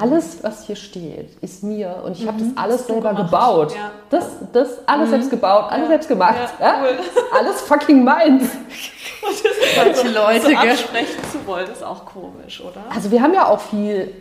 alles, 0.00 0.42
was 0.42 0.64
hier 0.64 0.74
steht, 0.74 1.40
ist 1.40 1.62
mir. 1.62 2.02
Und 2.04 2.18
ich 2.18 2.26
habe 2.26 2.38
das 2.40 2.48
alles 2.56 2.78
Hast 2.80 2.88
du 2.88 2.92
selber 2.94 3.10
gemacht. 3.10 3.30
gebaut. 3.30 3.74
Ja. 3.76 3.90
Das, 4.10 4.26
das 4.52 4.68
alles 4.88 5.10
selbst 5.10 5.30
gebaut, 5.30 5.66
alles 5.70 5.84
Ja. 5.84 5.88
selbst 5.90 6.08
gemacht. 6.08 6.34
Ja, 6.60 6.74
cool. 6.82 6.98
Alles 7.38 7.60
fucking 7.62 8.02
meins. 8.02 8.42
Manche 9.76 10.08
Leute, 10.08 10.42
so 10.42 10.48
gell? 10.48 10.56
absprechen 10.70 11.22
zu 11.30 11.46
wollen, 11.46 11.70
ist 11.70 11.82
auch 11.84 12.04
komisch, 12.04 12.60
oder? 12.60 12.80
Also 12.94 13.10
wir 13.10 13.22
haben 13.22 13.34
ja 13.34 13.46
auch 13.48 13.60
viel, 13.60 14.12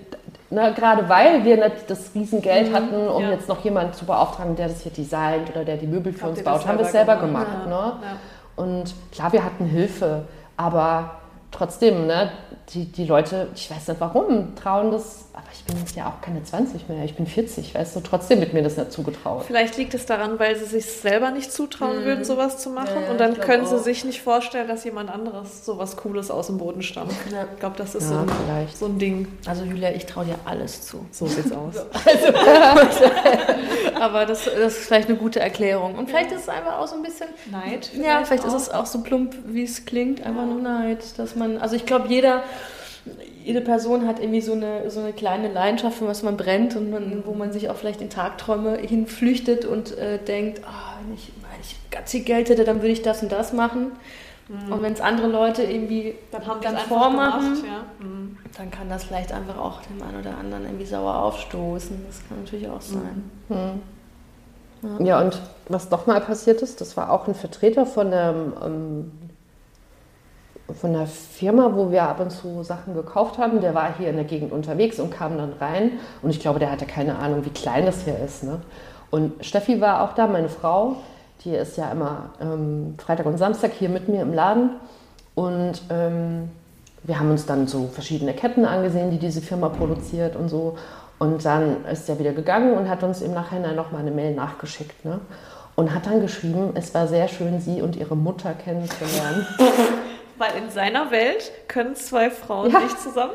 ne, 0.54 0.74
gerade 0.74 1.10
weil 1.10 1.44
wir 1.44 1.58
nicht 1.58 1.89
das 1.89 2.13
Riesengeld 2.13 2.74
hatten, 2.74 3.08
um 3.08 3.24
ja. 3.24 3.32
jetzt 3.32 3.50
noch 3.50 3.63
jemanden 3.63 3.94
zu 3.94 4.06
beauftragen, 4.06 4.56
der 4.56 4.68
das 4.68 4.82
hier 4.82 4.92
designt 4.92 5.50
oder 5.50 5.66
der 5.66 5.78
die 5.78 5.88
Möbel 5.88 6.13
für 6.13 6.26
Habt 6.26 6.38
uns 6.38 6.44
baut, 6.44 6.68
haben 6.68 6.78
wir 6.78 6.86
es 6.86 6.92
selber 6.92 7.18
gemacht. 7.18 7.63
gemacht? 7.63 8.00
Ne? 8.02 8.08
Ja. 8.08 8.63
Und 8.63 8.94
klar, 9.12 9.34
wir 9.34 9.44
hatten 9.44 9.66
Hilfe, 9.66 10.24
aber 10.56 11.16
trotzdem, 11.52 12.08
ne, 12.08 12.32
die, 12.70 12.86
die 12.86 13.06
Leute, 13.06 13.48
ich 13.56 13.70
weiß 13.70 13.88
nicht 13.88 14.00
warum, 14.00 14.56
trauen 14.56 14.92
das, 14.92 15.23
aber 15.34 15.46
ich 15.54 15.63
bin 15.65 15.78
jetzt 15.80 15.96
ja 15.96 16.08
auch 16.08 16.22
keine 16.22 16.43
20 16.43 16.88
mehr, 16.89 17.04
ich 17.06 17.15
bin 17.15 17.26
40, 17.26 17.74
weißt 17.74 17.96
du, 17.96 18.02
trotzdem 18.02 18.39
wird 18.39 18.54
mir 18.54 18.62
das 18.62 18.78
nicht 18.78 18.91
zugetraut. 18.91 19.46
Vielleicht 19.48 19.78
liegt 19.78 19.93
es 19.96 20.06
daran, 20.06 20.38
weil 20.38 20.56
sie 20.56 20.65
sich 20.65 20.86
selber 20.86 21.32
nicht 21.32 21.52
zutrauen 21.52 22.04
würden, 22.06 22.24
sowas 22.24 22.60
zu 22.60 22.69
machen. 22.69 22.89
Ja, 22.96 23.02
ja, 23.02 23.10
und 23.12 23.19
dann 23.19 23.39
können 23.39 23.65
sie 23.65 23.76
auch. 23.76 23.84
sich 23.84 24.06
nicht 24.06 24.22
vorstellen, 24.22 24.67
dass 24.67 24.84
jemand 24.84 25.10
anderes 25.10 25.65
sowas 25.65 25.98
Cooles 25.98 26.30
aus 26.30 26.48
dem 26.48 26.60
Boden 26.60 26.84
stampft. 26.84 27.32
Ja. 27.32 27.46
Ich 27.52 27.60
glaube, 27.60 27.76
das 27.78 27.96
ist 27.96 28.04
Ja, 28.04 28.10
so, 28.10 28.15
ein, 28.19 28.30
vielleicht. 28.46 28.78
so 28.78 28.86
ein 28.86 29.00
Ding. 29.00 29.28
Also 29.48 29.63
Julia, 29.63 29.91
ich 29.91 30.06
traue 30.06 30.26
dir 30.26 30.36
alles 30.46 30.86
zu. 30.86 31.04
So 31.12 31.26
sieht's 31.26 31.52
aus. 31.52 31.76
Aber 34.00 34.26
das, 34.26 34.46
das 34.46 34.78
ist 34.78 34.86
vielleicht 34.86 35.10
eine 35.10 35.17
gute 35.17 35.39
Erklärung. 35.39 35.96
Und 35.96 36.10
vielleicht 36.10 36.32
ist 36.32 36.41
es 36.43 36.50
einfach 36.50 36.78
auch 36.80 36.88
so 36.88 36.96
ein 36.96 37.04
bisschen, 37.04 37.28
Neid? 37.52 37.91
ja, 37.96 38.24
vielleicht 38.24 38.43
ist 38.46 38.54
auch. 38.54 38.58
es 38.58 38.69
auch 38.69 38.86
so 38.86 39.02
plump, 39.02 39.36
wie 39.48 39.63
es 39.63 39.86
klingt, 39.86 40.26
einfach 40.26 40.46
nur 40.46 40.62
Neid. 40.62 41.00
Dass 41.17 41.36
man, 41.36 41.58
also 41.58 41.76
ich 41.76 41.86
glaube, 41.86 42.08
jeder, 42.08 42.43
jede 43.44 43.62
Person 43.62 44.08
hat 44.08 44.20
irgendwie 44.20 44.42
so 44.42 44.54
eine, 44.54 44.90
so 44.90 45.00
eine 45.00 45.14
kleine 45.14 45.52
Leidenschaft, 45.52 45.98
für 45.98 46.08
was 46.08 46.24
man 46.24 46.38
brennt 46.38 46.76
und 46.76 46.92
man, 46.92 47.24
wo 47.26 47.34
man 47.34 47.52
sich 47.52 47.70
auch 47.70 47.76
vielleicht 47.76 48.02
in 48.02 48.10
Tagträume 48.10 48.78
hinflüchtet 48.78 49.66
und 49.66 49.98
äh, 49.98 50.18
denkt, 50.18 50.62
ah, 50.66 50.98
wenn, 51.04 51.14
ich, 51.16 51.32
wenn 51.42 51.62
ich 51.62 51.76
ganz 51.92 52.12
viel 52.12 52.22
Geld 52.22 52.50
hätte, 52.50 52.64
dann 52.64 52.78
würde 52.78 52.94
ich 52.94 53.02
das 53.02 53.22
und 53.22 53.32
das 53.32 53.54
machen. 53.54 53.92
Und 54.70 54.82
wenn 54.82 54.92
es 54.92 55.00
andere 55.00 55.28
Leute 55.28 55.64
irgendwie 55.64 56.16
Dann 56.32 56.46
haben 56.46 56.60
dann 56.62 56.78
vormachen, 56.78 57.56
gemacht, 57.56 57.64
ja. 57.66 58.06
Mhm. 58.06 58.38
dann 58.58 58.70
kann 58.70 58.90
das 58.90 59.06
vielleicht 59.06 59.32
einfach 59.32 59.58
auch 59.58 59.82
dem 59.84 60.02
einen 60.06 60.20
oder 60.20 60.38
anderen 60.38 60.66
irgendwie 60.66 60.86
sauer 60.86 61.16
aufstoßen. 61.16 61.98
Das 62.06 62.22
kann 62.28 62.40
natürlich 62.44 62.68
auch 62.68 62.82
sein. 62.82 63.24
Ja, 65.00 65.22
und 65.22 65.42
was 65.70 65.90
noch 65.90 66.08
mal 66.08 66.20
passiert 66.20 66.62
ist, 66.62 66.82
das 66.82 66.98
war 66.98 67.10
auch 67.10 67.28
ein 67.28 67.36
Vertreter 67.36 67.86
von 67.86 68.12
der, 68.12 68.36
ähm, 68.66 69.12
von 70.71 70.93
der 70.93 71.08
Firma, 71.08 71.71
wo 71.76 71.91
wir 71.91 72.04
ab 72.04 72.19
und 72.19 72.32
zu 72.32 72.63
Sachen 72.63 72.93
gekauft 72.93 73.38
haben. 73.38 73.60
Der 73.60 73.76
war 73.76 73.97
hier 73.97 74.10
in 74.10 74.15
der 74.15 74.26
Gegend 74.26 74.52
unterwegs 74.52 74.99
und 74.99 75.12
kam 75.12 75.38
dann 75.38 75.54
rein. 75.60 75.91
Und 76.21 76.30
ich 76.30 76.39
glaube, 76.39 76.60
der 76.60 76.71
hatte 76.71 76.86
keine 76.86 77.17
Ahnung, 77.17 77.45
wie 77.45 77.49
klein 77.49 77.86
das 77.86 78.04
hier 78.04 78.17
ist. 78.19 78.43
Ne? 78.43 78.62
Und 79.12 79.45
Steffi 79.45 79.82
war 79.82 80.04
auch 80.04 80.15
da, 80.15 80.28
meine 80.28 80.49
Frau. 80.49 80.95
Die 81.43 81.52
ist 81.52 81.78
ja 81.78 81.91
immer 81.91 82.30
ähm, 82.41 82.95
Freitag 82.97 83.26
und 83.26 83.38
Samstag 83.38 83.71
hier 83.73 83.89
mit 83.89 84.08
mir 84.08 84.21
im 84.21 84.34
Laden. 84.34 84.71
Und 85.36 85.82
ähm, 85.89 86.49
wir 87.04 87.19
haben 87.19 87.30
uns 87.30 87.45
dann 87.45 87.67
so 87.67 87.88
verschiedene 87.88 88.34
Ketten 88.34 88.65
angesehen, 88.65 89.12
die 89.12 89.17
diese 89.17 89.41
Firma 89.41 89.67
produziert 89.67 90.38
und 90.38 90.47
so. 90.47 90.78
Und 91.19 91.43
dann 91.43 91.86
ist 91.86 92.08
er 92.08 92.19
wieder 92.19 92.32
gegangen 92.32 92.78
und 92.78 92.89
hat 92.89 93.04
uns 93.04 93.21
im 93.21 93.34
Nachhinein 93.34 93.76
nochmal 93.76 94.02
eine 94.02 94.12
Mail 94.12 94.34
nachgeschickt. 94.34 95.04
Ne? 95.04 95.19
Und 95.76 95.93
hat 95.93 96.06
dann 96.06 96.21
geschrieben, 96.21 96.71
es 96.76 96.93
war 96.93 97.08
sehr 97.08 97.28
schön, 97.28 97.60
Sie 97.60 97.82
und 97.82 97.95
Ihre 97.95 98.15
Mutter 98.15 98.54
kennenzulernen. 98.54 99.45
Weil 100.38 100.52
in 100.58 100.69
seiner 100.72 101.12
Welt 101.12 101.52
können 101.67 101.96
zwei 101.96 102.30
Frauen 102.32 102.72
Ja. 102.72 102.80
nicht 102.80 103.00
zusammen. 103.00 103.34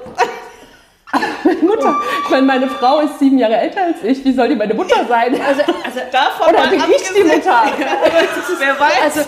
Mutter, 1.63 1.97
ich 2.25 2.29
meine, 2.31 2.43
meine 2.47 2.69
Frau 2.69 3.01
ist 3.01 3.19
sieben 3.19 3.39
Jahre 3.39 3.57
älter 3.57 3.83
als 3.83 4.03
ich. 4.03 4.23
Wie 4.27 4.33
soll 4.33 4.49
die 4.49 4.57
meine 4.57 4.75
Mutter 4.75 5.07
sein? 5.09 5.41
Also, 5.41 5.63
also 5.63 6.01
Davon 6.13 6.49
Oder 6.55 6.67
bin 6.69 6.81
ich 6.91 7.11
die 7.15 7.25
Mutter? 7.25 7.63
Wer 8.59 8.79
weiß, 8.79 9.03
Also, 9.05 9.21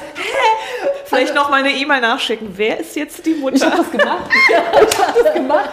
vielleicht 1.06 1.34
noch 1.34 1.48
mal 1.48 1.60
eine 1.60 1.70
E-Mail 1.70 2.02
nachschicken. 2.02 2.48
Wer 2.54 2.80
ist 2.80 2.94
jetzt 2.96 3.24
die 3.24 3.30
Ich 3.32 3.40
Mutter? 3.40 3.64
habe 3.70 3.78
das 3.78 3.90
gemacht. 3.90 4.30
Ich 4.48 4.56
habe 4.98 5.22
das 5.24 5.32
gemacht. 5.34 5.70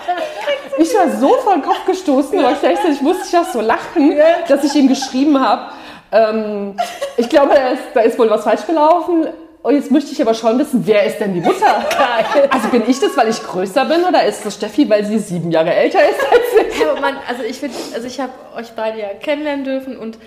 Ich 0.78 0.94
war 0.96 1.10
so 1.20 1.34
vor 1.40 1.54
den 1.54 1.64
Kopf 1.64 1.84
gestoßen, 1.86 2.42
weil 2.42 2.56
gleichzeitig 2.56 3.02
musste 3.02 3.24
ich 3.28 3.38
auch 3.38 3.52
so 3.52 3.60
lachen, 3.60 4.16
dass 4.48 4.64
ich 4.64 4.76
ihm 4.76 4.88
geschrieben 4.88 5.38
habe. 5.42 5.72
Ähm, 6.14 6.78
ich 7.18 7.28
glaube, 7.28 7.54
da 7.54 7.70
ist, 7.72 7.84
da 7.94 8.00
ist 8.02 8.18
wohl 8.18 8.30
was 8.30 8.44
falsch 8.46 8.66
gelaufen. 8.66 9.28
Und 9.68 9.76
jetzt 9.76 9.92
möchte 9.92 10.14
ich 10.14 10.22
aber 10.22 10.34
schon 10.34 10.58
wissen, 10.60 10.88
wer 10.88 11.04
ist 11.04 11.18
denn 11.18 11.34
die 11.34 11.42
Mutter? 11.42 11.86
Also 12.50 12.70
bin 12.70 12.84
ich 12.88 13.02
das, 13.02 13.18
weil 13.18 13.28
ich 13.28 13.44
größer 13.44 13.84
bin, 13.84 14.02
oder 14.06 14.24
ist 14.24 14.46
das 14.46 14.56
Steffi, 14.56 14.90
weil 14.90 15.04
sie 15.04 15.20
sieben 15.20 15.52
Jahre 15.52 15.74
älter 15.74 16.00
ist 16.10 16.22
als 16.22 16.70
ich? 16.70 16.80
Ja, 16.80 16.92
aber 16.92 17.02
man, 17.02 17.18
also 17.28 17.44
ich 17.44 17.58
finde, 17.58 17.76
also 17.94 18.08
ich 18.08 18.18
habe 18.22 18.32
euch 18.56 18.72
beide 18.78 19.02
ja 19.02 19.10
kennenlernen 19.10 19.66
dürfen 19.66 19.98
und, 19.98 20.20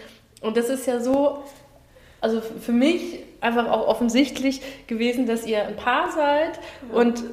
und 0.42 0.58
das 0.58 0.68
ist 0.68 0.86
ja 0.86 1.00
so, 1.00 1.42
also 2.20 2.42
für 2.42 2.72
mich 2.72 3.20
einfach 3.40 3.66
auch 3.70 3.88
offensichtlich 3.88 4.60
gewesen, 4.86 5.24
dass 5.24 5.46
ihr 5.46 5.66
ein 5.66 5.76
Paar 5.76 6.12
seid 6.12 6.60
und 6.92 7.24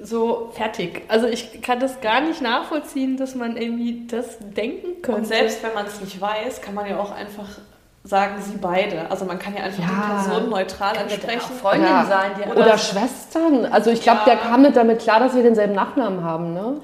so 0.00 0.52
fertig. 0.54 1.02
Also 1.08 1.26
ich 1.26 1.60
kann 1.60 1.80
das 1.80 2.00
gar 2.02 2.20
nicht 2.20 2.40
nachvollziehen, 2.40 3.16
dass 3.16 3.34
man 3.34 3.56
irgendwie 3.56 4.06
das 4.06 4.38
denken 4.38 5.02
könnte. 5.02 5.22
Und 5.22 5.26
selbst 5.26 5.60
wenn 5.64 5.74
man 5.74 5.86
es 5.86 6.00
nicht 6.00 6.20
weiß, 6.20 6.60
kann 6.60 6.74
man 6.74 6.88
ja 6.88 7.00
auch 7.00 7.10
einfach 7.10 7.48
sagen, 8.06 8.34
sie 8.40 8.56
beide. 8.56 9.10
Also 9.10 9.24
man 9.24 9.38
kann 9.38 9.54
ja 9.56 9.64
einfach 9.64 9.82
Ja. 9.82 9.88
die 9.88 10.28
Person 10.28 10.48
neutral 10.50 10.94
ja 10.94 11.00
ansprechen. 11.02 11.40
Freundin 11.60 11.88
Ja. 11.88 12.04
sein, 12.04 12.30
die 12.38 12.48
Oder, 12.50 12.72
einfach- 12.72 12.78
Schwestern. 12.78 13.66
Also 13.72 13.90
ich 13.90 14.00
glaube, 14.02 14.20
der 14.26 14.36
kam 14.36 14.62
nicht 14.62 14.76
damit 14.76 15.00
klar, 15.00 15.20
dass 15.20 15.34
wir 15.34 15.42
denselben 15.42 15.74
Nachnamen 15.74 16.22
haben. 16.24 16.54
Ne? 16.54 16.60
Ne? 16.62 16.80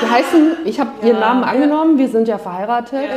Wir 0.00 0.10
heißen, 0.10 0.56
ich 0.64 0.80
habe 0.80 0.90
ihren 1.06 1.20
Namen 1.20 1.44
angenommen, 1.44 1.98
wir 1.98 2.08
sind 2.08 2.28
ja 2.28 2.38
verheiratet. 2.38 3.04
Ja. 3.10 3.16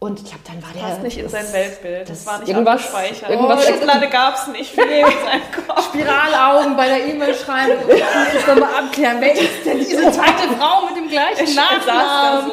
Und 0.00 0.18
ich 0.18 0.24
glaube, 0.24 0.40
dann 0.48 0.60
war 0.60 0.70
der... 0.74 0.80
Passt 0.80 1.02
nicht 1.04 1.16
in 1.18 1.28
sein 1.28 1.42
das- 1.42 1.52
Weltbild. 1.52 2.08
Das, 2.10 2.24
das 2.24 2.26
war 2.26 2.38
nicht 2.40 2.48
irgendwas- 2.48 2.92
abgespeichert. 2.92 3.30
irgendwas- 3.30 3.68
oh, 3.68 3.72
Schublade 3.72 4.08
gab 4.08 4.34
es 4.34 4.46
nicht 4.48 4.74
für 4.74 4.80
ihn 4.82 4.90
in 4.90 5.04
seinem 5.04 5.66
Kopf. 5.68 5.84
Spiralaugen 5.84 6.76
bei 6.76 6.88
der 6.88 7.06
E-Mail 7.06 7.32
schreiben 7.34 7.78
und 7.84 7.94
ich 7.94 8.02
muss 8.02 8.32
das 8.34 8.46
nochmal 8.48 8.82
abklären. 8.84 9.18
Wer 9.20 9.32
ist 9.34 9.64
denn 9.64 9.78
diese 9.78 10.10
zweite 10.10 10.48
Frau 10.58 10.86
mit 10.86 10.96
dem 10.96 11.08
gleichen 11.08 11.46
saß 11.46 11.86
da 11.86 11.94
Nachnamen? 11.94 12.50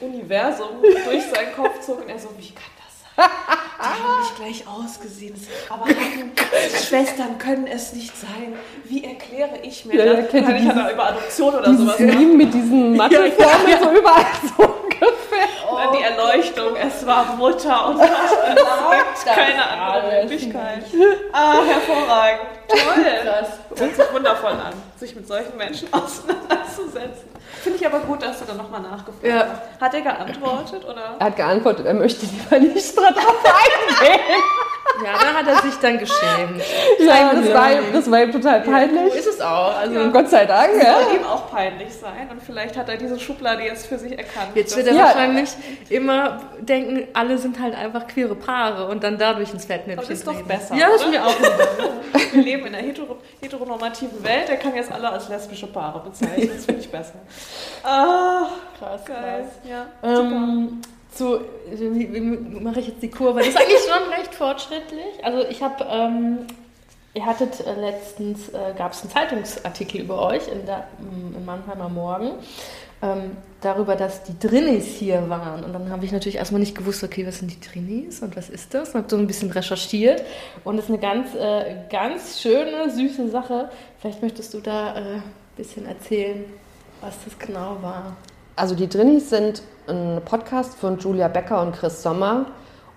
Universum 0.00 0.68
durch 0.82 1.24
seinen 1.24 1.54
Kopf 1.54 1.80
zog 1.80 2.02
und 2.02 2.08
er 2.08 2.18
so, 2.18 2.28
wie 2.38 2.50
kann 2.52 2.64
das 2.76 3.16
sein? 3.16 3.30
Die 3.78 4.02
haben 4.02 4.20
nicht 4.20 4.36
gleich 4.36 4.64
ausgesehen. 4.68 5.34
Aber 5.68 5.86
Schwestern 6.88 7.38
können 7.38 7.66
es 7.66 7.92
nicht 7.92 8.16
sein. 8.16 8.54
Wie 8.84 9.04
erkläre 9.04 9.58
ich 9.62 9.84
mir 9.84 9.96
Ja, 9.96 10.04
ja, 10.04 10.14
das? 10.22 10.32
Wahrscheinlich 10.32 10.68
hat 10.68 10.76
er 10.76 10.92
über 10.92 11.06
Adoption 11.10 11.54
oder 11.54 11.68
Dieses 11.68 11.80
sowas 11.80 11.98
Meme 11.98 12.34
mit 12.34 12.54
diesen 12.54 12.96
Matschformen 12.96 13.82
so 13.82 13.90
überall 13.90 14.24
so 14.56 14.62
ungefähr. 14.64 15.46
Und 15.70 15.78
dann 15.78 15.92
die 15.96 16.02
Erleuchtung, 16.02 16.76
es 16.76 17.04
war 17.06 17.34
Mutter 17.36 17.88
und 17.88 18.00
es 19.14 19.24
keine 19.24 19.68
andere 19.68 20.22
Möglichkeit. 20.22 20.84
Ah, 21.32 21.56
hervorragend. 21.64 22.40
Toll. 22.68 23.04
Das 23.24 23.80
hört 23.80 23.96
sich 23.96 24.12
wundervoll 24.12 24.52
an, 24.52 24.72
sich 24.96 25.14
mit 25.16 25.26
solchen 25.26 25.56
Menschen 25.56 25.92
auseinanderzusetzen. 25.92 27.28
Finde 27.62 27.78
ich 27.78 27.86
aber 27.86 28.00
gut, 28.00 28.22
dass 28.22 28.38
du 28.38 28.44
dann 28.44 28.56
nochmal 28.58 28.80
nachgefragt 28.80 29.24
Ja. 29.24 29.46
hast. 29.50 29.80
Hat 29.80 29.94
er 29.94 30.00
geantwortet 30.02 30.84
oder? 30.84 31.16
Er 31.18 31.26
hat 31.26 31.36
geantwortet, 31.36 31.86
er 31.86 31.94
möchte 31.94 32.26
lieber 32.26 32.58
nicht 32.58 32.96
darauf 32.96 33.14
eingehen. 33.44 34.20
Ja, 35.04 35.12
da 35.20 35.34
hat 35.40 35.46
er 35.46 35.60
sich 35.68 35.78
dann 35.80 35.98
geschämt. 35.98 36.62
Ja, 37.00 37.34
das 37.34 37.52
war, 37.52 37.70
ihm- 37.72 37.92
das 37.92 38.10
war 38.10 38.22
ihm 38.22 38.32
total 38.32 38.62
peinlich. 38.62 39.14
Ist 39.14 39.26
es 39.26 39.40
auch. 39.42 39.76
Also 39.76 39.94
Ja. 39.94 40.06
Gott 40.08 40.30
sei 40.30 40.46
Dank, 40.46 40.70
Das 40.74 40.82
ja. 40.84 41.02
soll 41.02 41.16
ihm 41.16 41.24
auch 41.24 41.50
peinlich 41.50 41.92
sein 41.92 42.28
und 42.30 42.40
vielleicht 42.42 42.78
hat 42.78 42.88
er 42.88 42.96
diese 42.96 43.18
Schublade 43.20 43.62
jetzt 43.64 43.86
für 43.88 43.98
sich 43.98 44.12
erkannt. 44.12 44.52
Jetzt 44.54 44.70
Das- 44.70 44.76
wird 44.78 44.86
er 44.86 44.94
Ja. 44.94 45.02
wahrscheinlich 45.06 45.50
immer 45.90 46.40
denken, 46.60 47.08
alle 47.12 47.36
sind 47.36 47.60
halt 47.60 47.74
einfach 47.76 48.06
queere 48.06 48.36
Paare 48.36 48.86
und 48.86 49.02
dann 49.04 49.18
dadurch 49.18 49.52
ins 49.52 49.66
Fettnäpfchen 49.66 50.04
Aber 50.04 50.10
ist 50.12 50.26
doch 50.26 50.40
besser, 50.42 50.74
Ja, 50.76 50.88
ist 50.88 51.02
oder? 51.02 51.10
mir 51.10 51.26
auch. 51.26 51.34
Wir 52.32 52.42
leben 52.42 52.66
in 52.66 52.74
einer 52.74 52.86
hetero 52.86 53.18
heteronormativen 53.42 54.22
Welt, 54.24 54.48
der 54.48 54.56
kann 54.56 54.74
jetzt 54.74 54.90
alle 54.92 55.10
als 55.10 55.28
lesbische 55.28 55.66
Paare 55.66 56.00
bezeichnen. 56.00 56.50
Das 56.54 56.64
finde 56.64 56.80
ich 56.80 56.90
besser. 56.90 57.14
Ah, 57.82 58.46
Krass, 58.78 59.04
geil. 59.04 59.48
Ja, 59.68 59.86
Ähm, 60.02 60.82
so, 61.14 61.40
wie, 61.70 62.12
wie 62.12 62.20
mache 62.20 62.80
ich 62.80 62.88
jetzt 62.88 63.02
die 63.02 63.10
Kurve? 63.10 63.38
Das 63.40 63.48
ist 63.48 63.56
eigentlich 63.56 63.78
schon 63.80 64.12
recht 64.12 64.34
fortschrittlich. 64.34 65.24
Also 65.24 65.48
ich 65.48 65.62
habe, 65.62 65.84
ähm, 65.88 66.38
ihr 67.14 67.24
hattet 67.24 67.66
äh, 67.66 67.74
letztens, 67.80 68.50
äh, 68.50 68.74
gab 68.76 68.92
es 68.92 69.02
einen 69.02 69.10
Zeitungsartikel 69.10 70.02
über 70.02 70.20
euch 70.26 70.46
in 70.48 70.66
der, 70.66 70.86
mm, 70.98 71.36
im 71.36 71.44
Mannheimer 71.46 71.88
Morgen. 71.88 72.32
Ähm, 73.02 73.36
darüber, 73.60 73.94
dass 73.94 74.22
die 74.24 74.38
Drinnis 74.38 74.86
hier 74.86 75.28
waren. 75.28 75.64
Und 75.64 75.72
dann 75.72 75.90
habe 75.90 76.04
ich 76.04 76.12
natürlich 76.12 76.36
erstmal 76.36 76.60
nicht 76.60 76.76
gewusst, 76.76 77.02
okay, 77.04 77.26
was 77.26 77.38
sind 77.38 77.50
die 77.50 77.60
Drinnis 77.60 78.20
und 78.22 78.36
was 78.36 78.48
ist 78.48 78.72
das? 78.74 78.90
Und 78.90 78.96
habe 79.02 79.10
so 79.10 79.16
ein 79.16 79.26
bisschen 79.26 79.50
recherchiert. 79.50 80.22
Und 80.64 80.78
es 80.78 80.84
ist 80.84 80.90
eine 80.90 80.98
ganz, 80.98 81.34
äh, 81.34 81.76
ganz 81.90 82.40
schöne, 82.40 82.90
süße 82.90 83.28
Sache. 83.28 83.70
Vielleicht 83.98 84.22
möchtest 84.22 84.52
du 84.54 84.60
da 84.60 84.94
äh, 84.96 85.00
ein 85.16 85.22
bisschen 85.56 85.86
erzählen, 85.86 86.44
was 87.06 87.16
das 87.24 87.38
genau 87.38 87.76
war. 87.82 88.16
Also 88.56 88.74
die 88.74 88.88
Drinnis 88.88 89.30
sind 89.30 89.62
ein 89.86 90.20
Podcast 90.24 90.76
von 90.76 90.98
Julia 90.98 91.28
Becker 91.28 91.62
und 91.62 91.72
Chris 91.72 92.02
Sommer. 92.02 92.46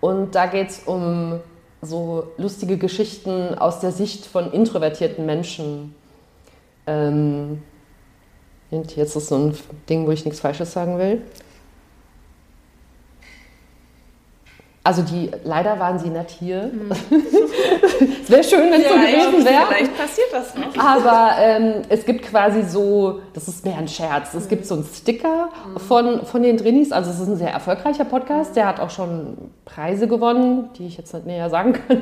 Und 0.02 0.34
da 0.34 0.48
geht 0.48 0.70
es 0.70 0.80
um 0.80 1.40
so 1.82 2.32
lustige 2.38 2.78
Geschichten 2.78 3.56
aus 3.56 3.80
der 3.80 3.92
Sicht 3.92 4.26
von 4.26 4.52
introvertierten 4.52 5.26
Menschen. 5.26 5.94
Ähm, 6.88 7.62
jetzt 8.72 8.98
ist 8.98 9.28
so 9.28 9.36
ein 9.36 9.58
Ding, 9.88 10.08
wo 10.08 10.12
ich 10.12 10.26
nichts 10.26 10.40
Falsches 10.40 10.74
sagen 10.74 10.98
will. 10.98 11.22
Also 14.82 15.02
die, 15.02 15.30
leider 15.44 15.78
waren 15.78 16.00
sie 16.00 16.10
nicht 16.10 16.30
hier. 16.30 16.72
es 18.24 18.32
wäre 18.32 18.44
schön, 18.44 18.72
wenn 18.72 18.82
es 18.82 18.88
so 18.88 18.94
gewesen 18.96 19.46
wäre. 19.46 19.66
Vielleicht 19.68 19.98
passiert 19.98 20.28
das 20.32 20.56
noch. 20.56 20.84
Aber 20.84 21.32
ähm, 21.38 21.82
es 21.90 22.06
gibt 22.06 22.24
quasi 22.24 22.64
so, 22.64 23.20
das 23.34 23.50
ist 23.50 23.66
mehr 23.66 23.78
ein 23.78 23.90
Scherz, 23.90 24.34
es 24.34 24.48
gibt 24.48 24.66
so 24.66 24.76
einen 24.76 24.86
Sticker 24.86 25.50
von, 25.88 26.26
von 26.26 26.44
den 26.44 26.56
Drinnis. 26.56 26.94
Also 26.94 27.12
es 27.12 27.20
ist 27.20 27.28
ein 27.28 27.36
sehr 27.36 27.52
erfolgreicher 27.52 28.06
Podcast, 28.06 28.56
der 28.56 28.68
hat 28.68 28.80
auch 28.80 28.90
schon 28.90 29.52
Preise 29.66 30.08
gewonnen, 30.08 30.70
die 30.78 30.88
ich 30.88 30.98
jetzt 30.98 31.14
nicht 31.14 31.26
näher 31.26 31.50
sagen 31.50 31.74
kann. 31.88 32.02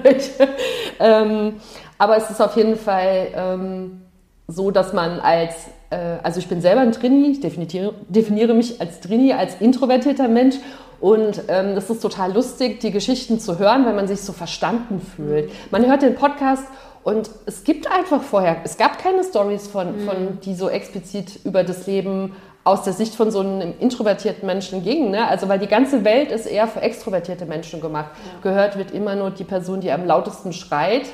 ähm, 0.99 1.53
aber 1.97 2.17
es 2.17 2.30
ist 2.30 2.41
auf 2.41 2.55
jeden 2.55 2.75
Fall 2.75 3.28
ähm, 3.36 4.01
so, 4.47 4.69
dass 4.69 4.93
man 4.93 5.19
als, 5.19 5.53
äh, 5.89 6.17
also 6.21 6.39
ich 6.39 6.47
bin 6.47 6.61
selber 6.61 6.82
ein 6.82 6.91
Drini, 6.91 7.32
ich 7.32 7.39
definiere, 7.41 7.93
definiere 8.07 8.53
mich 8.53 8.80
als 8.80 9.01
Drini, 9.01 9.34
als 9.34 9.55
introvertierter 9.59 10.28
Mensch. 10.28 10.55
Und 10.99 11.43
ähm, 11.47 11.75
das 11.75 11.89
ist 11.89 12.01
total 12.01 12.33
lustig, 12.33 12.79
die 12.79 12.91
Geschichten 12.91 13.39
zu 13.39 13.59
hören, 13.59 13.85
weil 13.85 13.93
man 13.93 14.07
sich 14.07 14.21
so 14.21 14.33
verstanden 14.33 14.99
fühlt. 14.99 15.51
Man 15.71 15.85
hört 15.85 16.01
den 16.01 16.15
Podcast 16.15 16.63
und 17.03 17.29
es 17.45 17.63
gibt 17.63 17.89
einfach 17.89 18.21
vorher, 18.21 18.57
es 18.63 18.77
gab 18.77 18.99
keine 18.99 19.23
Stories 19.23 19.67
von, 19.67 19.99
von 19.99 20.39
die 20.43 20.55
so 20.55 20.69
explizit 20.69 21.39
über 21.45 21.63
das 21.63 21.87
Leben 21.87 22.35
aus 22.63 22.83
der 22.83 22.91
Sicht 22.91 23.15
von 23.15 23.31
so 23.31 23.39
einem 23.39 23.75
introvertierten 23.79 24.45
Menschen 24.45 24.83
gingen. 24.83 25.11
Ne? 25.11 25.25
Also 25.25 25.47
weil 25.47 25.59
die 25.59 25.67
ganze 25.67 26.03
Welt 26.03 26.33
ist 26.33 26.45
eher 26.45 26.67
für 26.67 26.81
extrovertierte 26.81 27.45
Menschen 27.45 27.79
gemacht. 27.79 28.09
Gehört 28.43 28.77
wird 28.77 28.91
immer 28.91 29.15
nur 29.15 29.29
die 29.31 29.45
Person, 29.45 29.79
die 29.79 29.91
am 29.91 30.05
lautesten 30.05 30.51
schreit 30.51 31.05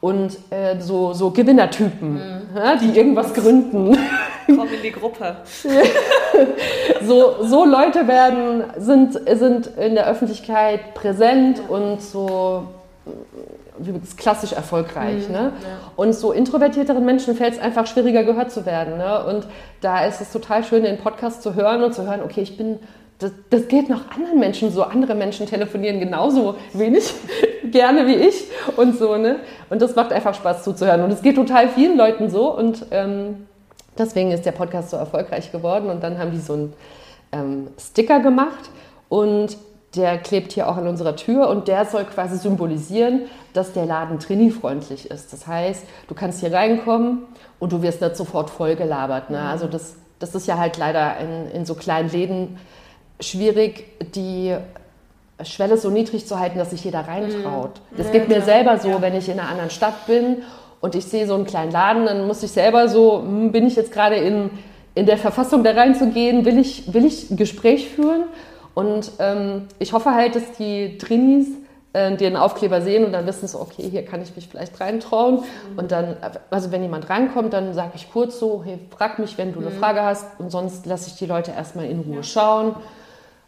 und 0.00 0.38
äh, 0.50 0.80
so, 0.80 1.12
so 1.12 1.30
Gewinnertypen, 1.30 2.20
ja, 2.54 2.76
die 2.76 2.96
irgendwas 2.96 3.34
gründen. 3.34 3.96
Komm 4.46 4.68
in 4.68 4.82
die 4.82 4.92
Gruppe. 4.92 5.36
so, 7.06 7.44
so 7.44 7.64
Leute 7.64 8.08
werden, 8.08 8.64
sind, 8.78 9.20
sind 9.38 9.66
in 9.76 9.94
der 9.94 10.06
Öffentlichkeit 10.06 10.94
präsent 10.94 11.60
und 11.68 12.00
so 12.00 12.64
das 13.78 14.16
klassisch 14.16 14.52
erfolgreich. 14.52 15.28
Ne? 15.28 15.52
Und 15.96 16.14
so 16.14 16.32
introvertierteren 16.32 17.04
Menschen 17.04 17.34
fällt 17.34 17.54
es 17.54 17.60
einfach 17.60 17.86
schwieriger 17.86 18.24
gehört 18.24 18.50
zu 18.50 18.66
werden. 18.66 18.98
Ne? 18.98 19.24
Und 19.24 19.46
da 19.80 20.04
ist 20.04 20.20
es 20.20 20.32
total 20.32 20.64
schön, 20.64 20.82
den 20.82 20.98
Podcast 20.98 21.42
zu 21.42 21.54
hören 21.54 21.82
und 21.82 21.94
zu 21.94 22.06
hören, 22.06 22.20
okay, 22.22 22.42
ich 22.42 22.56
bin, 22.56 22.78
das, 23.20 23.32
das 23.50 23.68
geht 23.68 23.88
noch 23.90 24.10
anderen 24.10 24.40
Menschen 24.40 24.72
so. 24.72 24.82
Andere 24.82 25.14
Menschen 25.14 25.46
telefonieren 25.46 26.00
genauso 26.00 26.56
wenig 26.72 27.12
gerne 27.70 28.06
wie 28.06 28.14
ich 28.14 28.46
und 28.76 28.98
so. 28.98 29.16
Ne? 29.16 29.40
Und 29.68 29.82
das 29.82 29.94
macht 29.94 30.12
einfach 30.12 30.34
Spaß 30.34 30.64
zuzuhören. 30.64 31.02
Und 31.02 31.12
es 31.12 31.20
geht 31.20 31.36
total 31.36 31.68
vielen 31.68 31.96
Leuten 31.98 32.30
so 32.30 32.56
und 32.56 32.86
ähm, 32.90 33.46
deswegen 33.98 34.32
ist 34.32 34.46
der 34.46 34.52
Podcast 34.52 34.90
so 34.90 34.96
erfolgreich 34.96 35.52
geworden. 35.52 35.90
Und 35.90 36.02
dann 36.02 36.18
haben 36.18 36.32
die 36.32 36.38
so 36.38 36.54
einen 36.54 36.72
ähm, 37.32 37.68
Sticker 37.78 38.20
gemacht 38.20 38.70
und 39.10 39.58
der 39.96 40.16
klebt 40.18 40.52
hier 40.52 40.68
auch 40.68 40.76
an 40.76 40.86
unserer 40.86 41.16
Tür 41.16 41.48
und 41.48 41.68
der 41.68 41.84
soll 41.84 42.04
quasi 42.04 42.38
symbolisieren, 42.38 43.22
dass 43.52 43.72
der 43.72 43.84
Laden 43.84 44.18
Trini-freundlich 44.18 45.10
ist. 45.10 45.32
Das 45.32 45.46
heißt, 45.46 45.84
du 46.08 46.14
kannst 46.14 46.40
hier 46.40 46.52
reinkommen 46.52 47.24
und 47.58 47.72
du 47.72 47.82
wirst 47.82 48.00
nicht 48.00 48.16
sofort 48.16 48.48
vollgelabert. 48.48 49.28
Ne? 49.28 49.40
Also 49.40 49.66
das, 49.66 49.96
das 50.20 50.34
ist 50.34 50.46
ja 50.46 50.56
halt 50.56 50.78
leider 50.78 51.18
in, 51.18 51.50
in 51.50 51.66
so 51.66 51.74
kleinen 51.74 52.08
Läden 52.08 52.56
schwierig, 53.20 53.84
die 54.14 54.56
Schwelle 55.44 55.76
so 55.76 55.90
niedrig 55.90 56.26
zu 56.26 56.38
halten, 56.38 56.58
dass 56.58 56.70
sich 56.70 56.84
jeder 56.84 57.00
reintraut. 57.00 57.80
Das 57.96 58.10
geht 58.12 58.28
mir 58.28 58.42
selber 58.42 58.78
so, 58.78 59.00
wenn 59.00 59.14
ich 59.14 59.28
in 59.28 59.38
einer 59.38 59.48
anderen 59.48 59.70
Stadt 59.70 60.06
bin 60.06 60.42
und 60.80 60.94
ich 60.94 61.04
sehe 61.06 61.26
so 61.26 61.34
einen 61.34 61.46
kleinen 61.46 61.72
Laden, 61.72 62.06
dann 62.06 62.26
muss 62.26 62.42
ich 62.42 62.50
selber 62.50 62.88
so, 62.88 63.20
hm, 63.20 63.52
bin 63.52 63.66
ich 63.66 63.76
jetzt 63.76 63.92
gerade 63.92 64.16
in, 64.16 64.50
in 64.94 65.06
der 65.06 65.18
Verfassung 65.18 65.64
da 65.64 65.72
reinzugehen, 65.72 66.44
will 66.44 66.58
ich, 66.58 66.92
will 66.92 67.04
ich 67.04 67.30
ein 67.30 67.36
Gespräch 67.36 67.88
führen? 67.88 68.24
Und 68.74 69.12
ähm, 69.18 69.66
ich 69.78 69.92
hoffe 69.92 70.14
halt, 70.14 70.36
dass 70.36 70.52
die 70.58 70.96
Trinis 70.98 71.48
äh, 71.92 72.16
den 72.16 72.36
Aufkleber 72.36 72.80
sehen 72.80 73.04
und 73.04 73.12
dann 73.12 73.26
wissen 73.26 73.48
so, 73.48 73.60
okay, 73.60 73.88
hier 73.90 74.04
kann 74.04 74.22
ich 74.22 74.34
mich 74.36 74.48
vielleicht 74.48 74.80
reintrauen. 74.80 75.40
Und 75.76 75.90
dann, 75.90 76.16
also 76.50 76.70
wenn 76.70 76.82
jemand 76.82 77.10
reinkommt, 77.10 77.52
dann 77.52 77.74
sage 77.74 77.92
ich 77.96 78.10
kurz 78.12 78.38
so, 78.38 78.62
hey, 78.64 78.78
frag 78.96 79.18
mich, 79.18 79.36
wenn 79.38 79.52
du 79.52 79.60
eine 79.60 79.70
Frage 79.70 80.02
hast. 80.02 80.24
Und 80.38 80.50
sonst 80.50 80.86
lasse 80.86 81.08
ich 81.08 81.16
die 81.16 81.26
Leute 81.26 81.50
erstmal 81.50 81.86
in 81.86 82.00
Ruhe 82.00 82.22
schauen 82.22 82.76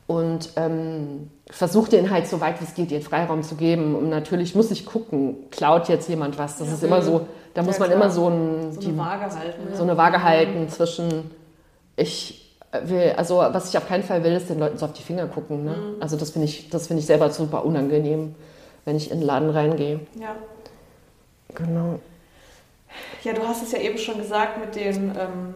und 0.06 0.50
ähm, 0.56 1.30
versuche 1.50 1.90
denen 1.90 2.10
halt 2.10 2.26
so 2.26 2.40
weit 2.40 2.60
wie 2.60 2.64
es 2.64 2.74
geht 2.74 2.90
ihren 2.90 3.02
Freiraum 3.02 3.42
zu 3.42 3.54
geben. 3.54 3.94
Und 3.94 4.10
natürlich 4.10 4.54
muss 4.54 4.70
ich 4.70 4.84
gucken, 4.84 5.36
klaut 5.50 5.88
jetzt 5.88 6.08
jemand 6.08 6.38
was. 6.38 6.58
Das 6.58 6.72
ist 6.72 6.82
immer 6.82 7.02
so, 7.02 7.26
da 7.54 7.62
muss 7.62 7.78
man 7.78 7.88
klar. 7.88 8.00
immer 8.00 8.10
so, 8.10 8.28
ein, 8.28 8.72
So 8.72 8.80
die, 8.80 8.88
eine 8.88 8.98
Waage 8.98 9.34
halten. 9.34 9.74
so 9.74 9.82
eine 9.82 9.96
Waage 9.96 10.22
halten 10.22 10.68
zwischen 10.68 11.30
ich 11.96 12.56
will, 12.84 13.12
also 13.16 13.36
was 13.36 13.68
ich 13.68 13.76
auf 13.76 13.86
keinen 13.86 14.02
Fall 14.02 14.24
will, 14.24 14.32
ist 14.32 14.48
den 14.48 14.58
Leuten 14.58 14.78
so 14.78 14.86
auf 14.86 14.92
die 14.92 15.02
Finger 15.02 15.26
gucken. 15.26 15.64
Ne? 15.64 15.76
Also 16.00 16.16
das 16.16 16.30
finde 16.30 16.48
ich, 16.48 16.70
das 16.70 16.86
finde 16.86 17.00
ich 17.00 17.06
selber 17.06 17.30
super 17.30 17.64
unangenehm, 17.64 18.34
wenn 18.84 18.96
ich 18.96 19.10
in 19.10 19.18
den 19.18 19.26
Laden 19.26 19.50
reingehe. 19.50 20.00
Ja. 20.18 20.34
Genau. 21.54 22.00
ja, 23.24 23.34
du 23.34 23.46
hast 23.46 23.62
es 23.62 23.72
ja 23.72 23.78
eben 23.78 23.98
schon 23.98 24.16
gesagt 24.16 24.58
mit 24.58 24.74
dem, 24.74 25.10
ähm, 25.10 25.54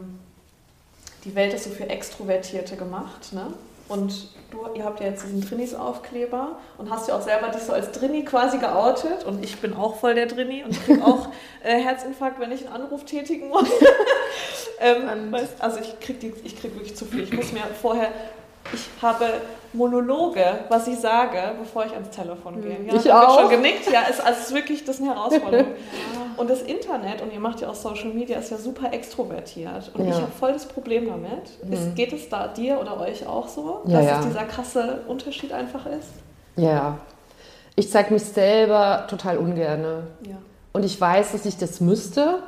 die 1.24 1.34
Welt 1.34 1.55
ist 1.55 1.64
so 1.64 1.70
für 1.70 1.88
Extrovertierte 1.88 2.76
gemacht, 2.76 3.32
ne? 3.32 3.47
Und 3.89 4.28
du, 4.51 4.66
ihr 4.74 4.84
habt 4.84 5.01
ja 5.01 5.07
jetzt 5.07 5.24
diesen 5.24 5.41
Drinnis-Aufkleber 5.41 6.59
und 6.78 6.91
hast 6.91 7.09
ja 7.09 7.16
auch 7.16 7.22
selber 7.22 7.49
dich 7.49 7.62
so 7.62 7.72
als 7.72 7.93
Drini 7.93 8.24
quasi 8.24 8.59
geoutet. 8.59 9.24
Und 9.24 9.45
ich 9.45 9.57
bin 9.61 9.74
auch 9.74 9.97
voll 9.97 10.14
der 10.14 10.26
Drini 10.26 10.64
und 10.64 10.72
kriege 10.84 11.05
auch 11.05 11.28
äh, 11.64 11.80
Herzinfarkt, 11.80 12.41
wenn 12.41 12.53
ich 12.53 12.66
einen 12.66 12.82
Anruf 12.82 13.05
tätigen 13.05 13.49
muss. 13.49 13.68
ähm, 14.80 15.34
also 15.59 15.80
ich 15.80 16.01
kriege 16.01 16.30
krieg 16.30 16.74
wirklich 16.74 16.97
zu 16.97 17.05
viel. 17.05 17.22
Ich 17.22 17.32
muss 17.32 17.53
mir 17.53 17.62
vorher, 17.80 18.11
ich 18.73 18.89
habe 19.03 19.25
Monologe, 19.73 20.45
was 20.69 20.87
ich 20.89 20.99
sage, 20.99 21.39
bevor 21.59 21.85
ich 21.87 21.93
ans 21.93 22.11
Telefon 22.11 22.62
gehe. 22.62 22.79
Ja, 22.87 22.95
Ich 22.95 23.12
auch. 23.12 23.41
schon 23.41 23.51
genickt. 23.51 23.91
Ja, 23.91 24.03
es, 24.11 24.21
also 24.21 24.41
es 24.41 24.47
ist 24.49 24.55
wirklich 24.55 24.85
das 24.85 24.97
ist 24.97 25.03
eine 25.03 25.14
Herausforderung. 25.14 25.67
Und 26.37 26.51
das 26.51 26.61
Internet, 26.61 27.23
und 27.23 27.33
ihr 27.33 27.41
macht 27.41 27.62
ja 27.62 27.69
auch 27.71 27.75
Social 27.75 28.11
Media, 28.11 28.39
ist 28.39 28.51
ja 28.51 28.59
super 28.59 28.93
extrovertiert. 28.93 29.91
Und 29.95 30.05
Ja. 30.05 30.11
ich 30.11 30.17
habe 30.21 30.31
voll 30.39 30.53
das 30.53 30.67
Problem 30.67 31.07
damit. 31.09 31.49
Ist, 31.73 31.95
geht 31.97 32.12
es 32.12 32.29
da 32.29 32.47
dir 32.49 32.79
oder 32.79 33.01
euch 33.01 33.27
auch 33.27 33.49
so, 33.49 33.81
Ja, 33.87 33.97
dass 34.01 34.07
ja. 34.07 34.19
es 34.21 34.27
dieser 34.27 34.45
krasse 34.45 35.01
Unterschied 35.09 35.51
einfach 35.55 35.87
ist? 35.87 36.11
Ja. 36.57 36.99
Ich 37.75 37.91
zeige 37.91 38.12
mich 38.12 38.23
selber 38.23 39.07
total 39.09 39.39
ungerne. 39.39 40.09
Ja. 40.29 40.37
Und 40.75 40.85
ich 40.85 41.01
weiß, 41.01 41.33
dass 41.33 41.47
ich 41.47 41.57
das 41.57 41.81
müsste, 41.81 42.41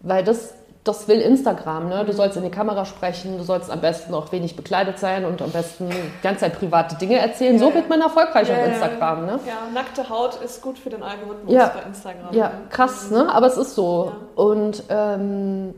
weil 0.00 0.24
das, 0.24 0.54
das 0.84 1.08
will 1.08 1.18
Instagram. 1.20 1.88
Ne? 1.88 2.04
Du 2.04 2.12
sollst 2.12 2.36
in 2.36 2.42
die 2.42 2.50
Kamera 2.50 2.84
sprechen, 2.84 3.38
du 3.38 3.42
sollst 3.44 3.70
am 3.70 3.80
besten 3.80 4.12
auch 4.14 4.30
wenig 4.32 4.54
bekleidet 4.54 4.98
sein 4.98 5.24
und 5.24 5.40
am 5.40 5.50
besten 5.50 5.88
die 5.88 6.22
ganze 6.22 6.40
Zeit 6.40 6.58
private 6.58 6.96
Dinge 6.96 7.18
erzählen. 7.18 7.58
so 7.58 7.72
wird 7.72 7.88
man 7.88 8.02
erfolgreich 8.02 8.50
auf 8.52 8.66
Instagram. 8.66 9.24
Ne? 9.26 9.40
Ja, 9.46 9.54
nackte 9.72 10.08
Haut 10.10 10.38
ist 10.44 10.60
gut 10.60 10.78
für 10.78 10.90
den 10.90 11.02
Algorithmus 11.02 11.52
Ja. 11.52 11.72
bei 11.74 11.88
Instagram. 11.88 12.34
Ja, 12.34 12.52
krass, 12.70 13.10
ne? 13.10 13.32
Aber 13.34 13.46
es 13.46 13.56
ist 13.56 13.74
so. 13.74 14.12
Ja. 14.36 14.42
Und 14.44 14.82
ähm, 14.90 15.74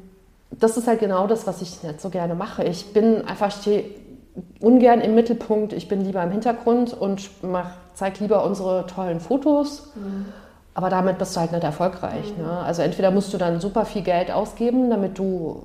das 0.50 0.76
ist 0.76 0.88
halt 0.88 1.00
genau 1.00 1.26
das, 1.26 1.46
was 1.46 1.62
ich 1.62 1.82
nicht 1.82 2.00
so 2.00 2.10
gerne 2.10 2.34
mache. 2.34 2.64
Ich 2.64 2.92
bin 2.92 3.26
einfach, 3.28 3.52
stehe 3.52 3.84
ungern 4.60 5.00
im 5.00 5.14
Mittelpunkt, 5.14 5.72
ich 5.72 5.88
bin 5.88 6.04
lieber 6.04 6.22
im 6.22 6.30
Hintergrund 6.30 6.92
und 6.94 7.30
mach, 7.42 7.70
zeig 7.94 8.18
lieber 8.20 8.44
unsere 8.44 8.86
tollen 8.86 9.20
Fotos. 9.20 9.88
Aber 10.76 10.90
damit 10.90 11.16
bist 11.16 11.34
du 11.34 11.40
halt 11.40 11.52
nicht 11.52 11.64
erfolgreich. 11.64 12.36
Ne? 12.36 12.50
Also 12.50 12.82
entweder 12.82 13.10
musst 13.10 13.32
du 13.32 13.38
dann 13.38 13.60
super 13.62 13.86
viel 13.86 14.02
Geld 14.02 14.30
ausgeben, 14.30 14.90
damit 14.90 15.16
du 15.16 15.62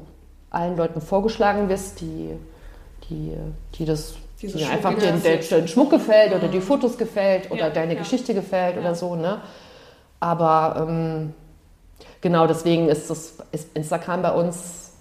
allen 0.52 0.78
Leuten 0.78 1.02
vorgeschlagen 1.02 1.68
wirst, 1.68 2.00
die, 2.00 2.30
die, 3.10 3.36
die 3.76 3.84
das 3.84 4.14
die 4.42 4.48
Schmuck 4.50 4.72
einfach 4.72 4.94
den, 4.98 5.22
den, 5.22 5.42
den 5.42 5.68
Schmuck 5.68 5.90
gefällt 5.90 6.34
oder 6.34 6.48
die 6.48 6.62
Fotos 6.62 6.98
gefällt 6.98 7.52
oder 7.52 7.68
Ja, 7.68 7.70
deine 7.72 7.96
ja. 7.96 8.00
Geschichte 8.00 8.34
gefällt 8.34 8.76
Ja. 8.76 8.82
oder 8.82 8.96
so. 8.96 9.18
Ne? 9.18 9.42
Aber 10.22 10.88
ähm, 10.88 11.34
genau 12.22 12.48
deswegen 12.48 12.88
ist, 12.88 13.10
das, 13.10 13.34
ist 13.52 13.68
Instagram 13.76 14.22
bei 14.22 14.32
uns, 14.32 14.94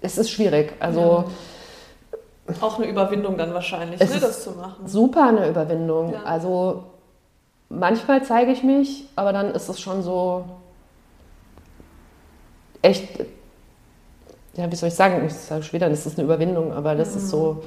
es 0.00 0.16
ist 0.16 0.30
schwierig. 0.30 0.72
Also 0.80 1.24
Auch 2.62 2.78
eine 2.78 2.86
Überwindung 2.88 3.36
dann 3.36 3.52
wahrschlich, 3.52 4.00
Es 4.00 4.14
ne, 4.14 4.20
das 4.20 4.42
zu 4.42 4.52
machen. 4.52 4.86
super 4.88 5.28
eine 5.28 5.50
Überwindung. 5.50 6.14
Also 6.24 6.84
manchmal 7.72 8.22
zeige 8.24 8.52
ich 8.52 8.62
mich, 8.62 9.04
aber 9.16 9.32
dann 9.32 9.54
ist 9.54 9.68
es 9.68 9.80
schon 9.80 10.02
so 10.02 10.44
echt, 12.82 13.24
ja, 14.54 14.70
wie 14.70 14.76
soll 14.76 14.88
ich 14.88 14.94
sagen, 14.94 15.24
ich 15.26 15.34
sage 15.34 15.62
später, 15.62 15.88
das 15.88 16.06
ist 16.06 16.18
eine 16.18 16.26
Überwindung, 16.26 16.72
aber 16.72 16.94
das 16.94 17.16
ist 17.16 17.30
so, 17.30 17.62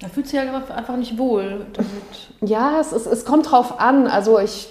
Da 0.00 0.08
fühlt 0.08 0.26
sich 0.26 0.34
ja 0.34 0.42
einfach 0.42 0.96
nicht 0.96 1.18
wohl 1.18 1.66
damit. 1.72 2.50
ja, 2.50 2.80
es, 2.80 2.92
ist, 2.92 3.06
es 3.06 3.24
kommt 3.24 3.50
drauf 3.50 3.80
an. 3.80 4.06
Also 4.06 4.38
ich, 4.38 4.68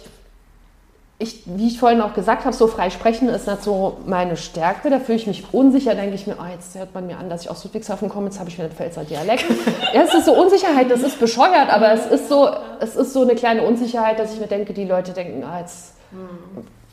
ich, 1.20 1.44
wie 1.46 1.68
ich 1.68 1.80
vorhin 1.80 2.02
auch 2.02 2.14
gesagt 2.14 2.44
habe, 2.44 2.56
so 2.56 2.68
frei 2.68 2.90
sprechen 2.90 3.30
ist 3.30 3.48
nicht 3.48 3.64
so 3.64 3.98
meine 4.06 4.36
Stärke. 4.36 4.90
Da 4.90 5.00
fühle 5.00 5.18
ich 5.18 5.28
mich 5.28 5.54
unsicher, 5.54 5.96
denke 5.96 6.16
ich 6.16 6.28
mir, 6.28 6.36
oh, 6.40 6.52
jetzt 6.52 6.76
hört 6.78 6.94
man 6.94 7.08
mir 7.08 7.18
an, 7.18 7.30
dass 7.30 7.44
ich 7.44 7.50
aus 7.50 7.64
Ludwigshafen 7.64 8.10
komme, 8.10 8.26
jetzt 8.26 8.40
habe 8.40 8.50
ich 8.50 8.56
wieder 8.56 8.66
einen 8.66 8.76
Pfälzer 8.76 9.04
Dialekt. 9.04 9.46
ja, 9.94 10.02
es 10.02 10.14
ist 10.14 10.26
so 10.26 10.34
Unsicherheit, 10.34 10.90
das 10.92 11.02
ist 11.02 11.20
bescheuert, 11.20 11.70
aber 11.70 11.94
es 11.94 12.06
ist 12.08 12.30
so, 12.30 12.50
es 12.80 12.96
ist 12.96 13.14
so 13.14 13.22
eine 13.22 13.36
kleine 13.36 13.64
Unsicherheit, 13.64 14.20
dass 14.20 14.34
ich 14.34 14.40
mir 14.40 14.48
denke, 14.48 14.74
die 14.74 14.86
Leute 14.86 15.14
denken, 15.14 15.44
ah, 15.44 15.60
jetzt 15.60 15.94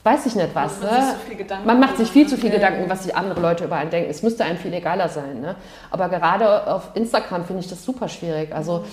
weiß 0.04 0.26
ich 0.26 0.34
nicht 0.34 0.54
was. 0.54 0.80
Man 0.80 0.90
Ne? 0.90 0.90
macht 0.90 1.02
sich 1.02 1.12
so 1.12 1.26
viel 1.26 1.36
Gedanken 1.36 1.66
Man 1.66 1.80
macht 1.80 1.96
sich 1.96 2.10
viel 2.10 2.28
zu 2.28 2.36
viel. 2.36 2.50
Gedanken, 2.50 2.84
was 2.88 3.02
die 3.02 3.14
andere 3.14 3.40
Leute 3.40 3.64
über 3.64 3.76
einen 3.76 3.90
denken. 3.90 4.10
Es 4.10 4.22
müsste 4.22 4.44
einem 4.44 4.58
viel 4.58 4.72
egaler 4.72 5.08
sein. 5.08 5.40
Ne? 5.40 5.56
Aber 5.90 6.08
gerade 6.08 6.66
auf 6.72 6.90
Instagram 6.94 7.44
finde 7.44 7.62
ich 7.62 7.68
das 7.68 7.84
super 7.84 8.08
schwierig. 8.08 8.54
Also 8.54 8.84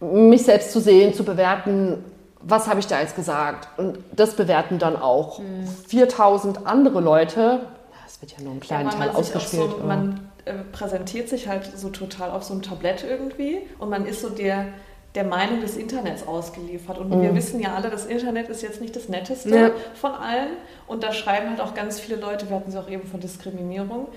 mich 0.00 0.42
selbst 0.44 0.72
zu 0.72 0.80
sehen, 0.80 1.14
zu 1.14 1.24
bewerten, 1.24 2.04
was 2.44 2.66
habe 2.68 2.80
ich 2.80 2.86
da 2.86 3.00
jetzt 3.00 3.16
gesagt? 3.16 3.68
Und 3.78 3.98
das 4.12 4.34
bewerten 4.34 4.78
dann 4.78 4.96
auch 4.96 5.38
Mhm. 5.38 5.66
4000 5.88 6.66
andere 6.66 7.00
Leute. 7.00 7.60
Es 8.06 8.20
wird 8.20 8.32
ja 8.32 8.42
nur 8.44 8.52
ein 8.54 8.60
kleinen 8.60 8.90
Ja, 8.90 8.96
Teil 8.96 9.10
ausgespielt. 9.10 9.70
So, 9.80 9.86
man 9.86 10.28
äh, 10.44 10.54
präsentiert 10.72 11.28
sich 11.28 11.48
halt 11.48 11.70
so 11.76 11.88
total 11.90 12.30
auf 12.30 12.42
so 12.42 12.52
einem 12.52 12.62
Tablett 12.62 13.04
irgendwie 13.08 13.60
und 13.78 13.90
man 13.90 14.06
ist 14.06 14.20
so 14.22 14.28
der, 14.28 14.66
der 15.14 15.24
Meinung 15.24 15.60
des 15.60 15.76
Internets 15.76 16.26
ausgeliefert. 16.26 16.98
Und 16.98 17.20
wir 17.22 17.34
wissen 17.34 17.60
ja 17.60 17.74
alle, 17.74 17.90
das 17.90 18.06
Internet 18.06 18.48
ist 18.48 18.62
jetzt 18.62 18.80
nicht 18.80 18.96
das 18.96 19.08
Netteste 19.08 19.50
Ja. 19.56 19.70
von 19.94 20.12
allen. 20.12 20.48
Und 20.86 21.02
da 21.04 21.12
schreiben 21.12 21.50
halt 21.50 21.60
auch 21.60 21.74
ganz 21.74 22.00
viele 22.00 22.16
Leute, 22.20 22.48
wir 22.48 22.56
hatten 22.56 22.70
sie 22.70 22.78
auch 22.78 22.88
eben 22.88 23.06
von 23.06 23.20
Diskriminierung. 23.20 24.08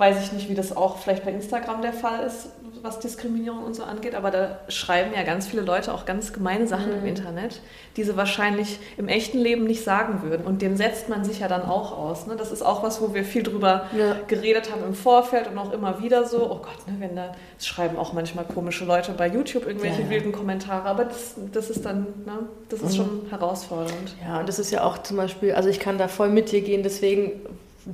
Weiß 0.00 0.24
ich 0.24 0.32
nicht, 0.32 0.48
wie 0.48 0.54
das 0.54 0.74
auch 0.74 0.96
vielleicht 0.96 1.24
bei 1.26 1.30
Instagram 1.30 1.82
der 1.82 1.92
Fall 1.92 2.24
ist, 2.26 2.48
was 2.82 2.98
Diskriminierung 3.00 3.62
und 3.62 3.74
so 3.76 3.82
angeht, 3.82 4.14
aber 4.14 4.30
da 4.30 4.60
schreiben 4.68 5.10
ja 5.14 5.22
ganz 5.22 5.46
viele 5.46 5.60
Leute 5.60 5.92
auch 5.92 6.06
ganz 6.06 6.32
gemeine 6.32 6.66
Sachen 6.66 6.90
im 6.94 7.04
Internet, 7.04 7.60
die 7.98 8.04
sie 8.04 8.16
wahrscheinlich 8.16 8.78
im 8.96 9.08
echten 9.08 9.36
Leben 9.38 9.64
nicht 9.64 9.84
sagen 9.84 10.22
würden. 10.22 10.46
Und 10.46 10.62
dem 10.62 10.76
setzt 10.78 11.10
man 11.10 11.22
sich 11.22 11.40
ja 11.40 11.48
dann 11.48 11.60
auch 11.62 11.92
aus. 11.98 12.26
Ne? 12.26 12.36
Das 12.36 12.50
ist 12.50 12.62
auch 12.62 12.82
was, 12.82 13.02
wo 13.02 13.12
wir 13.12 13.24
viel 13.26 13.42
drüber 13.42 13.84
Ja. 13.94 14.16
geredet 14.26 14.72
haben 14.72 14.82
im 14.82 14.94
Vorfeld 14.94 15.48
und 15.48 15.58
auch 15.58 15.72
immer 15.74 16.02
wieder 16.02 16.24
so, 16.24 16.50
oh 16.50 16.56
Gott, 16.62 16.86
ne, 16.86 16.94
wenn 17.00 17.14
da, 17.14 17.32
es 17.58 17.66
schreiben 17.66 17.98
auch 17.98 18.14
manchmal 18.14 18.46
komische 18.46 18.86
Leute 18.86 19.12
bei 19.12 19.26
YouTube 19.28 19.66
irgendwelche 19.66 19.98
Ja, 19.98 20.04
ja. 20.04 20.10
wilden 20.10 20.32
Kommentare, 20.32 20.88
aber 20.88 21.04
das, 21.04 21.34
das 21.52 21.68
ist 21.68 21.84
dann, 21.84 22.06
ne, 22.24 22.38
das 22.70 22.80
ist 22.80 22.96
schon 22.96 23.26
herausfordernd. 23.28 24.16
Ja, 24.26 24.40
und 24.40 24.48
das 24.48 24.58
ist 24.58 24.70
ja 24.70 24.84
auch 24.84 24.96
zum 25.02 25.18
Beispiel, 25.18 25.52
also 25.52 25.68
ich 25.68 25.80
kann 25.80 25.98
da 25.98 26.08
voll 26.08 26.30
mit 26.30 26.50
dir 26.50 26.62
gehen, 26.62 26.82
deswegen 26.82 27.32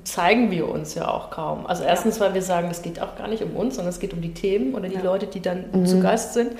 zeigen 0.04 0.50
wir 0.50 0.68
uns 0.68 0.94
ja 0.94 1.08
auch 1.08 1.30
kaum. 1.30 1.66
Also 1.66 1.84
erstens, 1.84 2.20
weil 2.20 2.34
wir 2.34 2.42
sagen, 2.42 2.68
es 2.70 2.82
geht 2.82 3.00
auch 3.00 3.16
gar 3.16 3.28
nicht 3.28 3.42
um 3.42 3.54
uns, 3.56 3.76
sondern 3.76 3.90
es 3.90 4.00
geht 4.00 4.12
um 4.12 4.20
die 4.20 4.34
Themen 4.34 4.74
oder 4.74 4.88
die 4.88 4.96
Ja. 4.96 5.02
Leute, 5.02 5.26
die 5.26 5.40
dann 5.40 5.86
zu 5.86 6.00
Gast 6.00 6.34
sind. 6.34 6.52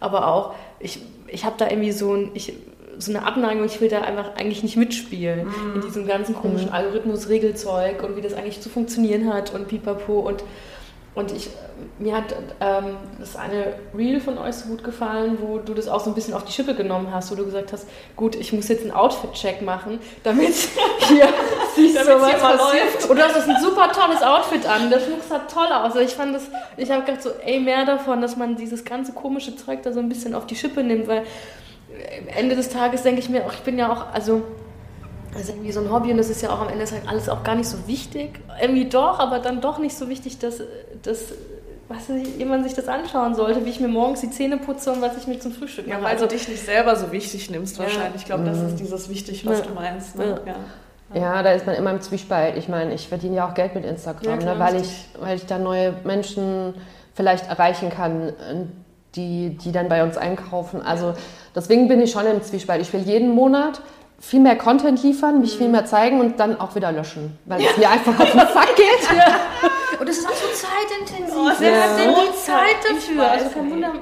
Aber 0.00 0.28
auch, 0.28 0.54
ich, 0.80 1.00
ich 1.28 1.44
habe 1.44 1.54
da 1.58 1.68
irgendwie 1.68 1.92
so, 1.92 2.14
ein, 2.14 2.30
ich, 2.34 2.52
so 2.98 3.10
eine 3.10 3.26
Abneigung, 3.26 3.64
ich 3.64 3.80
will 3.80 3.88
da 3.88 4.02
einfach 4.02 4.36
eigentlich 4.36 4.62
nicht 4.62 4.76
mitspielen 4.76 5.48
in 5.74 5.80
diesem 5.80 6.06
ganzen 6.06 6.34
komischen 6.34 6.70
Algorithmus-Regelzeug 6.70 8.02
und 8.02 8.16
wie 8.16 8.20
das 8.20 8.34
eigentlich 8.34 8.60
zu 8.60 8.68
funktionieren 8.68 9.32
hat 9.32 9.54
und 9.54 9.68
pipapo 9.68 10.20
und 10.20 10.44
und 11.14 11.30
ich, 11.30 11.48
mir 12.00 12.16
hat 12.16 12.34
ähm, 12.60 12.96
das 13.20 13.36
eine 13.36 13.74
Reel 13.96 14.20
von 14.20 14.36
euch 14.36 14.56
so 14.56 14.68
gut 14.68 14.82
gefallen, 14.82 15.38
wo 15.40 15.58
du 15.58 15.72
das 15.72 15.86
auch 15.86 16.00
so 16.00 16.10
ein 16.10 16.14
bisschen 16.14 16.34
auf 16.34 16.44
die 16.44 16.50
Schippe 16.50 16.74
genommen 16.74 17.12
hast, 17.12 17.30
wo 17.30 17.36
du 17.36 17.44
gesagt 17.44 17.72
hast, 17.72 17.86
gut, 18.16 18.34
ich 18.34 18.52
muss 18.52 18.66
jetzt 18.66 18.82
einen 18.82 18.90
Outfit-Check 18.90 19.62
machen, 19.62 20.00
damit 20.24 20.54
hier 21.08 21.28
sich 21.76 21.92
sowas 21.94 22.40
passiert. 22.40 22.94
läuft. 22.94 23.10
Und 23.10 23.16
du 23.16 23.22
hast 23.22 23.36
das 23.36 23.48
ein 23.48 23.62
super 23.62 23.92
tolles 23.92 24.22
Outfit 24.22 24.66
an. 24.66 24.90
Der 24.90 24.98
Schmuck 24.98 25.22
sah 25.28 25.38
toll 25.40 25.66
aus. 25.66 25.92
Also 25.92 26.00
ich 26.00 26.14
fand 26.14 26.34
das, 26.34 26.48
ich 26.76 26.90
habe 26.90 27.04
gedacht 27.04 27.22
so, 27.22 27.30
ey, 27.44 27.60
mehr 27.60 27.84
davon, 27.84 28.20
dass 28.20 28.36
man 28.36 28.56
dieses 28.56 28.84
ganze 28.84 29.12
komische 29.12 29.54
Zeug 29.54 29.82
da 29.84 29.92
so 29.92 30.00
ein 30.00 30.08
bisschen 30.08 30.34
auf 30.34 30.46
die 30.46 30.56
Schippe 30.56 30.82
nimmt, 30.82 31.06
weil 31.06 31.20
am 31.20 32.28
Ende 32.36 32.56
des 32.56 32.70
Tages 32.70 33.02
denke 33.02 33.20
ich 33.20 33.28
mir, 33.28 33.46
auch, 33.46 33.52
ich 33.52 33.60
bin 33.60 33.78
ja 33.78 33.92
auch, 33.92 34.12
also 34.12 34.42
das 35.34 35.42
ist 35.42 35.48
irgendwie 35.50 35.72
so 35.72 35.80
ein 35.80 35.92
Hobby 35.92 36.10
und 36.12 36.16
das 36.18 36.30
ist 36.30 36.40
ja 36.42 36.50
auch 36.50 36.60
am 36.60 36.68
Ende 36.68 36.80
des 36.80 36.90
Tages 36.90 37.08
alles 37.08 37.28
auch 37.28 37.42
gar 37.44 37.54
nicht 37.54 37.68
so 37.68 37.76
wichtig. 37.86 38.40
Irgendwie 38.60 38.88
doch, 38.88 39.18
aber 39.18 39.38
dann 39.40 39.60
doch 39.60 39.78
nicht 39.78 39.96
so 39.96 40.08
wichtig, 40.08 40.38
dass, 40.38 40.60
dass 41.02 41.32
was 41.88 42.08
jemand 42.38 42.64
sich 42.64 42.72
das 42.74 42.88
anschauen 42.88 43.34
sollte, 43.34 43.64
wie 43.66 43.70
ich 43.70 43.78
mir 43.78 43.88
morgens 43.88 44.20
die 44.22 44.30
Zähne 44.30 44.56
putze 44.56 44.90
und 44.92 45.02
was 45.02 45.18
ich 45.18 45.26
mir 45.26 45.38
zum 45.38 45.52
Frühstück 45.52 45.86
Ja, 45.86 45.94
mache. 45.96 46.04
weil 46.04 46.12
Also, 46.12 46.26
du 46.26 46.34
dich 46.34 46.48
nicht 46.48 46.64
selber 46.64 46.96
so 46.96 47.12
wichtig 47.12 47.50
nimmst 47.50 47.76
Ja. 47.76 47.84
wahrscheinlich. 47.84 48.22
Ich 48.22 48.24
glaube, 48.24 48.44
das 48.44 48.58
ist 48.58 48.76
dieses 48.76 49.08
wichtig, 49.10 49.44
was 49.46 49.58
Ja. 49.60 49.66
du 49.66 49.74
meinst. 49.74 50.16
Ne? 50.16 50.40
Ja. 50.46 50.52
Ja. 50.52 50.56
Ja, 51.14 51.42
da 51.42 51.52
ist 51.52 51.66
man 51.66 51.76
immer 51.76 51.90
im 51.90 52.00
Zwiespalt. 52.00 52.56
Ich 52.56 52.68
meine, 52.68 52.94
ich 52.94 53.06
verdiene 53.08 53.36
ja 53.36 53.48
auch 53.48 53.54
Geld 53.54 53.74
mit 53.74 53.84
Instagram, 53.84 54.30
Ja, 54.32 54.36
klar, 54.38 54.54
ne, 54.54 54.60
weil, 54.60 54.80
ich, 54.80 55.04
weil 55.20 55.36
ich 55.36 55.46
da 55.46 55.58
neue 55.58 55.92
Menschen 56.04 56.74
vielleicht 57.14 57.48
erreichen 57.48 57.90
kann, 57.90 58.32
die, 59.14 59.50
die 59.50 59.70
dann 59.70 59.88
bei 59.88 60.02
uns 60.02 60.16
einkaufen. 60.16 60.82
Also 60.82 61.12
deswegen 61.54 61.86
bin 61.86 62.00
ich 62.00 62.10
schon 62.10 62.26
im 62.26 62.42
Zwiespalt. 62.42 62.80
Ich 62.80 62.92
will 62.92 63.02
jeden 63.02 63.28
Monat 63.34 63.80
viel 64.26 64.40
mehr 64.40 64.56
Content 64.56 65.02
liefern, 65.02 65.40
mich 65.40 65.54
Mhm. 65.54 65.58
viel 65.58 65.68
mehr 65.68 65.84
zeigen 65.86 66.20
und 66.20 66.40
dann 66.40 66.58
auch 66.60 66.74
wieder 66.74 66.90
löschen, 66.92 67.38
weil 67.44 67.60
es 67.64 67.76
mir 67.76 67.88
einfach 67.90 68.18
auf 68.18 68.30
den 68.30 68.40
Sack 68.40 68.74
geht. 68.76 70.00
und 70.00 70.08
das 70.08 70.18
ist 70.18 70.26
auch 70.26 70.32
so 70.34 70.46
zeitintensiv. 70.48 71.34
Oh, 71.36 71.50
Wer 71.58 71.70
ja. 71.70 71.82
hat 71.82 71.98
denn 71.98 72.08
die 72.14 72.26
So 72.26 72.32
Zeit 72.32 72.76
dafür? 72.88 73.30
Also 73.30 73.48
kein. 73.50 73.70
Wunder, 73.70 73.92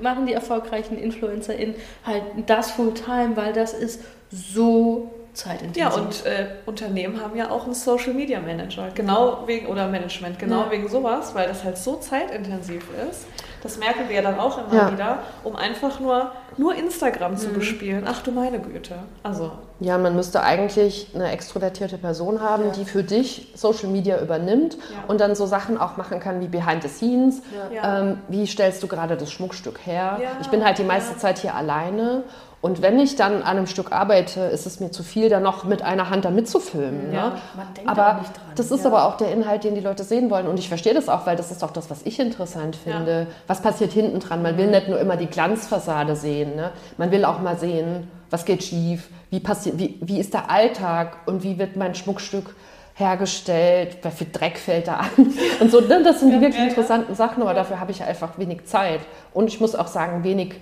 machen 0.00 0.26
die 0.26 0.32
erfolgreichen 0.32 0.98
InfluencerInnen 0.98 1.74
halt 2.04 2.22
das 2.46 2.72
Fulltime, 2.72 3.36
weil 3.36 3.52
das 3.52 3.72
ist 3.72 4.00
so 4.30 5.10
zeitintensiv. 5.34 5.82
Ja, 5.82 5.90
und 5.90 6.26
äh, 6.26 6.46
Unternehmen 6.66 7.20
haben 7.20 7.36
ja 7.36 7.50
auch 7.50 7.64
einen 7.64 7.74
Social 7.74 8.12
Media 8.14 8.40
Manager, 8.40 8.88
genau 8.94 9.44
wegen, 9.46 9.66
oder 9.66 9.88
Management, 9.88 10.38
genau 10.38 10.64
Ja. 10.64 10.70
wegen 10.70 10.88
sowas, 10.88 11.34
weil 11.34 11.48
das 11.48 11.64
halt 11.64 11.78
so 11.78 11.96
zeitintensiv 11.96 12.84
ist. 13.10 13.26
Das 13.62 13.78
merken 13.78 14.08
wir 14.08 14.16
ja 14.16 14.22
dann 14.22 14.40
auch 14.40 14.58
immer 14.58 14.74
Ja. 14.74 14.92
wieder, 14.92 15.18
um 15.44 15.54
einfach 15.54 16.00
nur, 16.00 16.32
nur 16.56 16.74
Instagram 16.74 17.32
Mhm. 17.32 17.36
zu 17.38 17.48
bespielen. 17.50 18.04
Ach 18.08 18.20
du 18.22 18.32
meine 18.32 18.58
Güte. 18.58 18.96
Also, 19.22 19.52
Ja, 19.78 19.98
man 19.98 20.14
müsste 20.14 20.42
eigentlich 20.42 21.08
eine 21.14 21.30
extrovertierte 21.32 21.98
Person 21.98 22.40
haben, 22.40 22.66
Ja. 22.66 22.70
die 22.70 22.84
für 22.84 23.02
dich 23.02 23.52
Social 23.56 23.88
Media 23.88 24.20
übernimmt 24.20 24.76
und 25.08 25.20
dann 25.20 25.34
so 25.34 25.46
Sachen 25.46 25.76
auch 25.78 25.96
machen 25.96 26.20
kann 26.20 26.40
wie 26.40 26.46
Behind 26.48 26.82
the 26.82 26.88
Scenes. 26.88 27.42
Ähm, 27.82 28.18
wie 28.28 28.46
stellst 28.46 28.82
du 28.82 28.86
gerade 28.88 29.16
das 29.16 29.32
Schmuckstück 29.32 29.80
her? 29.86 30.20
Ich 30.40 30.48
bin 30.48 30.64
halt 30.64 30.78
die 30.78 30.84
meiste. 30.84 31.16
Zeit 31.16 31.38
hier 31.38 31.54
alleine. 31.54 32.22
Und 32.62 32.80
wenn 32.80 32.98
ich 33.00 33.16
dann 33.16 33.42
an 33.42 33.56
einem 33.58 33.66
Stück 33.66 33.90
arbeite, 33.92 34.40
ist 34.42 34.66
es 34.66 34.78
mir 34.78 34.90
zu 34.92 35.02
viel, 35.02 35.28
dann 35.28 35.42
noch 35.42 35.64
mit 35.64 35.82
einer 35.82 36.08
Hand 36.10 36.24
da 36.24 36.30
mitzufilmen. 36.30 37.12
Ja, 37.12 37.30
ne? 37.30 37.32
man 37.56 37.74
denkt 37.74 37.90
aber 37.90 38.20
nicht 38.20 38.34
dran. 38.36 38.44
das 38.54 38.70
ist 38.70 38.84
Ja. 38.84 38.90
aber 38.90 39.04
auch 39.06 39.16
der 39.16 39.32
Inhalt, 39.32 39.64
den 39.64 39.74
die 39.74 39.80
Leute 39.80 40.04
sehen 40.04 40.30
wollen. 40.30 40.46
Und 40.46 40.58
ich 40.60 40.68
verstehe 40.68 40.94
das 40.94 41.08
auch, 41.08 41.26
weil 41.26 41.34
das 41.36 41.50
ist 41.50 41.64
auch 41.64 41.72
das, 41.72 41.90
was 41.90 42.02
ich 42.04 42.20
interessant 42.20 42.76
finde. 42.76 43.26
Was 43.48 43.60
passiert 43.62 43.92
hinten 43.92 44.20
dran? 44.20 44.42
Man 44.42 44.56
will 44.56 44.68
nicht 44.68 44.88
nur 44.88 45.00
immer 45.00 45.16
die 45.16 45.26
Glanzfassade 45.26 46.14
sehen. 46.14 46.54
Ne? 46.54 46.70
Man 46.98 47.10
will 47.10 47.24
auch 47.24 47.40
mal 47.40 47.58
sehen, 47.58 48.08
was 48.30 48.44
geht 48.44 48.62
schief, 48.62 49.08
wie, 49.30 49.40
passiert, 49.40 49.78
wie, 49.78 49.98
wie 50.00 50.20
ist 50.20 50.32
der 50.32 50.48
Alltag 50.48 51.16
und 51.26 51.42
wie 51.42 51.58
wird 51.58 51.74
mein 51.76 51.96
Schmuckstück 51.96 52.54
hergestellt, 52.94 53.98
wie 54.02 54.10
viel 54.10 54.28
Dreck 54.32 54.56
fällt 54.58 54.86
da 54.86 54.98
an 54.98 55.10
und 55.60 55.70
so. 55.70 55.80
ne? 55.80 56.02
Das 56.04 56.20
sind 56.20 56.30
die 56.30 56.40
wirklich 56.40 56.54
ja, 56.56 56.62
ja. 56.62 56.68
interessanten 56.68 57.14
Sachen, 57.14 57.42
aber 57.42 57.54
dafür 57.54 57.80
habe 57.80 57.90
ich 57.90 58.02
einfach 58.04 58.38
wenig 58.38 58.66
Zeit. 58.66 59.00
Und 59.34 59.48
ich 59.48 59.60
muss 59.60 59.74
auch 59.74 59.88
sagen, 59.88 60.24
wenig 60.24 60.54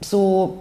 so 0.00 0.58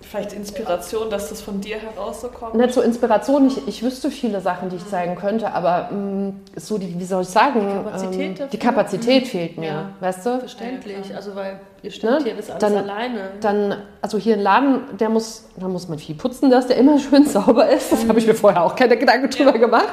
vielleicht 0.00 0.32
Inspiration, 0.32 1.10
dass 1.10 1.28
das 1.28 1.40
von 1.42 1.60
dir 1.60 1.76
heraus 1.76 2.20
so 2.20 2.28
kommt. 2.28 2.54
Nicht 2.54 2.72
so 2.72 2.80
Inspiration, 2.80 3.48
ich, 3.48 3.66
ich 3.66 3.82
wüsste 3.82 4.10
viele 4.10 4.40
Sachen, 4.40 4.68
die 4.70 4.76
ich 4.76 4.86
zeigen 4.86 5.16
könnte, 5.16 5.52
aber 5.52 5.90
mh, 5.92 6.32
so 6.56 6.78
die, 6.78 6.98
wie 6.98 7.04
soll 7.04 7.22
ich 7.22 7.28
sagen, 7.28 7.60
Die 7.60 7.74
Kapazität 7.74 8.40
ähm, 8.40 8.48
die 8.52 8.58
Kapazität 8.58 9.26
fehlt 9.28 9.58
mir, 9.58 9.66
Ja. 9.66 9.90
weißt 10.00 10.24
du? 10.24 10.38
Verständlich, 10.38 11.08
Ja, 11.10 11.16
also 11.16 11.34
weil 11.34 11.58
ihr 11.82 11.90
stimmt 11.90 12.12
Ne? 12.20 12.24
hier 12.24 12.34
das 12.36 12.48
alles 12.48 12.60
Dann- 12.60 12.76
alleine. 12.76 13.20
Dann, 13.40 13.74
also 14.00 14.18
hier 14.18 14.34
ein 14.36 14.40
Laden, 14.40 14.80
der 14.98 15.08
muss, 15.08 15.46
da 15.56 15.66
muss 15.68 15.88
man 15.88 15.98
viel 15.98 16.14
putzen, 16.14 16.48
dass 16.48 16.68
der 16.68 16.76
immer 16.76 16.98
schön 17.00 17.26
sauber 17.26 17.68
ist. 17.68 17.90
Das 17.90 18.06
habe 18.08 18.18
ich 18.20 18.26
mir 18.26 18.34
vorher 18.34 18.62
auch 18.64 18.76
keine 18.76 18.96
Gedanken 18.96 19.28
drüber 19.30 19.52
gemacht. 19.58 19.88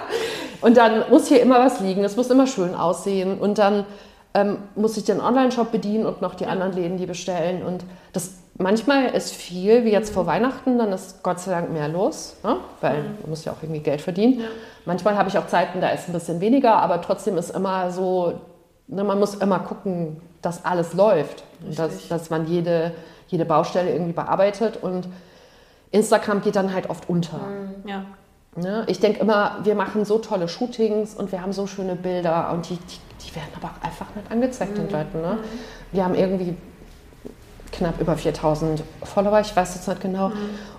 Und 0.61 0.77
dann 0.77 1.09
muss 1.09 1.27
hier 1.27 1.41
immer 1.41 1.59
was 1.59 1.79
liegen, 1.79 2.03
es 2.03 2.15
muss 2.15 2.29
immer 2.29 2.45
schön 2.47 2.75
aussehen. 2.75 3.39
Und 3.39 3.57
dann 3.57 3.86
ähm, 4.36 4.57
muss 4.75 4.97
ich 4.97 5.05
den 5.05 5.21
Online-Shop 5.21 5.71
bedienen 5.71 6.05
und 6.05 6.21
noch 6.21 6.36
die 6.36 6.45
anderen 6.45 6.73
Läden, 6.73 6.97
die 6.97 7.05
bestellen. 7.05 7.63
Und 7.63 7.86
das 8.11 8.33
manchmal 8.57 9.05
ist 9.05 9.33
viel, 9.33 9.86
wie 9.86 9.91
jetzt 9.91 10.13
vor 10.13 10.27
Weihnachten, 10.27 10.77
dann 10.77 10.91
ist 10.91 11.23
Gott 11.23 11.39
sei 11.39 11.51
Dank 11.51 11.71
mehr 11.71 11.88
los, 11.88 12.36
ne? 12.43 12.57
weil 12.81 13.03
man 13.21 13.29
muss 13.29 13.45
ja 13.45 13.53
auch 13.53 13.63
irgendwie 13.63 13.79
Geld 13.79 14.01
verdienen. 14.01 14.41
Manchmal 14.83 15.17
habe 15.17 15.29
ich 15.29 15.38
auch 15.38 15.47
Zeiten, 15.47 15.79
da 15.79 15.89
ist 15.89 16.09
ein 16.09 16.13
bisschen 16.13 16.41
weniger, 16.41 16.75
aber 16.75 17.01
trotzdem 17.01 17.38
ist 17.38 17.49
immer 17.49 17.89
so, 17.91 18.41
ne, 18.88 19.03
man 19.03 19.19
muss 19.19 19.36
immer 19.36 19.59
gucken, 19.59 20.21
dass 20.41 20.65
alles 20.65 20.93
läuft. 20.93 21.43
Und 21.65 21.79
dass, 21.79 22.07
dass 22.09 22.29
man 22.29 22.45
jede, 22.45 22.91
jede 23.27 23.45
Baustelle 23.45 23.91
irgendwie 23.91 24.13
bearbeitet. 24.13 24.77
Und 24.81 25.07
Instagram 25.91 26.41
geht 26.41 26.57
dann 26.57 26.73
halt 26.73 26.89
oft 26.89 27.09
unter. 27.09 27.39
Ja. 27.86 28.05
Ne? 28.56 28.86
Ich 28.88 28.99
denke 28.99 29.20
immer, 29.20 29.60
wir 29.64 29.76
machen 29.76 30.06
so 30.06 30.18
tolle 30.20 30.47
Shootings 30.47 31.14
und 31.14 31.32
wir 31.32 31.41
haben 31.41 31.51
so 31.51 31.68
schöne 31.68 31.95
Bilder 31.95 32.51
und 32.53 32.70
die, 32.70 32.78
die, 32.78 33.26
die 33.26 33.36
werden 33.36 33.49
aber 33.56 33.68
auch 33.68 33.86
einfach 33.86 34.08
nicht 34.16 34.32
angezeigt 34.32 34.78
den 34.78 34.89
Leuten. 34.89 35.22
Ne? 35.22 35.39
Wir 35.91 36.06
haben 36.06 36.16
irgendwie 36.16 36.56
knapp 37.72 37.99
über 37.99 38.16
4000 38.16 38.82
Follower, 39.03 39.41
ich 39.41 39.53
weiß 39.56 39.76
jetzt 39.76 39.88
nicht 39.88 40.01
genau. 40.01 40.32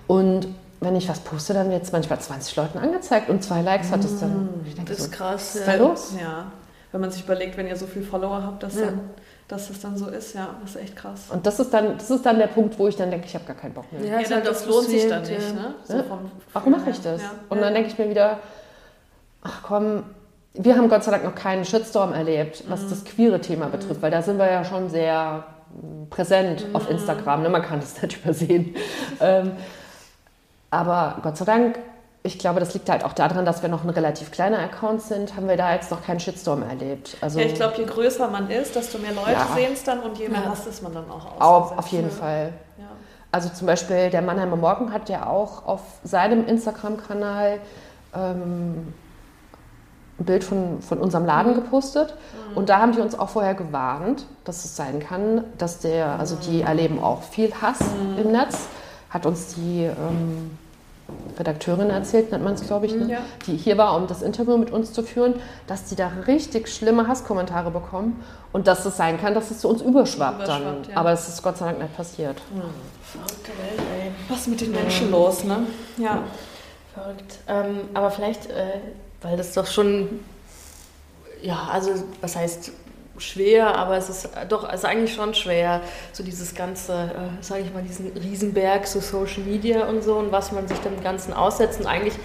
Und 0.07 0.47
wenn 0.79 0.95
ich 0.95 1.07
was 1.09 1.19
poste, 1.19 1.53
dann 1.53 1.69
wird 1.69 1.83
es 1.83 1.91
manchmal 1.91 2.19
20 2.19 2.55
Leuten 2.55 2.77
angezeigt 2.77 3.29
und 3.29 3.43
zwei 3.43 3.61
Likes 3.61 3.91
hat 3.91 4.03
es 4.03 4.19
dann. 4.19 4.49
Denke 4.75 4.91
Das 4.91 4.97
so, 4.99 5.05
ist 5.05 5.11
krass. 5.11 5.33
was 5.33 5.55
ist 5.55 5.67
ja. 5.67 5.73
da 5.73 5.83
los? 5.83 6.13
Ja. 6.19 6.51
Wenn 6.91 7.01
man 7.01 7.11
sich 7.11 7.23
überlegt, 7.23 7.57
wenn 7.57 7.67
ihr 7.67 7.75
so 7.75 7.85
viele 7.85 8.05
Follower 8.05 8.41
habt, 8.43 8.63
dass, 8.63 8.75
dann, 8.75 9.01
dass 9.47 9.69
das 9.69 9.79
dann 9.79 9.97
so 9.97 10.07
ist, 10.07 10.33
ja, 10.35 10.49
das 10.61 10.71
ist 10.75 10.81
echt 10.81 10.95
krass. 10.95 11.21
Und 11.29 11.45
das 11.45 11.59
ist, 11.59 11.73
dann, 11.73 11.97
das 11.97 12.09
ist 12.09 12.25
dann 12.25 12.37
der 12.37 12.47
Punkt, 12.47 12.77
wo 12.77 12.87
ich 12.87 12.95
dann 12.97 13.09
denke, 13.11 13.27
ich 13.27 13.33
habe 13.35 13.45
gar 13.45 13.55
keinen 13.55 13.73
Bock 13.73 13.85
mehr. 13.93 14.01
Ja, 14.01 14.19
Ja, 14.19 14.23
dann, 14.23 14.33
halt 14.39 14.47
das 14.47 14.63
auch 14.63 14.67
lohnt 14.71 14.87
sich 14.89 15.07
dann 15.07 15.21
nicht, 15.21 15.31
ja. 15.31 15.53
ne? 15.53 15.75
So 15.85 16.03
vom 16.03 16.31
Warum 16.53 16.71
mache 16.73 16.89
ich 16.89 16.99
das? 17.01 17.21
Ja. 17.21 17.31
Und 17.49 17.61
dann 17.61 17.73
denke 17.73 17.89
ich 17.89 17.97
mir 17.97 18.09
wieder, 18.09 18.39
ach 19.41 19.61
komm, 19.63 20.03
wir 20.53 20.75
haben 20.75 20.89
Gott 20.89 21.03
sei 21.03 21.11
Dank 21.11 21.23
noch 21.23 21.35
keinen 21.35 21.63
Shitstorm 21.65 22.13
erlebt, 22.13 22.63
was 22.67 22.81
Mhm. 22.83 22.89
das 22.89 23.05
queere 23.05 23.39
Thema 23.39 23.67
betrifft, 23.67 24.01
weil 24.01 24.11
da 24.11 24.21
sind 24.21 24.37
wir 24.37 24.51
ja 24.51 24.65
schon 24.65 24.89
sehr 24.89 25.43
präsent 26.09 26.67
Mhm. 26.69 26.75
auf 26.75 26.89
Instagram. 26.89 27.43
Ne? 27.43 27.49
Man 27.49 27.61
kann 27.61 27.79
das 27.79 28.01
nicht 28.01 28.17
übersehen. 28.23 28.75
ähm, 29.21 29.51
aber 30.71 31.19
Gott 31.23 31.37
sei 31.37 31.45
Dank, 31.45 31.79
ich 32.23 32.39
glaube, 32.39 32.59
das 32.59 32.73
liegt 32.73 32.89
halt 32.89 33.05
auch 33.05 33.13
daran, 33.13 33.45
dass 33.45 33.61
wir 33.61 33.69
noch 33.69 33.83
ein 33.83 33.89
relativ 33.89 34.31
kleiner 34.31 34.59
Account 34.59 35.01
sind, 35.01 35.35
haben 35.35 35.47
wir 35.47 35.55
da 35.55 35.73
jetzt 35.73 35.91
noch 35.91 36.03
keinen 36.03 36.19
Shitstorm 36.19 36.61
erlebt. 36.63 37.15
Also 37.21 37.39
ja, 37.39 37.45
ich 37.45 37.53
glaube, 37.55 37.75
je 37.77 37.85
größer 37.85 38.27
man 38.29 38.49
ist, 38.49 38.75
desto 38.75 38.97
mehr 38.97 39.13
Leute 39.13 39.31
Ja. 39.31 39.47
sehen 39.55 39.71
es 39.73 39.83
dann 39.83 39.99
und 40.01 40.17
je 40.17 40.27
mehr 40.27 40.41
Ja. 40.41 40.49
Hass 40.49 40.67
ist 40.67 40.83
man 40.83 40.93
dann 40.93 41.09
auch 41.09 41.25
auf, 41.39 41.41
ausgesetzt. 41.71 41.79
auf 41.79 41.87
jeden 41.87 42.09
Ja. 42.09 42.13
Fall. 42.15 42.53
Ja. 42.77 42.85
Also 43.31 43.49
zum 43.49 43.67
Beispiel 43.67 44.09
der 44.09 44.21
Mannheimer 44.21 44.55
Morgen 44.57 44.91
hat 44.91 45.09
ja 45.09 45.25
auch 45.27 45.65
auf 45.65 45.81
seinem 46.03 46.45
Instagram-Kanal 46.47 47.59
ähm, 48.15 48.93
ein 50.19 50.25
Bild 50.25 50.43
von, 50.43 50.81
von 50.81 50.97
unserem 50.97 51.25
Laden 51.25 51.53
gepostet. 51.53 52.15
Und 52.55 52.69
da 52.69 52.79
haben 52.79 52.91
die 52.93 52.99
uns 53.01 53.17
auch 53.17 53.29
vorher 53.29 53.53
gewarnt, 53.53 54.25
dass 54.45 54.65
es 54.65 54.75
sein 54.75 54.99
kann, 54.99 55.43
dass 55.59 55.79
der, 55.79 56.17
also 56.19 56.35
die 56.35 56.61
erleben 56.63 57.01
auch 57.01 57.21
viel 57.21 57.53
Hass 57.61 57.79
im 58.17 58.31
Netz, 58.31 58.65
hat 59.11 59.25
uns 59.27 59.53
die 59.55 59.83
ähm, 59.83 60.57
Redakteurin 61.39 61.89
erzählt, 61.89 62.31
nennt 62.31 62.43
man 62.43 62.53
es, 62.53 62.65
glaube 62.65 62.87
ich, 62.87 62.93
ne? 62.93 63.11
Ja. 63.11 63.19
die 63.45 63.55
hier 63.55 63.77
war, 63.77 63.95
um 63.95 64.07
das 64.07 64.21
Interview 64.21 64.57
mit 64.57 64.71
uns 64.71 64.91
zu 64.91 65.03
führen, 65.03 65.35
dass 65.67 65.85
die 65.85 65.95
da 65.95 66.11
richtig 66.27 66.67
schlimme 66.67 67.07
Hasskommentare 67.07 67.71
bekommen 67.71 68.23
und 68.51 68.67
dass 68.67 68.85
es 68.85 68.97
sein 68.97 69.19
kann, 69.19 69.33
dass 69.33 69.51
es 69.51 69.59
zu 69.59 69.69
uns 69.69 69.81
überschwappt, 69.81 70.47
dann. 70.47 70.61
Überschwappt, 70.61 70.87
ja. 70.87 70.97
Aber 70.97 71.11
es 71.11 71.27
ist 71.27 71.41
Gott 71.43 71.57
sei 71.57 71.65
Dank 71.67 71.79
nicht 71.79 71.95
passiert. 71.95 72.41
Verrückte 73.03 73.51
Welt, 73.51 73.87
ey. 74.01 74.11
Was 74.27 74.39
ist 74.39 74.47
mit 74.47 74.61
den 74.61 74.71
Menschen 74.71 75.11
los, 75.11 75.43
ne? 75.43 75.59
Ja. 75.97 76.23
Verrückt. 76.93 77.37
Ähm, 77.47 77.89
aber 77.93 78.11
vielleicht, 78.11 78.47
äh, 78.47 78.79
weil 79.21 79.37
das 79.37 79.53
doch 79.53 79.67
schon, 79.67 80.19
ja, 81.41 81.69
also 81.71 81.91
was 82.21 82.35
heißt 82.35 82.71
schwer, 83.19 83.75
aber 83.75 83.97
es 83.97 84.09
ist 84.09 84.25
äh, 84.25 84.45
doch, 84.47 84.67
es 84.67 84.81
ist 84.81 84.85
eigentlich 84.85 85.13
schon 85.13 85.33
schwer, 85.33 85.81
so 86.13 86.23
dieses 86.23 86.55
ganze, 86.55 86.93
äh, 86.93 87.43
sage 87.43 87.61
ich 87.61 87.73
mal, 87.73 87.83
diesen 87.83 88.11
Riesenberg, 88.11 88.87
so 88.87 88.99
Social 88.99 89.43
Media 89.43 89.85
und 89.87 90.03
so 90.03 90.15
und 90.15 90.31
was 90.31 90.51
man 90.51 90.67
sich 90.67 90.77
dem 90.79 91.01
Ganzen 91.01 91.33
aussetzt. 91.33 91.79
Und 91.79 91.87
eigentlich 91.87 92.15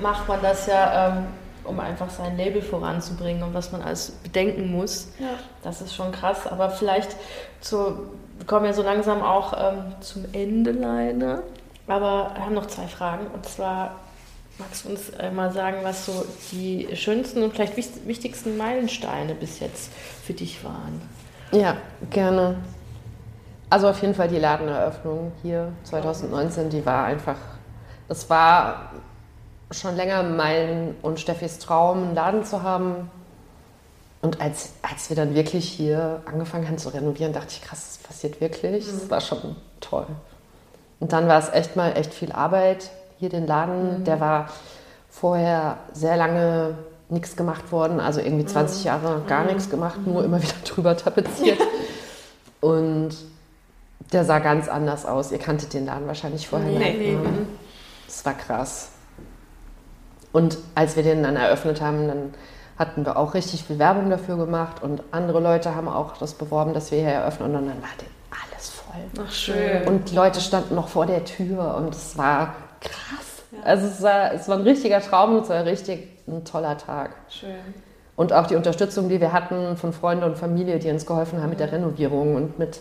macht 0.00 0.28
man 0.28 0.42
das 0.42 0.66
ja, 0.66 1.08
ähm, 1.08 1.26
um 1.64 1.80
einfach 1.80 2.10
sein 2.10 2.36
Label 2.36 2.62
voranzubringen 2.62 3.42
und 3.42 3.54
was 3.54 3.72
man 3.72 3.82
alles 3.82 4.12
bedenken 4.22 4.70
muss. 4.70 5.08
Ja. 5.18 5.30
Das 5.62 5.80
ist 5.80 5.94
schon 5.94 6.12
krass, 6.12 6.46
aber 6.46 6.70
vielleicht 6.70 7.16
zu, 7.60 8.08
wir 8.38 8.46
kommen 8.46 8.66
ja 8.66 8.72
so 8.72 8.82
langsam 8.82 9.22
auch 9.22 9.52
ähm, 9.56 9.94
zum 10.00 10.24
Ende 10.32 10.72
leider. 10.72 11.42
Aber 11.88 12.32
wir 12.34 12.44
haben 12.44 12.54
noch 12.54 12.66
zwei 12.66 12.86
Fragen 12.86 13.26
und 13.32 13.46
zwar 13.46 13.96
magst 14.58 14.84
du 14.84 14.90
uns 14.90 15.12
mal 15.34 15.52
sagen, 15.52 15.78
was 15.82 16.06
so 16.06 16.24
die 16.52 16.88
schönsten 16.96 17.42
und 17.42 17.52
vielleicht 17.54 17.76
wich- 17.76 18.06
wichtigsten 18.06 18.56
Meilensteine 18.56 19.34
bis 19.34 19.60
jetzt 19.60 19.90
für 20.24 20.32
dich 20.32 20.62
waren? 20.64 21.00
Ja, 21.52 21.76
gerne. 22.10 22.56
Also 23.68 23.88
auf 23.88 24.00
jeden 24.00 24.14
Fall 24.14 24.28
die 24.28 24.38
Ladeneröffnung 24.38 25.32
hier 25.42 25.72
2019, 25.84 26.70
die 26.70 26.86
war 26.86 27.04
einfach, 27.04 27.36
das 28.08 28.30
war 28.30 28.92
schon 29.72 29.96
länger 29.96 30.22
mein 30.22 30.94
und 31.02 31.18
Steffis 31.18 31.58
Traum, 31.58 32.02
einen 32.04 32.14
Laden 32.14 32.44
zu 32.44 32.62
haben. 32.62 33.10
Und 34.22 34.40
als, 34.40 34.70
als 34.82 35.08
wir 35.08 35.16
dann 35.16 35.34
wirklich 35.34 35.68
hier 35.68 36.22
angefangen 36.26 36.66
haben 36.66 36.78
zu 36.78 36.88
renovieren, 36.88 37.32
dachte 37.32 37.48
ich, 37.50 37.62
krass, 37.62 37.98
das 37.98 37.98
passiert 37.98 38.40
wirklich. 38.40 38.86
Das 38.86 39.10
war 39.10 39.20
schon 39.20 39.56
toll. 39.80 40.06
Und 41.00 41.12
dann 41.12 41.28
war 41.28 41.38
es 41.38 41.48
echt 41.50 41.76
mal 41.76 41.96
echt 41.96 42.14
viel 42.14 42.32
Arbeit, 42.32 42.90
hier 43.18 43.28
den 43.28 43.46
Laden. 43.46 44.04
Der 44.04 44.20
war 44.20 44.48
vorher 45.08 45.78
sehr 45.92 46.16
lange 46.16 46.76
nichts 47.08 47.36
gemacht 47.36 47.70
worden, 47.72 48.00
also 48.00 48.20
irgendwie 48.20 48.46
20 48.46 48.84
Jahre 48.84 49.22
gar 49.28 49.44
nichts 49.44 49.70
gemacht, 49.70 50.06
nur 50.06 50.24
immer 50.24 50.42
wieder 50.42 50.54
drüber 50.64 50.96
tapeziert. 50.96 51.58
Und 52.60 53.10
der 54.12 54.24
sah 54.24 54.38
ganz 54.40 54.68
anders 54.68 55.06
aus. 55.06 55.32
Ihr 55.32 55.38
kanntet 55.38 55.72
den 55.74 55.86
Laden 55.86 56.06
wahrscheinlich 56.06 56.48
vorher 56.48 56.68
Nee, 56.68 56.78
nicht. 56.78 56.98
nee, 56.98 57.12
ne? 57.12 57.18
mhm. 57.18 57.48
Das 58.06 58.24
war 58.24 58.34
krass. 58.34 58.90
Und 60.32 60.58
als 60.74 60.96
wir 60.96 61.02
den 61.02 61.22
dann 61.22 61.36
eröffnet 61.36 61.80
haben, 61.80 62.08
dann 62.08 62.34
hatten 62.78 63.06
wir 63.06 63.16
auch 63.16 63.34
richtig 63.34 63.64
viel 63.64 63.78
Werbung 63.78 64.10
dafür 64.10 64.36
gemacht 64.36 64.82
und 64.82 65.02
andere 65.10 65.40
Leute 65.40 65.74
haben 65.74 65.88
auch 65.88 66.18
das 66.18 66.34
beworben, 66.34 66.74
dass 66.74 66.90
wir 66.90 66.98
hier 66.98 67.08
eröffnen 67.08 67.54
und 67.54 67.66
dann 67.66 67.82
war 67.82 67.88
der 68.00 68.08
alles 68.52 68.68
voll. 68.68 69.24
Ach, 69.26 69.32
schön. 69.32 69.82
Und 69.88 70.12
Leute 70.12 70.40
standen 70.40 70.74
noch 70.74 70.88
vor 70.88 71.06
der 71.06 71.24
Tür 71.24 71.74
und 71.76 71.94
es 71.94 72.18
war 72.18 72.54
krass. 72.80 73.42
Also 73.62 73.86
es 73.86 74.02
war, 74.02 74.32
es 74.32 74.48
war 74.48 74.56
ein 74.56 74.62
richtiger 74.62 75.00
Traum 75.00 75.36
und 75.36 75.42
es 75.44 75.48
war 75.48 75.64
richtig 75.64 76.08
ein 76.26 76.44
toller 76.44 76.76
Tag. 76.78 77.10
Schön. 77.28 77.54
Und 78.16 78.32
auch 78.32 78.46
die 78.46 78.56
Unterstützung, 78.56 79.08
die 79.08 79.20
wir 79.20 79.32
hatten 79.32 79.76
von 79.76 79.92
Freunden 79.92 80.24
und 80.24 80.36
Familie, 80.36 80.78
die 80.78 80.90
uns 80.90 81.04
geholfen 81.04 81.42
haben 81.42 81.50
mit 81.50 81.60
der 81.60 81.70
Renovierung 81.70 82.34
und 82.34 82.58
mit 82.58 82.80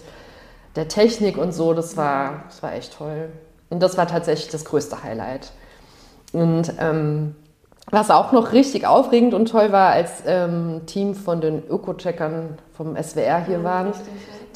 der 0.76 0.88
Technik 0.88 1.38
und 1.38 1.54
so, 1.54 1.74
das 1.74 1.98
war, 1.98 2.44
das 2.48 2.64
war 2.64 2.74
echt 2.74 2.98
toll. 2.98 3.30
Und 3.70 3.84
das 3.84 3.98
war 3.98 4.08
tatsächlich 4.08 4.50
das 4.50 4.66
größte 4.66 5.04
Highlight. 5.04 5.52
Und 6.32 6.74
ähm, 6.80 7.36
was 7.92 8.10
auch 8.10 8.32
noch 8.32 8.52
richtig 8.52 8.88
aufregend 8.88 9.34
und 9.34 9.50
toll 9.50 9.72
war, 9.72 9.92
als 9.92 10.24
ähm, 10.26 10.82
Team 10.86 11.16
von 11.16 11.42
den 11.42 11.64
Öko-Checkern 11.68 12.58
vom 12.74 12.96
SWR 13.02 13.46
hier 13.46 13.64
waren, 13.64 13.94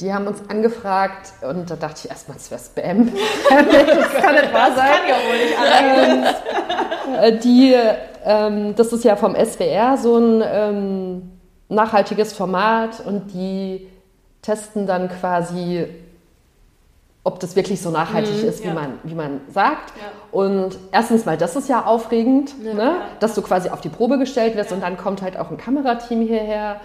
die 0.00 0.12
haben 0.12 0.26
uns 0.26 0.40
angefragt 0.48 1.32
und 1.42 1.70
da 1.70 1.76
dachte 1.76 2.02
ich 2.04 2.10
erstmal, 2.10 2.36
es 2.38 2.50
wäre 2.50 2.60
Spam. 2.60 3.12
das 3.48 4.22
kann 4.22 4.34
nicht 4.34 4.52
wahr 4.52 4.72
sein. 4.74 4.90
Kann 4.92 5.08
ja 5.08 5.16
wohl 5.28 5.38
nicht 5.38 5.58
alle. 5.58 7.26
Äh, 7.26 7.38
die, 7.38 7.74
ähm, 8.24 8.74
das 8.76 8.92
ist 8.92 9.04
ja 9.04 9.16
vom 9.16 9.34
SWR 9.34 9.96
so 9.98 10.16
ein 10.16 10.42
ähm, 10.44 11.32
nachhaltiges 11.68 12.32
Format 12.32 13.00
und 13.04 13.32
die 13.32 13.88
testen 14.42 14.86
dann 14.86 15.08
quasi, 15.08 15.86
ob 17.24 17.40
das 17.40 17.56
wirklich 17.56 17.82
so 17.82 17.90
nachhaltig 17.90 18.42
ist, 18.42 18.62
wie, 18.62 18.68
ja. 18.68 18.74
man, 18.74 18.98
wie 19.02 19.14
man 19.14 19.40
sagt. 19.48 19.92
Ja. 19.96 20.06
Und 20.32 20.78
erstens 20.92 21.26
mal, 21.26 21.36
das 21.36 21.56
ist 21.56 21.68
ja 21.68 21.84
aufregend, 21.84 22.62
ne? 22.62 22.74
ja. 22.76 22.92
dass 23.20 23.34
du 23.34 23.42
quasi 23.42 23.68
auf 23.68 23.80
die 23.80 23.90
Probe 23.90 24.18
gestellt 24.18 24.56
wirst 24.56 24.72
und 24.72 24.82
dann 24.82 24.96
kommt 24.96 25.20
halt 25.20 25.36
auch 25.36 25.50
ein 25.50 25.58
Kamerateam 25.58 26.22
hierher. 26.22 26.80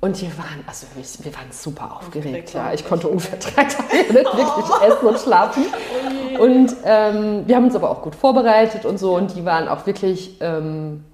Und 0.00 0.20
wir 0.20 0.36
waren, 0.36 0.62
also 0.66 0.86
wir, 0.94 1.24
wir 1.24 1.34
waren 1.34 1.50
super 1.50 1.96
aufgeregt. 1.96 2.52
Ja. 2.52 2.72
Ich 2.72 2.86
konnte 2.86 3.08
ungefähr 3.08 3.38
drei 3.38 3.64
Tage 3.64 3.96
nicht 3.96 4.12
wirklich 4.12 4.82
essen 4.86 5.06
und 5.06 5.18
schlafen. 5.18 5.64
Und 6.38 6.76
ähm, 6.84 7.44
wir 7.46 7.56
haben 7.56 7.64
uns 7.64 7.74
aber 7.74 7.90
auch 7.90 8.02
gut 8.02 8.14
vorbereitet 8.14 8.84
und 8.84 8.98
so. 8.98 9.16
Und 9.16 9.34
die 9.34 9.44
waren 9.44 9.68
auch 9.68 9.86
wirklich 9.86 10.36
ähm, 10.40 11.04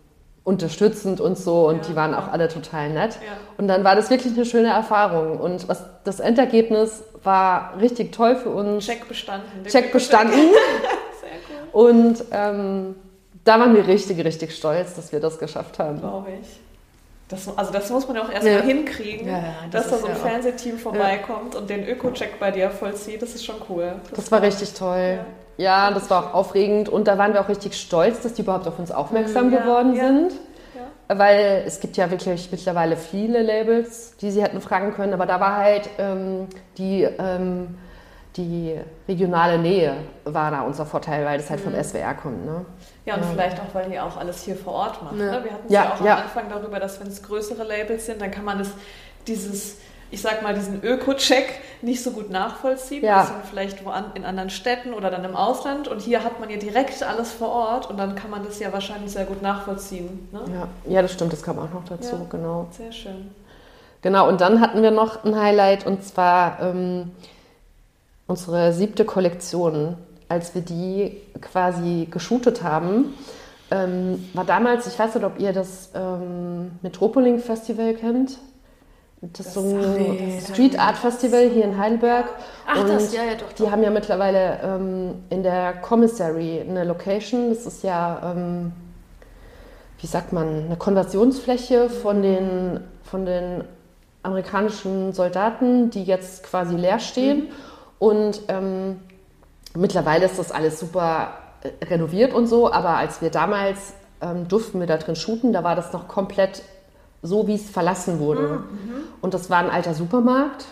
unterstützend 0.45 1.21
und 1.21 1.39
so. 1.39 1.69
Und 1.69 1.77
Ja, 1.77 1.83
die 1.89 1.97
waren 1.97 2.15
auch 2.15 2.29
alle 2.29 2.49
total 2.49 2.91
nett. 2.91 3.15
Ja. 3.15 3.37
Und 3.57 3.69
dann 3.69 3.85
war 3.85 3.95
das 3.95 4.11
wirklich 4.11 4.35
eine 4.35 4.45
schöne 4.45 4.71
Erfahrung. 4.71 5.39
Und 5.39 5.69
was, 5.69 5.85
das 6.03 6.19
Endergebnis 6.19 7.05
war 7.23 7.79
richtig 7.81 8.13
toll 8.13 8.35
für 8.35 8.51
uns. 8.51 8.85
Check 8.85 9.07
bestanden. 9.07 9.65
Check 9.65 9.93
bestanden. 9.93 10.35
Sehr 11.21 11.31
cool. 11.73 11.89
Und 11.89 12.25
ähm, 12.33 12.97
da 13.45 13.61
waren 13.61 13.75
wir 13.75 13.87
richtig, 13.87 14.25
richtig 14.25 14.57
stolz, 14.57 14.95
dass 14.95 15.13
wir 15.13 15.21
das 15.21 15.39
geschafft 15.39 15.79
haben. 15.79 16.01
Glaube 16.01 16.31
ich. 16.41 16.62
Das, 17.33 17.49
also 17.57 17.73
das 17.73 17.89
muss 17.91 18.07
man 18.07 18.17
ja 18.17 18.23
auch 18.23 18.31
erstmal 18.31 18.57
Ja. 18.57 18.61
hinkriegen, 18.61 19.27
Ja, 19.27 19.39
ja, 19.39 19.45
das 19.71 19.85
dass 19.89 19.93
da 19.93 19.99
so 19.99 20.07
ein 20.07 20.17
Fernsehteam 20.17 20.77
vorbeikommt 20.79 21.57
und 21.57 21.69
den 21.71 21.89
Öko-Check 21.89 22.39
bei 22.39 22.51
dir 22.51 22.71
vollzieht. 22.71 23.23
Das 23.23 23.35
ist 23.35 23.45
schon 23.45 23.57
cool. 23.71 23.95
Das 24.15 24.31
war 24.31 24.43
richtig 24.43 24.75
toll. 24.75 25.21
Ja, 25.57 25.91
das 25.91 26.11
war 26.11 26.27
auch 26.27 26.35
aufregend. 26.35 26.89
Und 26.91 27.09
da 27.09 27.17
waren 27.19 27.33
wir 27.33 27.41
auch 27.41 27.49
richtig 27.49 27.75
stolz, 27.75 28.21
dass 28.21 28.35
die 28.35 28.43
überhaupt 28.43 28.67
auf 28.69 28.79
uns 28.79 28.91
aufmerksam 28.93 29.51
geworden 29.51 29.97
sind. 29.97 30.33
Weil 31.09 31.65
es 31.67 31.81
gibt 31.81 31.97
ja 31.97 32.11
wirklich 32.11 32.49
mittlerweile 32.51 32.97
viele 32.97 33.43
Labels, 33.43 34.17
die 34.19 34.31
sie 34.31 34.43
hätten 34.43 34.61
fragen 34.61 34.95
können, 34.95 35.13
aber 35.13 35.27
da 35.27 35.41
war 35.41 35.57
halt 35.57 35.89
ähm, 35.99 36.47
die, 36.79 37.03
ähm, 37.03 37.77
die 38.37 38.79
regionale 39.07 39.59
Nähe 39.59 39.95
war 40.25 40.51
da 40.51 40.63
unser 40.63 40.87
Vorteil, 40.87 41.25
weil 41.27 41.39
das 41.39 41.51
halt 41.51 41.61
vom 41.61 41.75
SWR 41.75 42.15
kommt. 42.15 42.47
Ne? 42.47 42.65
Ja, 43.05 43.17
und 43.17 43.25
vielleicht 43.27 43.59
auch, 43.61 43.75
weil 43.75 43.93
ihr 43.93 44.05
auch 44.05 44.17
alles 44.17 44.43
hier 44.43 44.57
vor 44.57 44.73
Ort 44.75 45.03
macht. 45.03 45.17
Ja. 45.17 45.25
Ne? 45.25 45.45
Wir 45.45 45.53
hatten 45.53 45.67
es 45.67 45.73
Ja, 45.73 45.85
ja, 45.85 45.93
auch 45.95 46.05
ja. 46.05 46.15
am 46.17 46.23
Anfang 46.23 46.49
darüber, 46.49 46.81
dass 46.81 46.99
wenn 47.01 47.09
es 47.09 47.23
größere 47.23 47.63
Labels 47.65 48.07
sind, 48.07 48.21
dann 48.23 48.31
kann 48.31 48.45
man 48.45 48.59
das, 48.59 48.71
dieses, 49.27 49.77
ich 50.11 50.23
sag 50.23 50.43
mal, 50.43 50.55
diesen 50.55 50.83
Öko-Check 50.83 51.47
nicht 51.83 52.03
so 52.03 52.13
gut 52.13 52.31
nachvollziehen. 52.31 53.05
Ja. 53.05 53.19
Das 53.19 53.29
sind 53.29 53.45
vielleicht 53.51 53.85
wo 53.85 53.91
an, 53.91 54.07
in 54.15 54.25
anderen 54.25 54.49
Städten 54.51 54.95
oder 54.95 55.11
dann 55.11 55.25
im 55.25 55.37
Ausland. 55.37 55.89
Und 55.89 56.01
hier 56.01 56.25
hat 56.25 56.41
man 56.41 56.49
ja 56.49 56.57
direkt 56.57 57.03
alles 57.03 57.33
vor 57.33 57.49
Ort 57.51 57.91
und 57.91 57.99
dann 57.99 58.15
kann 58.15 58.31
man 58.31 58.45
das 58.45 58.59
ja 58.61 58.73
wahrscheinlich 58.73 59.13
sehr 59.13 59.25
gut 59.27 59.43
nachvollziehen. 59.43 60.29
Ne? 60.33 60.41
Ja, 60.55 60.69
ja, 60.91 61.03
das 61.03 61.13
stimmt, 61.13 61.33
das 61.35 61.43
kam 61.43 61.59
auch 61.59 61.71
noch 61.73 61.85
dazu, 61.87 62.17
Ja. 62.17 62.23
genau. 62.31 62.67
Sehr 62.71 62.93
schön. 62.93 63.31
Genau, 64.01 64.27
und 64.29 64.41
dann 64.41 64.61
hatten 64.61 64.83
wir 64.83 64.91
noch 64.91 65.23
ein 65.25 65.39
Highlight 65.39 65.87
und 65.87 66.03
zwar 66.05 66.59
ähm, 66.61 67.13
unsere 68.33 68.73
siebte 68.73 69.05
Kollektion. 69.05 69.97
Als 70.29 70.55
wir 70.55 70.63
die 70.63 71.21
quasi 71.43 72.09
geshootet 72.11 72.63
haben, 72.63 73.15
ähm, 73.71 74.27
war 74.33 74.45
damals, 74.45 74.87
ich 74.87 74.99
weiß 74.99 75.15
nicht, 75.15 75.25
ob 75.25 75.39
ihr 75.39 75.53
das 75.53 75.91
ähm, 75.95 76.71
Metropoling 76.81 77.39
Festival 77.39 77.93
kennt. 77.93 78.39
Das 79.21 79.47
ist 79.47 79.55
so 79.55 79.61
ein 79.61 80.41
Street 80.41 80.79
Art 80.79 80.97
Festival 80.97 81.49
hier 81.51 81.65
in 81.65 81.79
Heidelberg. 81.79 82.25
Ach, 82.67 82.81
und 82.81 82.89
das, 82.89 83.15
ja, 83.15 83.23
ja, 83.23 83.35
doch. 83.35 83.53
Die 83.53 83.71
haben 83.71 83.83
ja 83.83 83.91
mittlerweile 83.91 84.59
ähm, 84.65 85.15
in 85.31 85.43
der 85.43 85.75
Commissary 85.75 86.61
eine 86.61 86.85
Location. 86.85 87.51
Das 87.51 87.67
ist 87.67 87.85
ja, 87.85 88.33
ähm, 88.35 88.73
wie 90.01 90.07
sagt 90.07 90.33
man, 90.33 90.65
eine 90.65 90.77
Konversionsfläche 90.77 91.89
von 91.89 92.23
den, 92.23 92.81
von 93.05 93.27
den 93.27 93.63
amerikanischen 94.23 95.13
Soldaten, 95.13 95.91
die 95.91 96.05
jetzt 96.05 96.43
quasi 96.43 96.75
leer 96.75 96.99
stehen. 96.99 97.49
Und 98.03 98.43
ähm, 98.49 98.99
mittlerweile 99.77 100.27
ist 100.27 100.37
das 100.37 100.51
alles 100.51 100.81
super 100.81 101.35
äh, 101.63 101.85
renoviert 101.85 102.35
und 102.35 102.49
so, 102.49 102.73
aber 102.73 102.97
als 102.97 103.23
wir 103.23 103.31
damals 103.31 103.93
ähm, 104.21 104.49
durften 104.49 104.81
wir 104.81 104.89
da 104.89 104.97
drin 104.97 105.15
shooten, 105.15 105.53
da 105.53 105.63
war 105.63 105.77
das 105.77 105.93
noch 105.93 106.09
komplett 106.09 106.63
so, 107.23 107.47
wie 107.47 107.55
es 107.55 107.71
verlassen 107.71 108.19
wurde. 108.19 108.65
Und 109.21 109.35
das 109.35 109.51
war 109.51 109.59
ein 109.59 109.71
alter 109.71 109.95
Supermarkt 109.95 110.65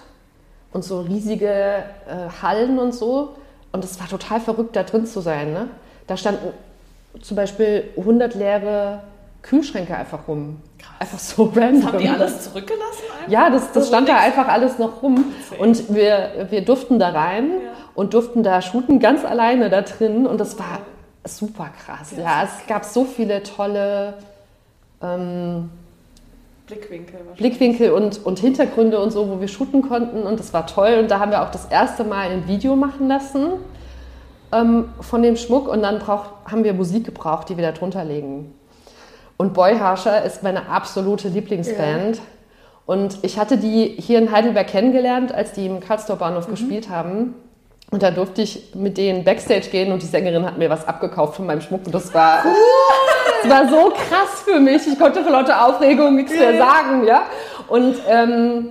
und 0.72 0.82
so 0.82 1.02
riesige 1.02 1.46
äh, 1.48 1.84
Hallen 2.42 2.80
und 2.80 2.96
so. 2.96 3.36
Und 3.70 3.84
es 3.84 4.00
war 4.00 4.08
total 4.08 4.40
verrückt, 4.40 4.74
da 4.74 4.82
drin 4.82 5.06
zu 5.06 5.20
sein. 5.20 5.52
Ne? 5.52 5.68
Da 6.08 6.16
standen 6.16 6.48
zum 7.22 7.36
Beispiel 7.36 7.90
100 7.96 8.34
leere 8.34 9.04
Kühlschränke 9.42 9.96
einfach 9.96 10.26
rum. 10.26 10.60
Einfach 10.98 11.20
so 11.20 11.44
random. 11.54 11.92
Haben 11.92 11.98
die 11.98 12.08
alles 12.08 12.42
zurückgelassen? 12.42 13.04
Einfach? 13.20 13.32
Ja, 13.32 13.50
das, 13.50 13.68
das 13.68 13.76
Also 13.76 13.88
stand 13.88 14.08
da 14.08 14.16
einfach 14.16 14.48
alles 14.48 14.78
noch 14.78 15.02
rum. 15.02 15.24
Und 15.58 15.94
wir, 15.94 16.46
wir 16.50 16.64
durften 16.64 16.98
da 16.98 17.10
rein 17.10 17.50
Ja. 17.50 17.70
und 17.94 18.14
durften 18.14 18.42
da 18.42 18.60
shooten, 18.62 18.98
ganz 19.00 19.24
alleine 19.24 19.70
da 19.70 19.82
drin. 19.82 20.26
Und 20.26 20.38
das 20.38 20.58
war 20.58 20.80
super 21.24 21.68
krass. 21.84 22.12
Ja, 22.16 22.42
es 22.44 22.66
gab 22.66 22.84
so 22.84 23.04
viele 23.04 23.42
tolle 23.42 24.14
ähm, 25.02 25.70
Blickwinkel. 26.66 27.20
Blickwinkel 27.36 27.90
und, 27.92 28.24
und 28.24 28.38
Hintergründe 28.38 29.00
und 29.00 29.10
so, 29.10 29.28
wo 29.28 29.40
wir 29.40 29.48
shooten 29.48 29.82
konnten. 29.88 30.22
Und 30.22 30.38
das 30.38 30.52
war 30.52 30.66
toll. 30.66 30.98
Und 31.00 31.10
da 31.10 31.18
haben 31.18 31.30
wir 31.32 31.42
auch 31.42 31.50
das 31.50 31.66
erste 31.66 32.04
Mal 32.04 32.30
ein 32.30 32.46
Video 32.46 32.76
machen 32.76 33.08
lassen 33.08 33.48
ähm, 34.52 34.88
von 35.00 35.22
dem 35.22 35.36
Schmuck. 35.36 35.68
Und 35.68 35.82
dann 35.82 35.98
brauch, 35.98 36.26
haben 36.50 36.62
wir 36.64 36.72
Musik 36.72 37.04
gebraucht, 37.04 37.48
die 37.48 37.56
wir 37.56 37.64
da 37.64 37.72
drunter 37.72 38.04
legen. 38.04 38.54
Und 39.36 39.54
Boy 39.54 39.78
Harscher 39.78 40.22
ist 40.24 40.42
meine 40.42 40.68
absolute 40.68 41.28
Lieblingsband. 41.28 42.20
Und 42.90 43.18
ich 43.22 43.38
hatte 43.38 43.56
die 43.56 43.94
hier 44.00 44.18
in 44.18 44.32
Heidelberg 44.32 44.66
kennengelernt, 44.66 45.32
als 45.32 45.52
die 45.52 45.64
im 45.64 45.78
Karlsdorf 45.78 46.18
Bahnhof 46.18 46.48
gespielt 46.48 46.88
haben. 46.90 47.34
Und 47.92 48.02
da 48.02 48.10
durfte 48.10 48.42
ich 48.42 48.74
mit 48.74 48.98
denen 48.98 49.22
Backstage 49.22 49.68
gehen 49.70 49.92
und 49.92 50.02
die 50.02 50.06
Sängerin 50.06 50.44
hat 50.44 50.58
mir 50.58 50.70
was 50.70 50.88
abgekauft 50.88 51.36
von 51.36 51.46
meinem 51.46 51.60
Schmuck. 51.60 51.86
Und 51.86 51.94
das 51.94 52.12
war, 52.12 52.42
das 53.44 53.48
war 53.48 53.68
so 53.68 53.90
krass 53.90 54.42
für 54.44 54.58
mich. 54.58 54.88
Ich 54.88 54.98
konnte 54.98 55.22
vor 55.22 55.30
lauter 55.30 55.68
Aufregung 55.68 56.16
nichts 56.16 56.32
mehr 56.32 56.58
sagen. 56.58 57.06
Ja? 57.06 57.26
Und 57.68 57.94
ähm, 58.08 58.70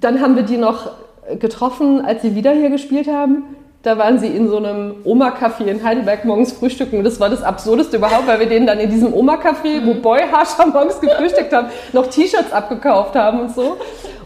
dann 0.00 0.20
haben 0.20 0.34
wir 0.34 0.42
die 0.42 0.56
noch 0.56 0.90
getroffen, 1.38 2.04
als 2.04 2.22
sie 2.22 2.34
wieder 2.34 2.50
hier 2.50 2.70
gespielt 2.70 3.06
haben. 3.06 3.44
Da 3.82 3.96
waren 3.96 4.18
sie 4.18 4.26
in 4.26 4.46
so 4.48 4.58
einem 4.58 4.96
Oma-Café 5.04 5.64
in 5.64 5.82
Heidelberg 5.82 6.26
morgens 6.26 6.52
frühstücken. 6.52 6.98
Und 6.98 7.04
das 7.04 7.18
war 7.18 7.30
das 7.30 7.42
Absurdeste 7.42 7.96
überhaupt, 7.96 8.26
weil 8.26 8.38
wir 8.38 8.46
denen 8.46 8.66
dann 8.66 8.78
in 8.78 8.90
diesem 8.90 9.14
Oma-Café, 9.14 9.84
wo 9.86 9.94
Boy 9.94 10.20
Harscher 10.30 10.66
morgens 10.66 11.00
gefrühstückt 11.00 11.50
haben, 11.52 11.68
noch 11.94 12.08
T-Shirts 12.08 12.52
abgekauft 12.52 13.14
haben 13.14 13.40
und 13.40 13.54
so. 13.54 13.78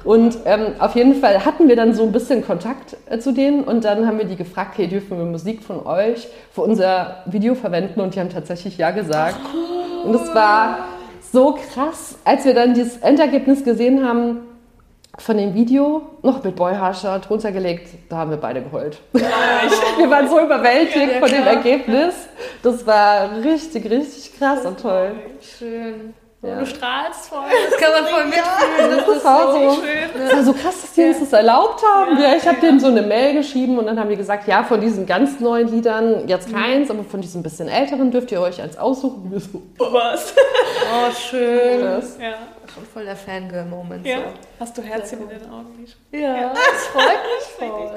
Und 0.02 0.38
ähm, 0.44 0.72
auf 0.80 0.96
jeden 0.96 1.14
Fall 1.14 1.44
hatten 1.44 1.68
wir 1.68 1.76
dann 1.76 1.94
so 1.94 2.02
ein 2.02 2.10
bisschen 2.10 2.44
Kontakt 2.44 2.96
äh, 3.08 3.18
zu 3.18 3.32
denen 3.32 3.64
und 3.64 3.84
dann 3.84 4.06
haben 4.06 4.18
wir 4.18 4.26
die 4.26 4.36
gefragt, 4.36 4.76
hey, 4.76 4.86
dürfen 4.86 5.16
wir 5.16 5.24
Musik 5.24 5.62
von 5.62 5.86
euch 5.86 6.28
für 6.52 6.60
unser 6.60 7.22
Video 7.24 7.54
verwenden? 7.54 8.00
Und 8.00 8.14
die 8.14 8.20
haben 8.20 8.28
tatsächlich 8.28 8.76
ja 8.76 8.90
gesagt. 8.90 9.40
Und 10.04 10.14
es 10.14 10.34
war 10.34 10.78
so 11.32 11.56
krass, 11.72 12.18
als 12.24 12.44
wir 12.44 12.54
dann 12.54 12.74
dieses 12.74 12.98
Endergebnis 12.98 13.64
gesehen 13.64 14.06
haben 14.06 14.40
von 15.18 15.36
dem 15.36 15.54
Video, 15.54 16.02
noch 16.22 16.42
mit 16.42 16.56
Boy 16.56 16.74
Harscher 16.74 17.18
drunter 17.20 17.52
gelegt, 17.52 17.88
da 18.08 18.16
haben 18.16 18.30
wir 18.30 18.36
beide 18.36 18.62
geheult. 18.62 19.00
wir 19.12 20.10
waren 20.10 20.28
so 20.28 20.40
überwältigt 20.40 21.12
Ja, 21.12 21.18
von 21.18 21.28
dem. 21.28 21.46
Ergebnis. 21.46 22.14
Das 22.62 22.86
war 22.86 23.30
richtig, 23.42 23.88
richtig 23.90 24.36
krass 24.38 24.64
und 24.64 24.80
toll. 24.80 25.12
Schön. 25.40 26.14
Ja. 26.46 26.60
Du 26.60 26.66
strahlst 26.66 27.28
voll. 27.28 27.44
Das 27.70 27.80
kann 27.80 27.92
man 27.92 28.04
voll 28.12 28.24
mitfühlen. 28.26 28.90
Das, 28.96 29.06
Das 29.06 29.16
ist 29.16 29.24
war 29.24 29.52
so 29.52 29.70
so. 29.70 29.82
Das 30.18 30.32
war 30.36 30.42
so 30.44 30.52
krass, 30.52 30.80
dass 30.82 30.92
die 30.92 31.04
uns 31.04 31.20
das 31.20 31.32
erlaubt 31.32 31.82
haben. 31.82 32.20
Ja, 32.20 32.34
ich 32.36 32.46
habe 32.46 32.60
denen 32.60 32.78
so 32.80 32.88
eine 32.88 33.02
Mail 33.02 33.34
geschrieben 33.34 33.78
und 33.78 33.86
dann 33.86 33.98
haben 33.98 34.10
die 34.10 34.16
gesagt, 34.16 34.46
ja, 34.46 34.62
von 34.64 34.80
diesen 34.80 35.06
ganz 35.06 35.40
neuen 35.40 35.68
Liedern 35.68 36.28
jetzt 36.28 36.52
keins, 36.52 36.90
aber 36.90 37.02
von 37.04 37.20
diesen 37.20 37.42
bisschen 37.42 37.68
älteren 37.68 38.10
dürft 38.10 38.30
ihr 38.32 38.40
euch 38.40 38.60
eins 38.60 38.76
aussuchen. 38.76 39.22
Und 39.24 39.32
wir 39.32 39.40
so, 39.40 39.62
Was? 39.92 40.34
Oh, 40.92 41.10
schön. 41.12 41.80
krass. 41.80 42.16
Ja. 42.20 42.34
Schon 42.74 42.84
voll 42.92 43.04
der 43.04 43.16
Fangirl-Moment. 43.16 44.04
ja. 44.06 44.18
Hast 44.60 44.76
du 44.76 44.82
Herzchen 44.82 45.22
in 45.22 45.28
den 45.28 45.50
Augen? 45.50 45.86
So. 45.86 46.16
Ja, 46.18 46.52
das 46.52 46.86
freut 46.92 47.04
mich 47.06 47.48
voll. 47.58 47.90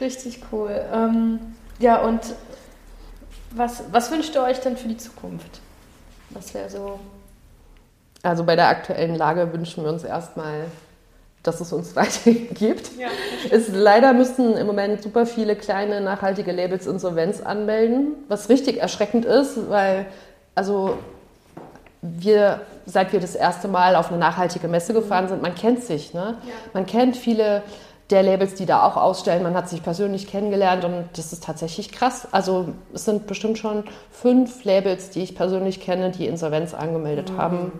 Richtig 0.00 0.40
cool. 0.50 0.70
Richtig 0.70 0.78
cool. 0.80 0.84
Ähm, 0.92 1.54
ja, 1.78 2.00
und 2.02 2.20
was, 3.50 3.82
was 3.90 4.10
wünscht 4.10 4.34
ihr 4.34 4.42
euch 4.42 4.60
denn 4.60 4.76
für 4.76 4.88
die 4.88 4.96
Zukunft? 4.96 5.60
Was 6.30 6.54
wäre 6.54 6.70
so. 6.70 6.98
Also 8.22 8.44
bei 8.44 8.56
der 8.56 8.68
aktuellen 8.68 9.14
Lage 9.14 9.52
wünschen 9.52 9.84
wir 9.84 9.90
uns 9.90 10.04
erstmal, 10.04 10.66
dass 11.42 11.60
es 11.60 11.72
uns 11.72 11.96
weiterhin 11.96 12.54
gibt. 12.54 12.90
Ja, 12.98 13.08
Es, 13.50 13.68
leider 13.68 14.12
müssen 14.12 14.56
im 14.56 14.66
Moment 14.66 15.02
super 15.02 15.26
viele 15.26 15.56
kleine 15.56 16.00
nachhaltige 16.00 16.52
Labels 16.52 16.86
Insolvenz 16.86 17.40
anmelden, 17.40 18.14
was 18.28 18.48
richtig 18.48 18.80
erschreckend 18.80 19.24
ist, 19.24 19.68
weil 19.68 20.06
also 20.54 20.98
wir, 22.02 22.60
seit 22.84 23.12
wir 23.12 23.20
das 23.20 23.34
erste 23.34 23.68
Mal 23.68 23.96
auf 23.96 24.10
eine 24.10 24.18
nachhaltige 24.18 24.68
Messe 24.68 24.92
gefahren 24.92 25.28
sind, 25.28 25.40
man 25.40 25.54
kennt 25.54 25.84
sich, 25.84 26.12
ne? 26.14 26.36
Man 26.72 26.84
kennt 26.86 27.16
viele 27.16 27.62
der 28.10 28.22
Labels, 28.22 28.54
die 28.54 28.66
da 28.66 28.84
auch 28.86 28.96
ausstellen. 28.96 29.42
Man 29.42 29.54
hat 29.54 29.68
sich 29.68 29.82
persönlich 29.82 30.26
kennengelernt 30.26 30.84
und 30.84 31.06
das 31.14 31.32
ist 31.32 31.44
tatsächlich 31.44 31.92
krass. 31.92 32.28
Also 32.30 32.68
es 32.92 33.04
sind 33.04 33.26
bestimmt 33.26 33.56
schon 33.58 33.84
fünf 34.10 34.64
Labels, 34.64 35.10
die 35.10 35.22
ich 35.22 35.34
persönlich 35.34 35.80
kenne, 35.80 36.10
die 36.10 36.26
Insolvenz 36.26 36.74
angemeldet 36.74 37.32
haben. 37.36 37.72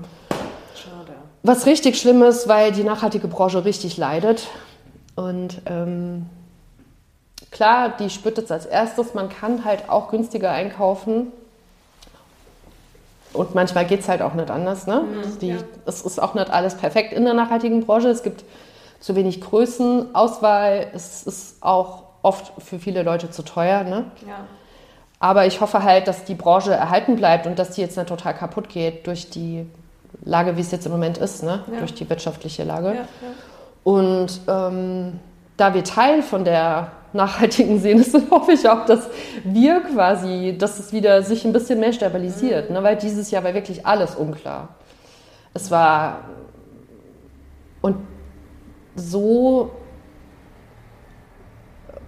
Was 1.43 1.67
richtig 1.67 1.99
schlimm 1.99 2.23
ist, 2.23 2.47
weil 2.47 2.73
die 2.73 2.85
nachhaltige 2.85 3.27
Branche 3.27 3.65
richtig 3.65 3.97
leidet. 3.97 4.47
Und 5.17 5.61
ähm, 5.67 6.27
klar, 7.51 7.95
die 7.99 8.11
spürt 8.11 8.39
es 8.39 8.51
als 8.51 8.65
erstes. 8.65 9.15
Man 9.15 9.29
kann 9.29 9.65
halt 9.65 9.89
auch 9.89 10.11
günstiger 10.11 10.53
einkaufen. 10.53 11.33
Und 13.33 13.55
manchmal 13.55 13.87
geht 13.87 14.01
es 14.01 14.09
halt 14.09 14.23
auch 14.23 14.35
nicht 14.35 14.51
anders. 14.51 14.87
Ne? 14.87 15.05
die, 15.41 15.49
ja. 15.49 15.57
Es 15.87 16.03
ist 16.03 16.23
auch 16.23 16.35
nicht 16.35 16.51
alles 16.51 16.77
perfekt 16.77 17.13
in 17.13 17.25
der 17.25 17.35
nachhaltigen 17.35 17.85
Branche. 17.85 18.09
Es 18.09 18.23
gibt 18.23 18.45
zu 19.01 19.17
wenig 19.17 19.41
Größenauswahl. 19.41 20.89
Es 20.95 21.25
ist 21.25 21.63
auch 21.63 22.05
oft 22.23 22.53
für 22.63 22.79
viele 22.79 23.03
Leute 23.03 23.31
zu 23.31 23.43
teuer. 23.43 23.83
Ne? 23.83 24.05
Ja. 24.27 24.45
Aber 25.19 25.47
ich 25.47 25.61
hoffe 25.61 25.83
halt, 25.83 26.09
dass 26.09 26.25
die 26.25 26.35
Branche 26.35 26.73
erhalten 26.73 27.17
bleibt 27.17 27.47
und 27.47 27.59
dass 27.59 27.71
die 27.71 27.81
jetzt 27.81 27.97
nicht 27.97 28.09
total 28.09 28.35
kaputt 28.35 28.69
geht 28.69 29.07
durch 29.07 29.31
die 29.31 29.67
Lage, 30.25 30.57
wie 30.57 30.61
es 30.61 30.71
jetzt 30.71 30.87
im 30.87 30.93
Moment 30.93 31.19
ist, 31.19 31.43
ne? 31.43 31.65
Ja. 31.71 31.79
durch 31.79 31.95
die 31.95 32.09
wirtschaftliche 32.09 32.65
Lage. 32.65 32.89
Ja, 32.89 32.95
ja. 32.95 33.07
Und 33.85 34.41
ähm, 34.49 35.19
da 35.57 35.75
wir 35.75 35.85
Teil 35.85 36.23
von 36.23 36.45
der 36.45 36.93
nachhaltigen 37.13 37.79
Szene 37.81 38.03
sind, 38.03 38.31
hoffe 38.31 38.53
ich 38.53 38.69
auch, 38.69 38.87
dass 38.87 39.09
wir 39.45 39.81
quasi, 39.81 40.57
dass 40.59 40.79
es 40.79 40.93
wieder 40.93 41.23
sich 41.23 41.45
ein 41.45 41.53
bisschen 41.53 41.81
mehr 41.81 41.93
stabilisiert. 41.93 42.71
Ne? 42.71 42.83
Weil 42.83 42.97
dieses 42.97 43.31
Jahr 43.31 43.45
war 43.45 43.55
wirklich 43.55 43.85
alles 43.87 44.15
unklar. 44.15 44.69
Es 45.55 45.71
war 45.71 46.21
und 47.81 47.97
so 48.95 49.71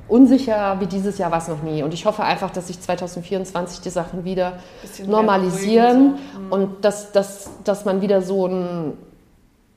unsicher 0.08 0.80
wie 0.80 0.86
dieses 0.86 1.18
Jahr 1.18 1.30
war 1.30 1.38
es 1.38 1.48
noch 1.48 1.62
nie. 1.62 1.82
Und 1.82 1.94
ich 1.94 2.06
hoffe 2.06 2.22
einfach, 2.22 2.50
dass 2.50 2.66
sich 2.66 2.80
2024 2.80 3.80
die 3.80 3.90
Sachen 3.90 4.24
wieder 4.24 4.58
normalisieren 5.06 6.18
so. 6.32 6.38
Mhm. 6.40 6.52
und 6.52 6.84
dass, 6.84 7.12
dass, 7.12 7.50
dass 7.64 7.84
man 7.84 8.00
wieder 8.00 8.22
so 8.22 8.46
ein, 8.46 8.92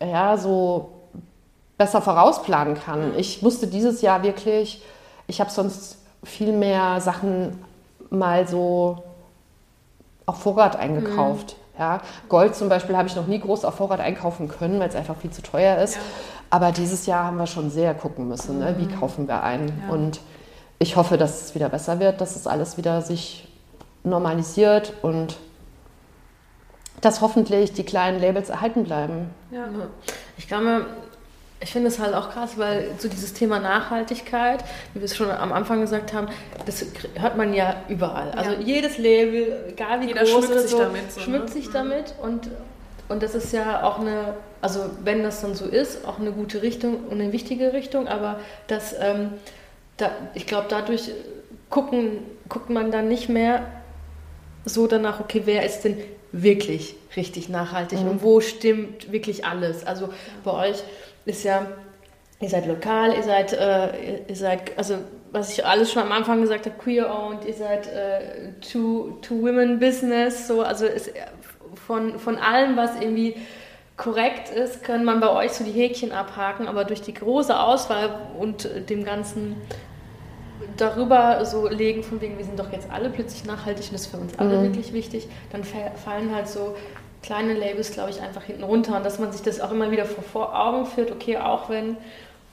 ja, 0.02 0.38
so 0.38 0.90
besser 1.78 2.02
vorausplanen 2.02 2.76
kann. 2.76 3.14
Ich 3.18 3.42
musste 3.42 3.68
dieses 3.68 4.02
Jahr 4.02 4.24
wirklich, 4.24 4.84
ich 5.28 5.40
habe 5.40 5.52
sonst 5.52 6.00
viel 6.24 6.52
mehr 6.52 7.00
Sachen 7.02 7.64
mal 8.10 8.48
so 8.48 9.04
auf 10.26 10.40
Vorrat 10.42 10.76
eingekauft. 10.76 11.56
Ja, 11.80 12.02
Gold 12.28 12.56
zum 12.56 12.70
Beispiel 12.70 12.98
habe 12.98 13.08
ich 13.08 13.16
noch 13.16 13.28
nie 13.28 13.40
groß 13.40 13.66
auf 13.66 13.76
Vorrat 13.76 14.00
einkaufen 14.00 14.48
können, 14.48 14.80
weil 14.80 14.90
es 14.90 14.96
einfach 14.96 15.16
viel 15.16 15.32
zu 15.32 15.42
teuer 15.42 15.78
ist. 15.78 15.96
Ja. 15.96 16.02
Aber 16.50 16.72
dieses 16.72 17.06
Jahr 17.06 17.26
haben 17.26 17.38
wir 17.38 17.48
schon 17.48 17.70
sehr 17.70 17.94
gucken 17.94 18.28
müssen, 18.28 18.60
ne? 18.60 18.76
wie 18.80 18.88
kaufen 18.88 19.28
wir 19.28 19.44
ein. 19.44 19.84
Und 19.90 20.22
ich 20.80 20.96
hoffe, 20.96 21.18
dass 21.18 21.42
es 21.42 21.56
wieder 21.56 21.70
besser 21.70 22.00
wird, 22.00 22.22
dass 22.22 22.36
es 22.36 22.48
alles 22.48 22.78
wieder 22.78 23.02
sich 23.02 23.48
normalisiert 24.04 24.94
und 25.02 25.38
dass 27.02 27.22
hoffentlich 27.22 27.74
die 27.74 27.84
kleinen 27.84 28.20
Labels 28.20 28.50
erhalten 28.50 28.84
bleiben. 28.84 29.30
Ja. 29.52 29.66
Ich 30.38 30.48
glaube, 30.48 30.86
ich 31.60 31.72
finde 31.72 31.88
es 31.88 31.98
halt 32.00 32.14
auch 32.14 32.30
krass, 32.32 32.58
weil 32.58 32.90
so 33.00 33.08
dieses 33.08 33.34
Thema 33.34 33.60
Nachhaltigkeit, 33.60 34.64
wie 34.94 35.00
wir 35.00 35.06
es 35.06 35.16
schon 35.16 35.30
am 35.32 35.52
Anfang 35.52 35.82
gesagt 35.82 36.14
haben, 36.14 36.28
das 36.66 36.86
hört 37.20 37.36
man 37.38 37.54
ja 37.54 37.82
überall. 37.90 38.32
Also 38.32 38.52
Ja. 38.52 38.60
jedes 38.60 38.98
Label, 38.98 39.66
egal 39.70 40.02
wie 40.02 40.08
Jeder 40.08 40.24
groß 40.24 40.46
schmückt 40.46 40.62
sich 40.62 40.72
so, 40.72 40.78
damit 40.80 41.12
so, 41.12 41.20
schmückt 41.22 41.48
ne? 41.48 41.52
sich 41.54 41.68
Mhm. 41.70 41.74
damit 41.74 42.14
und 42.22 42.50
und 43.10 43.24
das 43.24 43.36
ist 43.36 43.54
ja 43.54 43.84
auch 43.84 44.00
eine, 44.00 44.34
also 44.62 44.82
wenn 45.06 45.24
das 45.24 45.40
dann 45.40 45.56
so 45.56 45.64
ist, 45.64 46.06
auch 46.06 46.20
eine 46.20 46.32
gute 46.34 46.62
Richtung 46.62 47.06
und 47.06 47.22
eine 47.22 47.32
wichtige 47.32 47.72
Richtung, 47.72 48.10
aber 48.10 48.42
das, 48.68 48.94
ähm, 49.00 49.30
da, 49.96 50.12
ich 50.34 50.46
glaube, 50.46 50.66
dadurch 50.68 51.12
gucken, 51.70 52.20
guckt 52.50 52.70
man 52.70 52.92
dann 52.92 53.08
nicht 53.08 53.30
mehr 53.30 53.66
so 54.66 54.88
danach, 54.88 55.22
okay, 55.22 55.44
wer 55.46 55.66
ist 55.66 55.82
denn 55.84 55.98
wirklich 56.34 56.96
richtig 57.16 57.48
nachhaltig 57.48 58.00
und 58.00 58.22
wo 58.22 58.42
stimmt 58.42 59.10
wirklich 59.12 59.46
alles? 59.46 59.86
Also 59.88 60.10
bei 60.44 60.52
euch 60.52 60.84
ist 61.28 61.44
ja, 61.44 61.68
ihr 62.40 62.50
seid 62.50 62.66
lokal, 62.68 63.14
ihr 63.14 63.24
seid, 63.24 63.54
äh, 63.54 64.24
ihr- 64.28 64.36
seid, 64.36 64.76
also 64.78 64.96
was 65.32 65.52
ich 65.52 65.66
alles 65.66 65.92
schon 65.92 66.02
am 66.04 66.12
Anfang 66.12 66.42
gesagt 66.42 66.66
habe, 66.66 66.76
queer-owned, 66.78 67.46
ihr 67.46 67.54
seid 67.54 67.88
äh, 67.88 68.54
Two-Women-Business, 69.22 70.48
so, 70.48 70.62
also 70.62 70.86
ist 70.86 71.12
von, 71.86 72.18
von 72.20 72.38
allem, 72.38 72.76
was 72.78 73.00
irgendwie 73.00 73.36
korrekt 73.98 74.50
ist, 74.50 74.84
kann 74.84 75.04
man 75.04 75.20
bei 75.20 75.30
euch 75.30 75.52
so 75.54 75.64
die 75.64 75.72
Häkchen 75.72 76.12
abhaken, 76.12 76.68
aber 76.68 76.86
durch 76.86 77.02
die 77.02 77.14
große 77.14 77.58
Auswahl 77.60 78.10
und 78.40 78.66
äh, 78.66 78.82
dem 78.82 79.04
ganzen 79.04 79.56
darüber 80.78 81.44
so 81.46 81.68
legen, 81.68 82.04
von 82.04 82.22
wegen, 82.22 82.38
wir 82.38 82.46
sind 82.46 82.60
doch 82.60 82.72
jetzt 82.72 82.90
alle 82.92 83.10
plötzlich 83.10 83.46
nachhaltig 83.46 83.86
und 83.88 83.94
das 83.94 84.02
ist 84.02 84.08
für 84.12 84.18
uns 84.18 84.38
alle 84.40 84.58
wirklich 84.64 84.94
wichtig, 84.94 85.28
dann 85.52 85.64
fa- 85.64 85.92
fallen 86.04 86.34
halt 86.34 86.48
so 86.48 86.76
kleine 87.28 87.54
Labels, 87.54 87.92
glaube 87.92 88.10
ich, 88.10 88.22
einfach 88.22 88.44
hinten 88.44 88.64
runter 88.64 88.96
und 88.98 89.06
dass 89.06 89.20
man 89.20 89.32
sich 89.32 89.42
das 89.42 89.60
auch 89.60 89.72
immer 89.72 89.92
wieder 89.92 90.06
vor, 90.06 90.24
vor 90.24 90.58
Augen 90.60 90.86
führt, 90.86 91.12
okay, 91.12 91.38
auch 91.38 91.70
wenn 91.70 91.98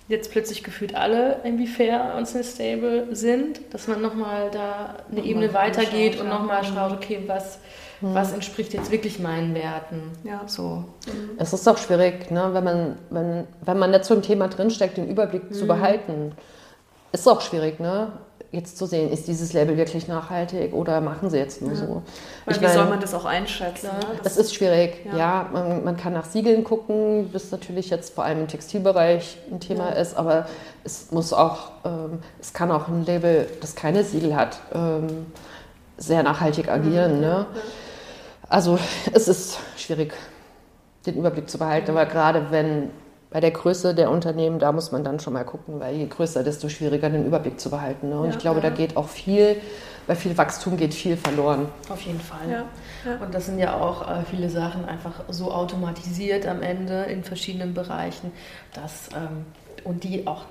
jetzt 0.09 0.31
plötzlich 0.33 0.62
gefühlt 0.64 0.95
alle 0.95 1.37
irgendwie 1.45 1.66
fair 1.66 2.14
und 2.18 2.27
sustainable 2.29 3.07
sind, 3.14 3.61
dass 3.72 3.87
man 3.89 4.03
nochmal 4.03 4.51
da 4.51 4.97
eine 5.11 5.22
Ebene 5.25 5.55
weitergeht 5.55 6.20
und 6.20 6.29
nochmal 6.29 6.62
schaut, 6.64 6.93
okay, 6.93 7.22
was, 7.27 7.59
was 8.03 8.33
entspricht 8.33 8.75
jetzt 8.75 8.91
wirklich 8.91 9.18
meinen 9.20 9.55
Werten. 9.55 10.03
Ja. 10.25 10.43
So. 10.47 10.85
Es 11.39 11.53
ist 11.55 11.66
auch 11.68 11.79
schwierig, 11.79 12.31
ne, 12.31 12.51
wenn, 12.53 12.64
man, 12.64 12.99
wenn, 13.11 13.47
wenn 13.64 13.79
man 13.79 13.93
nicht 13.93 14.05
so 14.05 14.14
im 14.14 14.20
Thema 14.22 14.49
drinsteckt, 14.49 14.97
den 14.99 15.09
Überblick 15.09 15.51
Mhm. 15.51 15.55
zu 15.55 15.66
behalten. 15.66 16.33
Ist 17.12 17.29
auch 17.29 17.41
schwierig, 17.41 17.79
ne? 17.81 18.12
Jetzt 18.55 18.79
zu 18.79 18.87
sehen, 18.87 19.11
ist 19.11 19.29
dieses 19.29 19.53
Label 19.53 19.77
wirklich 19.77 20.09
nachhaltig 20.09 20.73
oder 20.73 21.01
machen 21.01 21.31
sie 21.31 21.39
jetzt 21.39 21.61
nur 21.63 21.75
so. 21.77 22.03
Weil 22.45 22.55
Ich 22.55 22.61
wie 22.61 22.65
meine, 22.65 22.79
soll 22.79 22.89
man 22.89 23.01
das 23.01 23.15
auch 23.15 23.25
einschätzen? 23.25 23.89
Ne? 23.89 24.19
Es 24.25 24.37
ist 24.37 24.55
schwierig, 24.55 25.05
Ja. 25.07 25.17
ja. 25.17 25.51
man, 25.53 25.85
man 25.85 25.97
kann 25.97 26.13
nach 26.13 26.25
Siegeln 26.25 26.65
gucken, 26.65 27.31
was 27.33 27.51
natürlich 27.51 27.91
jetzt 27.91 28.15
vor 28.15 28.25
allem 28.25 28.41
im 28.41 28.49
Textilbereich 28.49 29.39
ein 29.51 29.61
Thema 29.61 29.91
ist, 29.91 30.17
aber 30.17 30.47
es 30.85 31.11
muss 31.11 31.33
auch, 31.33 31.73
ähm, 31.85 32.21
es 32.41 32.53
kann 32.53 32.71
auch 32.71 32.89
ein 32.89 33.05
Label, 33.05 33.47
das 33.61 33.75
keine 33.75 34.05
Siegel 34.05 34.37
hat, 34.37 34.59
ähm, 34.73 35.27
sehr 35.97 36.23
nachhaltig 36.23 36.69
agieren. 36.69 37.21
Ne? 37.21 37.47
Also 38.49 38.79
es 39.13 39.29
ist 39.29 39.59
schwierig, 39.77 40.15
den 41.07 41.17
Überblick 41.17 41.49
zu 41.49 41.59
behalten, 41.59 41.91
aber 41.91 42.07
gerade 42.07 42.47
wenn 42.51 42.91
bei 43.35 43.41
der 43.41 43.51
Größe 43.51 43.97
der 43.97 44.12
Unternehmen, 44.12 44.61
da 44.61 44.70
muss 44.70 44.93
man 44.93 45.03
dann 45.03 45.18
schon 45.18 45.32
mal 45.32 45.43
gucken, 45.43 45.80
weil 45.80 45.97
je 45.97 46.07
größer, 46.07 46.45
desto 46.45 46.68
schwieriger 46.68 47.11
den 47.11 47.26
Überblick 47.26 47.59
zu 47.59 47.68
behalten. 47.68 48.11
Ne? 48.11 48.20
Und 48.20 48.26
Ja, 48.26 48.30
ich 48.30 48.39
glaube, 48.39 48.61
ja. 48.61 48.70
da 48.70 48.76
geht 48.76 48.97
auch 48.97 49.09
viel, 49.09 49.57
bei 50.07 50.14
viel 50.14 50.39
Wachstum 50.39 50.76
geht 50.76 50.95
viel 50.95 51.16
verloren. 51.16 51.66
Auf 51.89 52.01
jeden 52.03 52.20
Fall. 52.20 52.49
Ja, 52.49 52.64
ja. 53.05 53.16
Und 53.16 53.35
das 53.35 53.47
sind 53.47 53.59
ja 53.59 53.80
auch 53.80 54.09
äh, 54.09 54.22
viele 54.30 54.49
Sachen 54.49 54.85
einfach 54.85 55.24
so 55.30 55.51
automatisiert 55.51 56.47
am 56.47 56.62
Ende 56.62 57.07
in 57.07 57.24
verschiedenen 57.24 57.74
Bereichen, 57.74 58.30
dass 58.72 59.09
ähm, 59.16 59.47
und 59.82 60.05
die 60.05 60.28
auch 60.28 60.45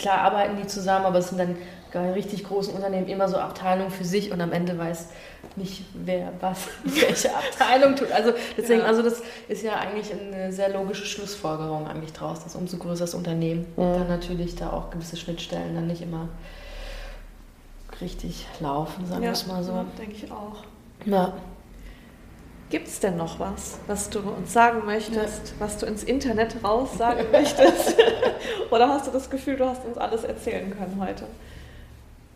klar 0.00 0.18
arbeiten 0.18 0.56
die 0.56 0.66
zusammen, 0.66 1.06
aber 1.06 1.18
es 1.18 1.28
sind 1.28 1.38
dann 1.38 1.56
bei 1.92 2.12
richtig 2.12 2.44
großen 2.44 2.72
Unternehmen 2.72 3.08
immer 3.08 3.28
so 3.28 3.36
Abteilungen 3.36 3.90
für 3.90 4.04
sich 4.04 4.30
und 4.32 4.40
am 4.40 4.52
Ende 4.52 4.78
weiß 4.78 5.08
nicht, 5.56 5.82
wer 5.94 6.32
was, 6.40 6.68
welche 6.84 7.34
Abteilung 7.34 7.96
tut. 7.96 8.12
Also 8.12 8.32
deswegen, 8.56 8.80
Ja. 8.80 8.86
also 8.86 9.02
das 9.02 9.22
ist 9.48 9.62
ja 9.64 9.74
eigentlich 9.74 10.12
eine 10.12 10.52
sehr 10.52 10.68
logische 10.68 11.04
Schlussfolgerung 11.04 11.88
eigentlich 11.88 12.12
draus, 12.12 12.44
dass 12.44 12.54
umso 12.54 12.76
größer 12.76 13.04
das 13.04 13.14
Unternehmen, 13.14 13.66
dann 13.76 14.06
natürlich 14.08 14.54
da 14.54 14.70
auch 14.72 14.90
gewisse 14.90 15.16
Schnittstellen 15.16 15.74
dann 15.74 15.86
nicht 15.88 16.02
immer 16.02 16.28
richtig 18.00 18.46
laufen, 18.60 19.06
sagen 19.06 19.22
wir 19.22 19.32
es 19.32 19.46
mal 19.46 19.62
so. 19.62 19.72
ja, 19.72 19.84
denke 19.98 20.14
ich 20.14 20.30
auch. 20.30 20.64
Ja. 21.04 21.32
Gibt 22.70 22.86
es 22.86 23.00
denn 23.00 23.16
noch 23.16 23.40
was, 23.40 23.78
was 23.88 24.10
du 24.10 24.20
uns 24.20 24.52
sagen 24.52 24.82
möchtest, 24.86 25.54
was 25.58 25.76
du 25.78 25.86
ins 25.86 26.04
Internet 26.04 26.54
raus 26.62 26.90
sagen 26.96 27.24
möchtest? 27.32 27.96
Oder 28.70 28.88
hast 28.88 29.08
du 29.08 29.10
das 29.10 29.28
Gefühl, 29.28 29.56
du 29.56 29.66
hast 29.66 29.84
uns 29.84 29.98
alles 29.98 30.22
erzählen 30.24 30.70
können 30.76 30.96
heute? 31.04 31.24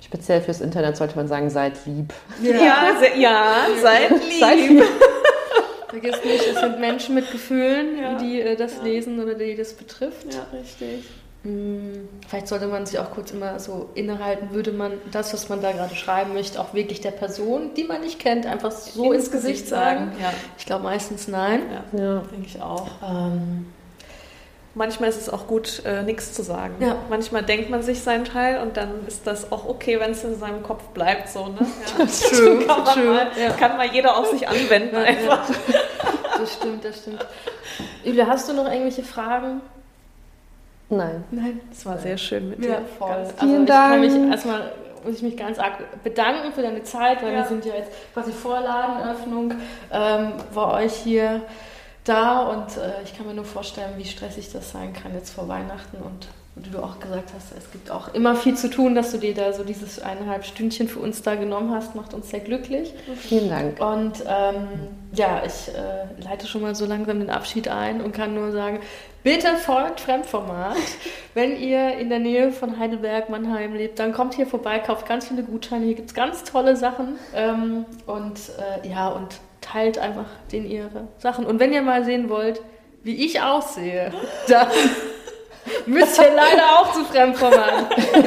Speziell 0.00 0.42
fürs 0.42 0.60
Internet 0.60 0.96
sollte 0.96 1.16
man 1.16 1.28
sagen, 1.28 1.48
seid 1.50 1.74
lieb. 1.86 2.12
Ja, 2.42 2.96
se 3.00 3.18
ja 3.18 3.66
seid 3.80 4.10
lieb. 4.10 4.40
Seid 4.40 4.58
lieb. 4.58 4.84
Vergiss 5.88 6.24
nicht, 6.24 6.46
es 6.48 6.60
sind 6.60 6.80
Menschen 6.80 7.14
mit 7.14 7.30
Gefühlen, 7.30 7.96
Ja. 8.02 8.14
die 8.18 8.40
äh, 8.40 8.56
das 8.56 8.78
Ja. 8.78 8.82
lesen 8.82 9.22
oder 9.22 9.34
die 9.34 9.54
das 9.54 9.72
betrifft. 9.74 10.34
Ja, 10.34 10.46
richtig. 10.58 11.04
Mm, 11.44 12.08
Vielleicht 12.26 12.48
sollte 12.48 12.66
man 12.66 12.86
sich 12.86 12.98
auch 12.98 13.10
kurz 13.10 13.30
immer 13.30 13.58
so 13.60 13.90
innehalten, 13.94 14.50
würde 14.52 14.72
man 14.72 14.92
das, 15.12 15.32
was 15.34 15.48
man 15.50 15.60
da 15.60 15.72
gerade 15.72 15.94
schreiben 15.94 16.32
möchte, 16.32 16.58
auch 16.58 16.72
wirklich 16.74 17.00
der 17.02 17.10
Person, 17.10 17.74
die 17.76 17.84
man 17.84 18.00
nicht 18.00 18.18
kennt, 18.18 18.46
einfach 18.46 18.72
so 18.72 19.12
ins, 19.12 19.30
Gesicht 19.30 19.68
sagen. 19.68 20.12
Ja, 20.20 20.32
Ich 20.58 20.64
glaube 20.66 20.84
meistens 20.84 21.28
nein. 21.28 21.60
ja, 21.92 21.98
Ja. 22.02 22.22
denke 22.32 22.46
ich 22.46 22.60
auch. 22.62 22.88
Ähm, 23.06 23.66
Manchmal 24.76 25.08
ist 25.08 25.20
es 25.20 25.28
auch 25.30 25.46
gut, 25.46 25.82
äh, 25.84 26.02
nichts 26.02 26.32
zu 26.32 26.42
sagen. 26.42 26.74
Ja. 26.80 26.96
Manchmal 27.08 27.44
denkt 27.44 27.70
man 27.70 27.84
sich 27.84 28.00
seinen 28.00 28.24
Teil 28.24 28.60
und 28.60 28.76
dann 28.76 29.06
ist 29.06 29.24
das 29.24 29.52
auch 29.52 29.68
okay, 29.68 30.00
wenn 30.00 30.10
es 30.10 30.24
in 30.24 30.36
seinem 30.36 30.64
Kopf 30.64 30.82
bleibt. 30.88 31.28
So, 31.28 31.46
ne? 31.46 31.58
ja. 31.98 32.06
true, 32.30 32.66
kann, 32.66 32.82
man 32.82 32.94
true, 32.94 33.04
mal, 33.04 33.26
ja. 33.40 33.50
kann 33.50 33.76
mal 33.76 33.86
jeder 33.92 34.16
auf 34.16 34.30
sich 34.30 34.48
anwenden. 34.48 34.96
einfach. 34.96 35.46
das 36.40 36.54
stimmt, 36.54 36.84
das 36.84 36.98
stimmt. 37.02 37.24
Julia, 38.02 38.26
hast 38.26 38.48
du 38.48 38.52
noch 38.52 38.64
irgendwelche 38.64 39.04
Fragen? 39.04 39.60
Nein. 40.90 41.24
Nein. 41.30 41.60
Das 41.70 41.86
war 41.86 41.98
sehr 41.98 42.16
schön 42.18 42.50
mit 42.50 42.62
dir. 42.64 42.70
Ja, 42.70 42.80
voll. 42.98 43.08
Ganz- 43.08 43.28
Also 43.38 43.46
Vielen 43.46 43.62
ich 43.64 43.68
kann 43.70 44.00
mich 44.00 44.12
Dank. 44.12 44.30
erstmal 44.32 44.72
muss 45.04 45.16
ich 45.16 45.22
mich 45.22 45.36
ganz 45.36 45.58
arg 45.58 46.02
bedanken 46.02 46.52
für 46.54 46.62
deine 46.62 46.82
Zeit, 46.82 47.22
weil 47.22 47.32
Ja. 47.32 47.38
wir 47.40 47.44
sind 47.46 47.64
ja 47.64 47.74
jetzt 47.74 47.90
quasi 48.14 48.32
vor 48.32 48.60
Ladenöffnung 48.60 49.52
ähm, 49.92 50.32
bei 50.54 50.84
euch 50.84 50.94
hier 50.94 51.42
da 52.04 52.40
und 52.48 52.76
äh, 52.76 53.02
ich 53.04 53.16
kann 53.16 53.26
mir 53.26 53.34
nur 53.34 53.44
vorstellen, 53.44 53.92
wie 53.96 54.04
stressig 54.04 54.50
das 54.52 54.70
sein 54.70 54.92
kann 54.92 55.14
jetzt 55.14 55.30
vor 55.34 55.46
Weihnachten 55.48 55.98
und 55.98 56.28
wie 56.56 56.70
du 56.70 56.78
auch 56.78 57.00
gesagt 57.00 57.30
hast, 57.34 57.52
es 57.58 57.70
gibt 57.72 57.90
auch 57.90 58.14
immer 58.14 58.36
viel 58.36 58.54
zu 58.56 58.70
tun, 58.70 58.94
dass 58.94 59.10
du 59.10 59.18
dir 59.18 59.34
da 59.34 59.52
so 59.52 59.64
dieses 59.64 60.00
eineinhalb 60.00 60.44
Stündchen 60.44 60.88
für 60.88 61.00
uns 61.00 61.20
da 61.20 61.34
genommen 61.34 61.74
hast, 61.74 61.96
macht 61.96 62.14
uns 62.14 62.30
sehr 62.30 62.40
glücklich. 62.40 62.94
Vielen 63.16 63.50
Dank. 63.50 63.80
Und 63.80 64.22
ähm, 64.26 64.68
ja, 65.12 65.42
ich 65.44 65.74
äh, 65.74 66.22
leite 66.22 66.46
schon 66.46 66.62
mal 66.62 66.74
so 66.76 66.86
langsam 66.86 67.18
den 67.18 67.28
Abschied 67.30 67.66
ein 67.68 68.00
und 68.00 68.12
kann 68.14 68.34
nur 68.34 68.52
sagen, 68.52 68.78
bitte 69.24 69.56
folgt 69.56 70.00
Fremdformat. 70.00 70.76
Wenn 71.32 71.58
ihr 71.60 71.94
in 71.98 72.10
der 72.10 72.20
Nähe 72.20 72.52
von 72.52 72.78
Heidelberg, 72.78 73.28
Mannheim 73.28 73.74
lebt, 73.74 73.98
dann 73.98 74.12
kommt 74.12 74.34
hier 74.34 74.46
vorbei, 74.46 74.78
kauft 74.78 75.08
ganz 75.08 75.26
viele 75.26 75.42
Gutscheine. 75.42 75.86
Hier 75.86 75.94
gibt 75.96 76.10
es 76.10 76.14
ganz 76.14 76.44
tolle 76.44 76.76
Sachen. 76.76 77.18
Ähm, 77.34 77.86
und 78.06 78.38
äh, 78.84 78.88
ja, 78.88 79.08
und 79.08 79.40
teilt 79.60 79.98
einfach 79.98 80.26
den 80.52 80.70
ihre 80.70 81.08
Sachen. 81.18 81.44
Und 81.46 81.58
wenn 81.58 81.72
ihr 81.72 81.82
mal 81.82 82.04
sehen 82.04 82.28
wollt, 82.28 82.60
wie 83.02 83.24
ich 83.24 83.40
aussehe, 83.40 84.12
dann 84.48 84.68
müsst 85.86 86.18
ihr 86.18 86.30
leider 86.34 86.78
auch 86.78 86.92
zu 86.92 87.04
Fremdformat. 87.04 87.96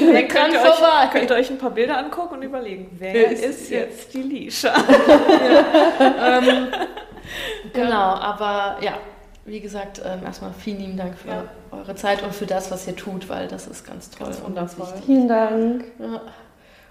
Ihr 0.00 0.28
könnt 0.28 0.52
ihr, 0.52 0.60
euch, 0.60 1.10
könnt 1.10 1.30
euch 1.32 1.50
ein 1.50 1.58
paar 1.58 1.70
Bilder 1.70 1.98
angucken 1.98 2.34
und 2.34 2.42
überlegen, 2.42 2.88
wer 2.98 3.14
Wer 3.14 3.30
ist, 3.30 3.44
ist 3.44 3.70
jetzt 3.70 4.14
die 4.14 4.22
Lisha? 4.22 4.72
Genau, 7.72 7.96
aber 7.96 8.76
ja, 8.80 8.92
wie 9.44 9.60
gesagt, 9.60 10.00
ähm, 10.04 10.24
erstmal 10.24 10.52
vielen 10.52 10.78
lieben 10.78 10.96
Dank 10.96 11.18
für 11.18 11.28
ja. 11.28 11.44
eure 11.70 11.94
Zeit 11.94 12.22
und 12.22 12.34
für 12.34 12.46
das, 12.46 12.70
was 12.70 12.86
ihr 12.86 12.96
tut, 12.96 13.28
weil 13.28 13.46
das 13.48 13.66
ist 13.66 13.86
ganz 13.86 14.10
toll 14.10 14.28
ganz 14.28 14.40
und 14.40 14.54
ganz 14.54 14.78
wichtig. 14.78 15.04
Vielen 15.04 15.28
Dank. 15.28 15.84
Ja. 15.98 16.22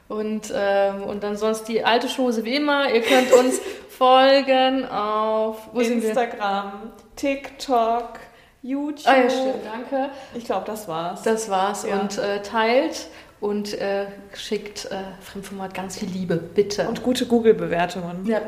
Und, 0.08 0.54
ähm, 0.56 1.04
und 1.04 1.24
dann 1.24 1.38
sonst 1.38 1.64
die 1.68 1.84
alte 1.84 2.08
Schose 2.08 2.46
wie 2.46 2.56
immer. 2.56 2.94
Ihr 2.94 3.02
könnt 3.02 3.32
uns 3.32 3.60
folgen 3.90 4.86
auf 4.88 5.70
Instagram, 5.74 6.92
TikTok, 7.16 8.20
YouTube. 8.62 9.08
Ah 9.08 9.18
ja, 9.18 9.30
stimmt, 9.30 9.66
danke. 9.66 10.10
Ich 10.36 10.46
glaube, 10.46 10.66
das 10.68 10.88
war's. 10.88 11.24
Das 11.24 11.50
war's. 11.50 11.86
Ja. 11.88 12.00
Und 12.00 12.18
äh, 12.18 12.42
teilt 12.42 13.08
und 13.40 13.74
äh, 13.74 14.06
schickt 14.36 14.86
äh, 14.86 14.98
Fremdformat 15.22 15.74
ganz 15.74 15.98
viel 15.98 16.10
Liebe, 16.10 16.38
bitte. 16.38 16.88
Und 16.88 17.02
gute 17.02 17.26
Google-Bewertungen. 17.26 18.26
Ja. 18.26 18.42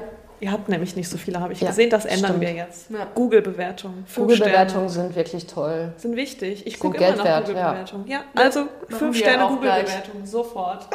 Ihr 0.45 0.51
habt 0.51 0.69
nämlich 0.69 0.95
nicht 0.95 1.09
so 1.09 1.17
viele, 1.17 1.39
habe 1.39 1.53
ich 1.53 1.61
ja, 1.61 1.69
gesehen. 1.69 1.89
Das 1.89 2.05
ändern 2.05 2.33
stimmt. 2.33 2.41
wir 2.41 2.51
jetzt. 2.51 2.91
Ja. 2.91 3.07
Google-Bewertungen. 3.15 4.05
Google-Bewertungen 4.15 4.89
sind 4.89 5.15
wirklich 5.15 5.47
toll. 5.47 5.91
Sind 5.97 6.15
wichtig. 6.15 6.67
Ich 6.67 6.79
gucke 6.79 6.97
immer 6.97 7.15
nach 7.15 7.39
Google-Bewertungen. 7.39 8.07
Ja. 8.07 8.17
ja. 8.17 8.43
also 8.43 8.67
fünf 8.89 9.17
Sterne 9.17 9.47
Google-Bewertungen. 9.47 10.23
Sofort. 10.23 10.87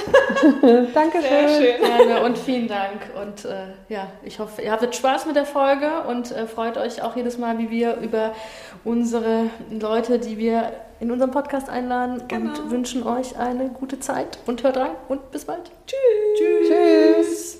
Danke 0.94 1.20
Sehr 1.20 1.48
schön. 1.48 1.84
Gerne 1.84 2.22
und 2.22 2.38
vielen 2.38 2.68
Dank. 2.68 3.10
Und 3.20 3.44
äh, 3.44 3.64
ja, 3.88 4.06
ich 4.22 4.38
hoffe, 4.38 4.62
ihr 4.62 4.70
hattet 4.70 4.94
Spaß 4.94 5.26
mit 5.26 5.34
der 5.34 5.46
Folge 5.46 6.04
und 6.06 6.30
äh, 6.30 6.46
freut 6.46 6.76
euch 6.76 7.02
auch 7.02 7.16
jedes 7.16 7.36
Mal, 7.36 7.58
wie 7.58 7.70
wir 7.70 7.96
über 7.96 8.34
unsere 8.84 9.46
Leute, 9.68 10.20
die 10.20 10.38
wir 10.38 10.74
in 11.00 11.10
unserem 11.10 11.32
Podcast 11.32 11.68
einladen 11.68 12.22
genau. 12.28 12.50
und 12.52 12.70
wünschen 12.70 13.04
euch 13.04 13.36
eine 13.36 13.70
gute 13.70 13.98
Zeit 13.98 14.38
und 14.46 14.62
hört 14.62 14.76
rein 14.76 14.92
und 15.08 15.32
bis 15.32 15.44
bald. 15.44 15.72
Tschüss. 15.88 16.38
Tschüss. 16.38 16.68
Tschüss. 16.68 17.59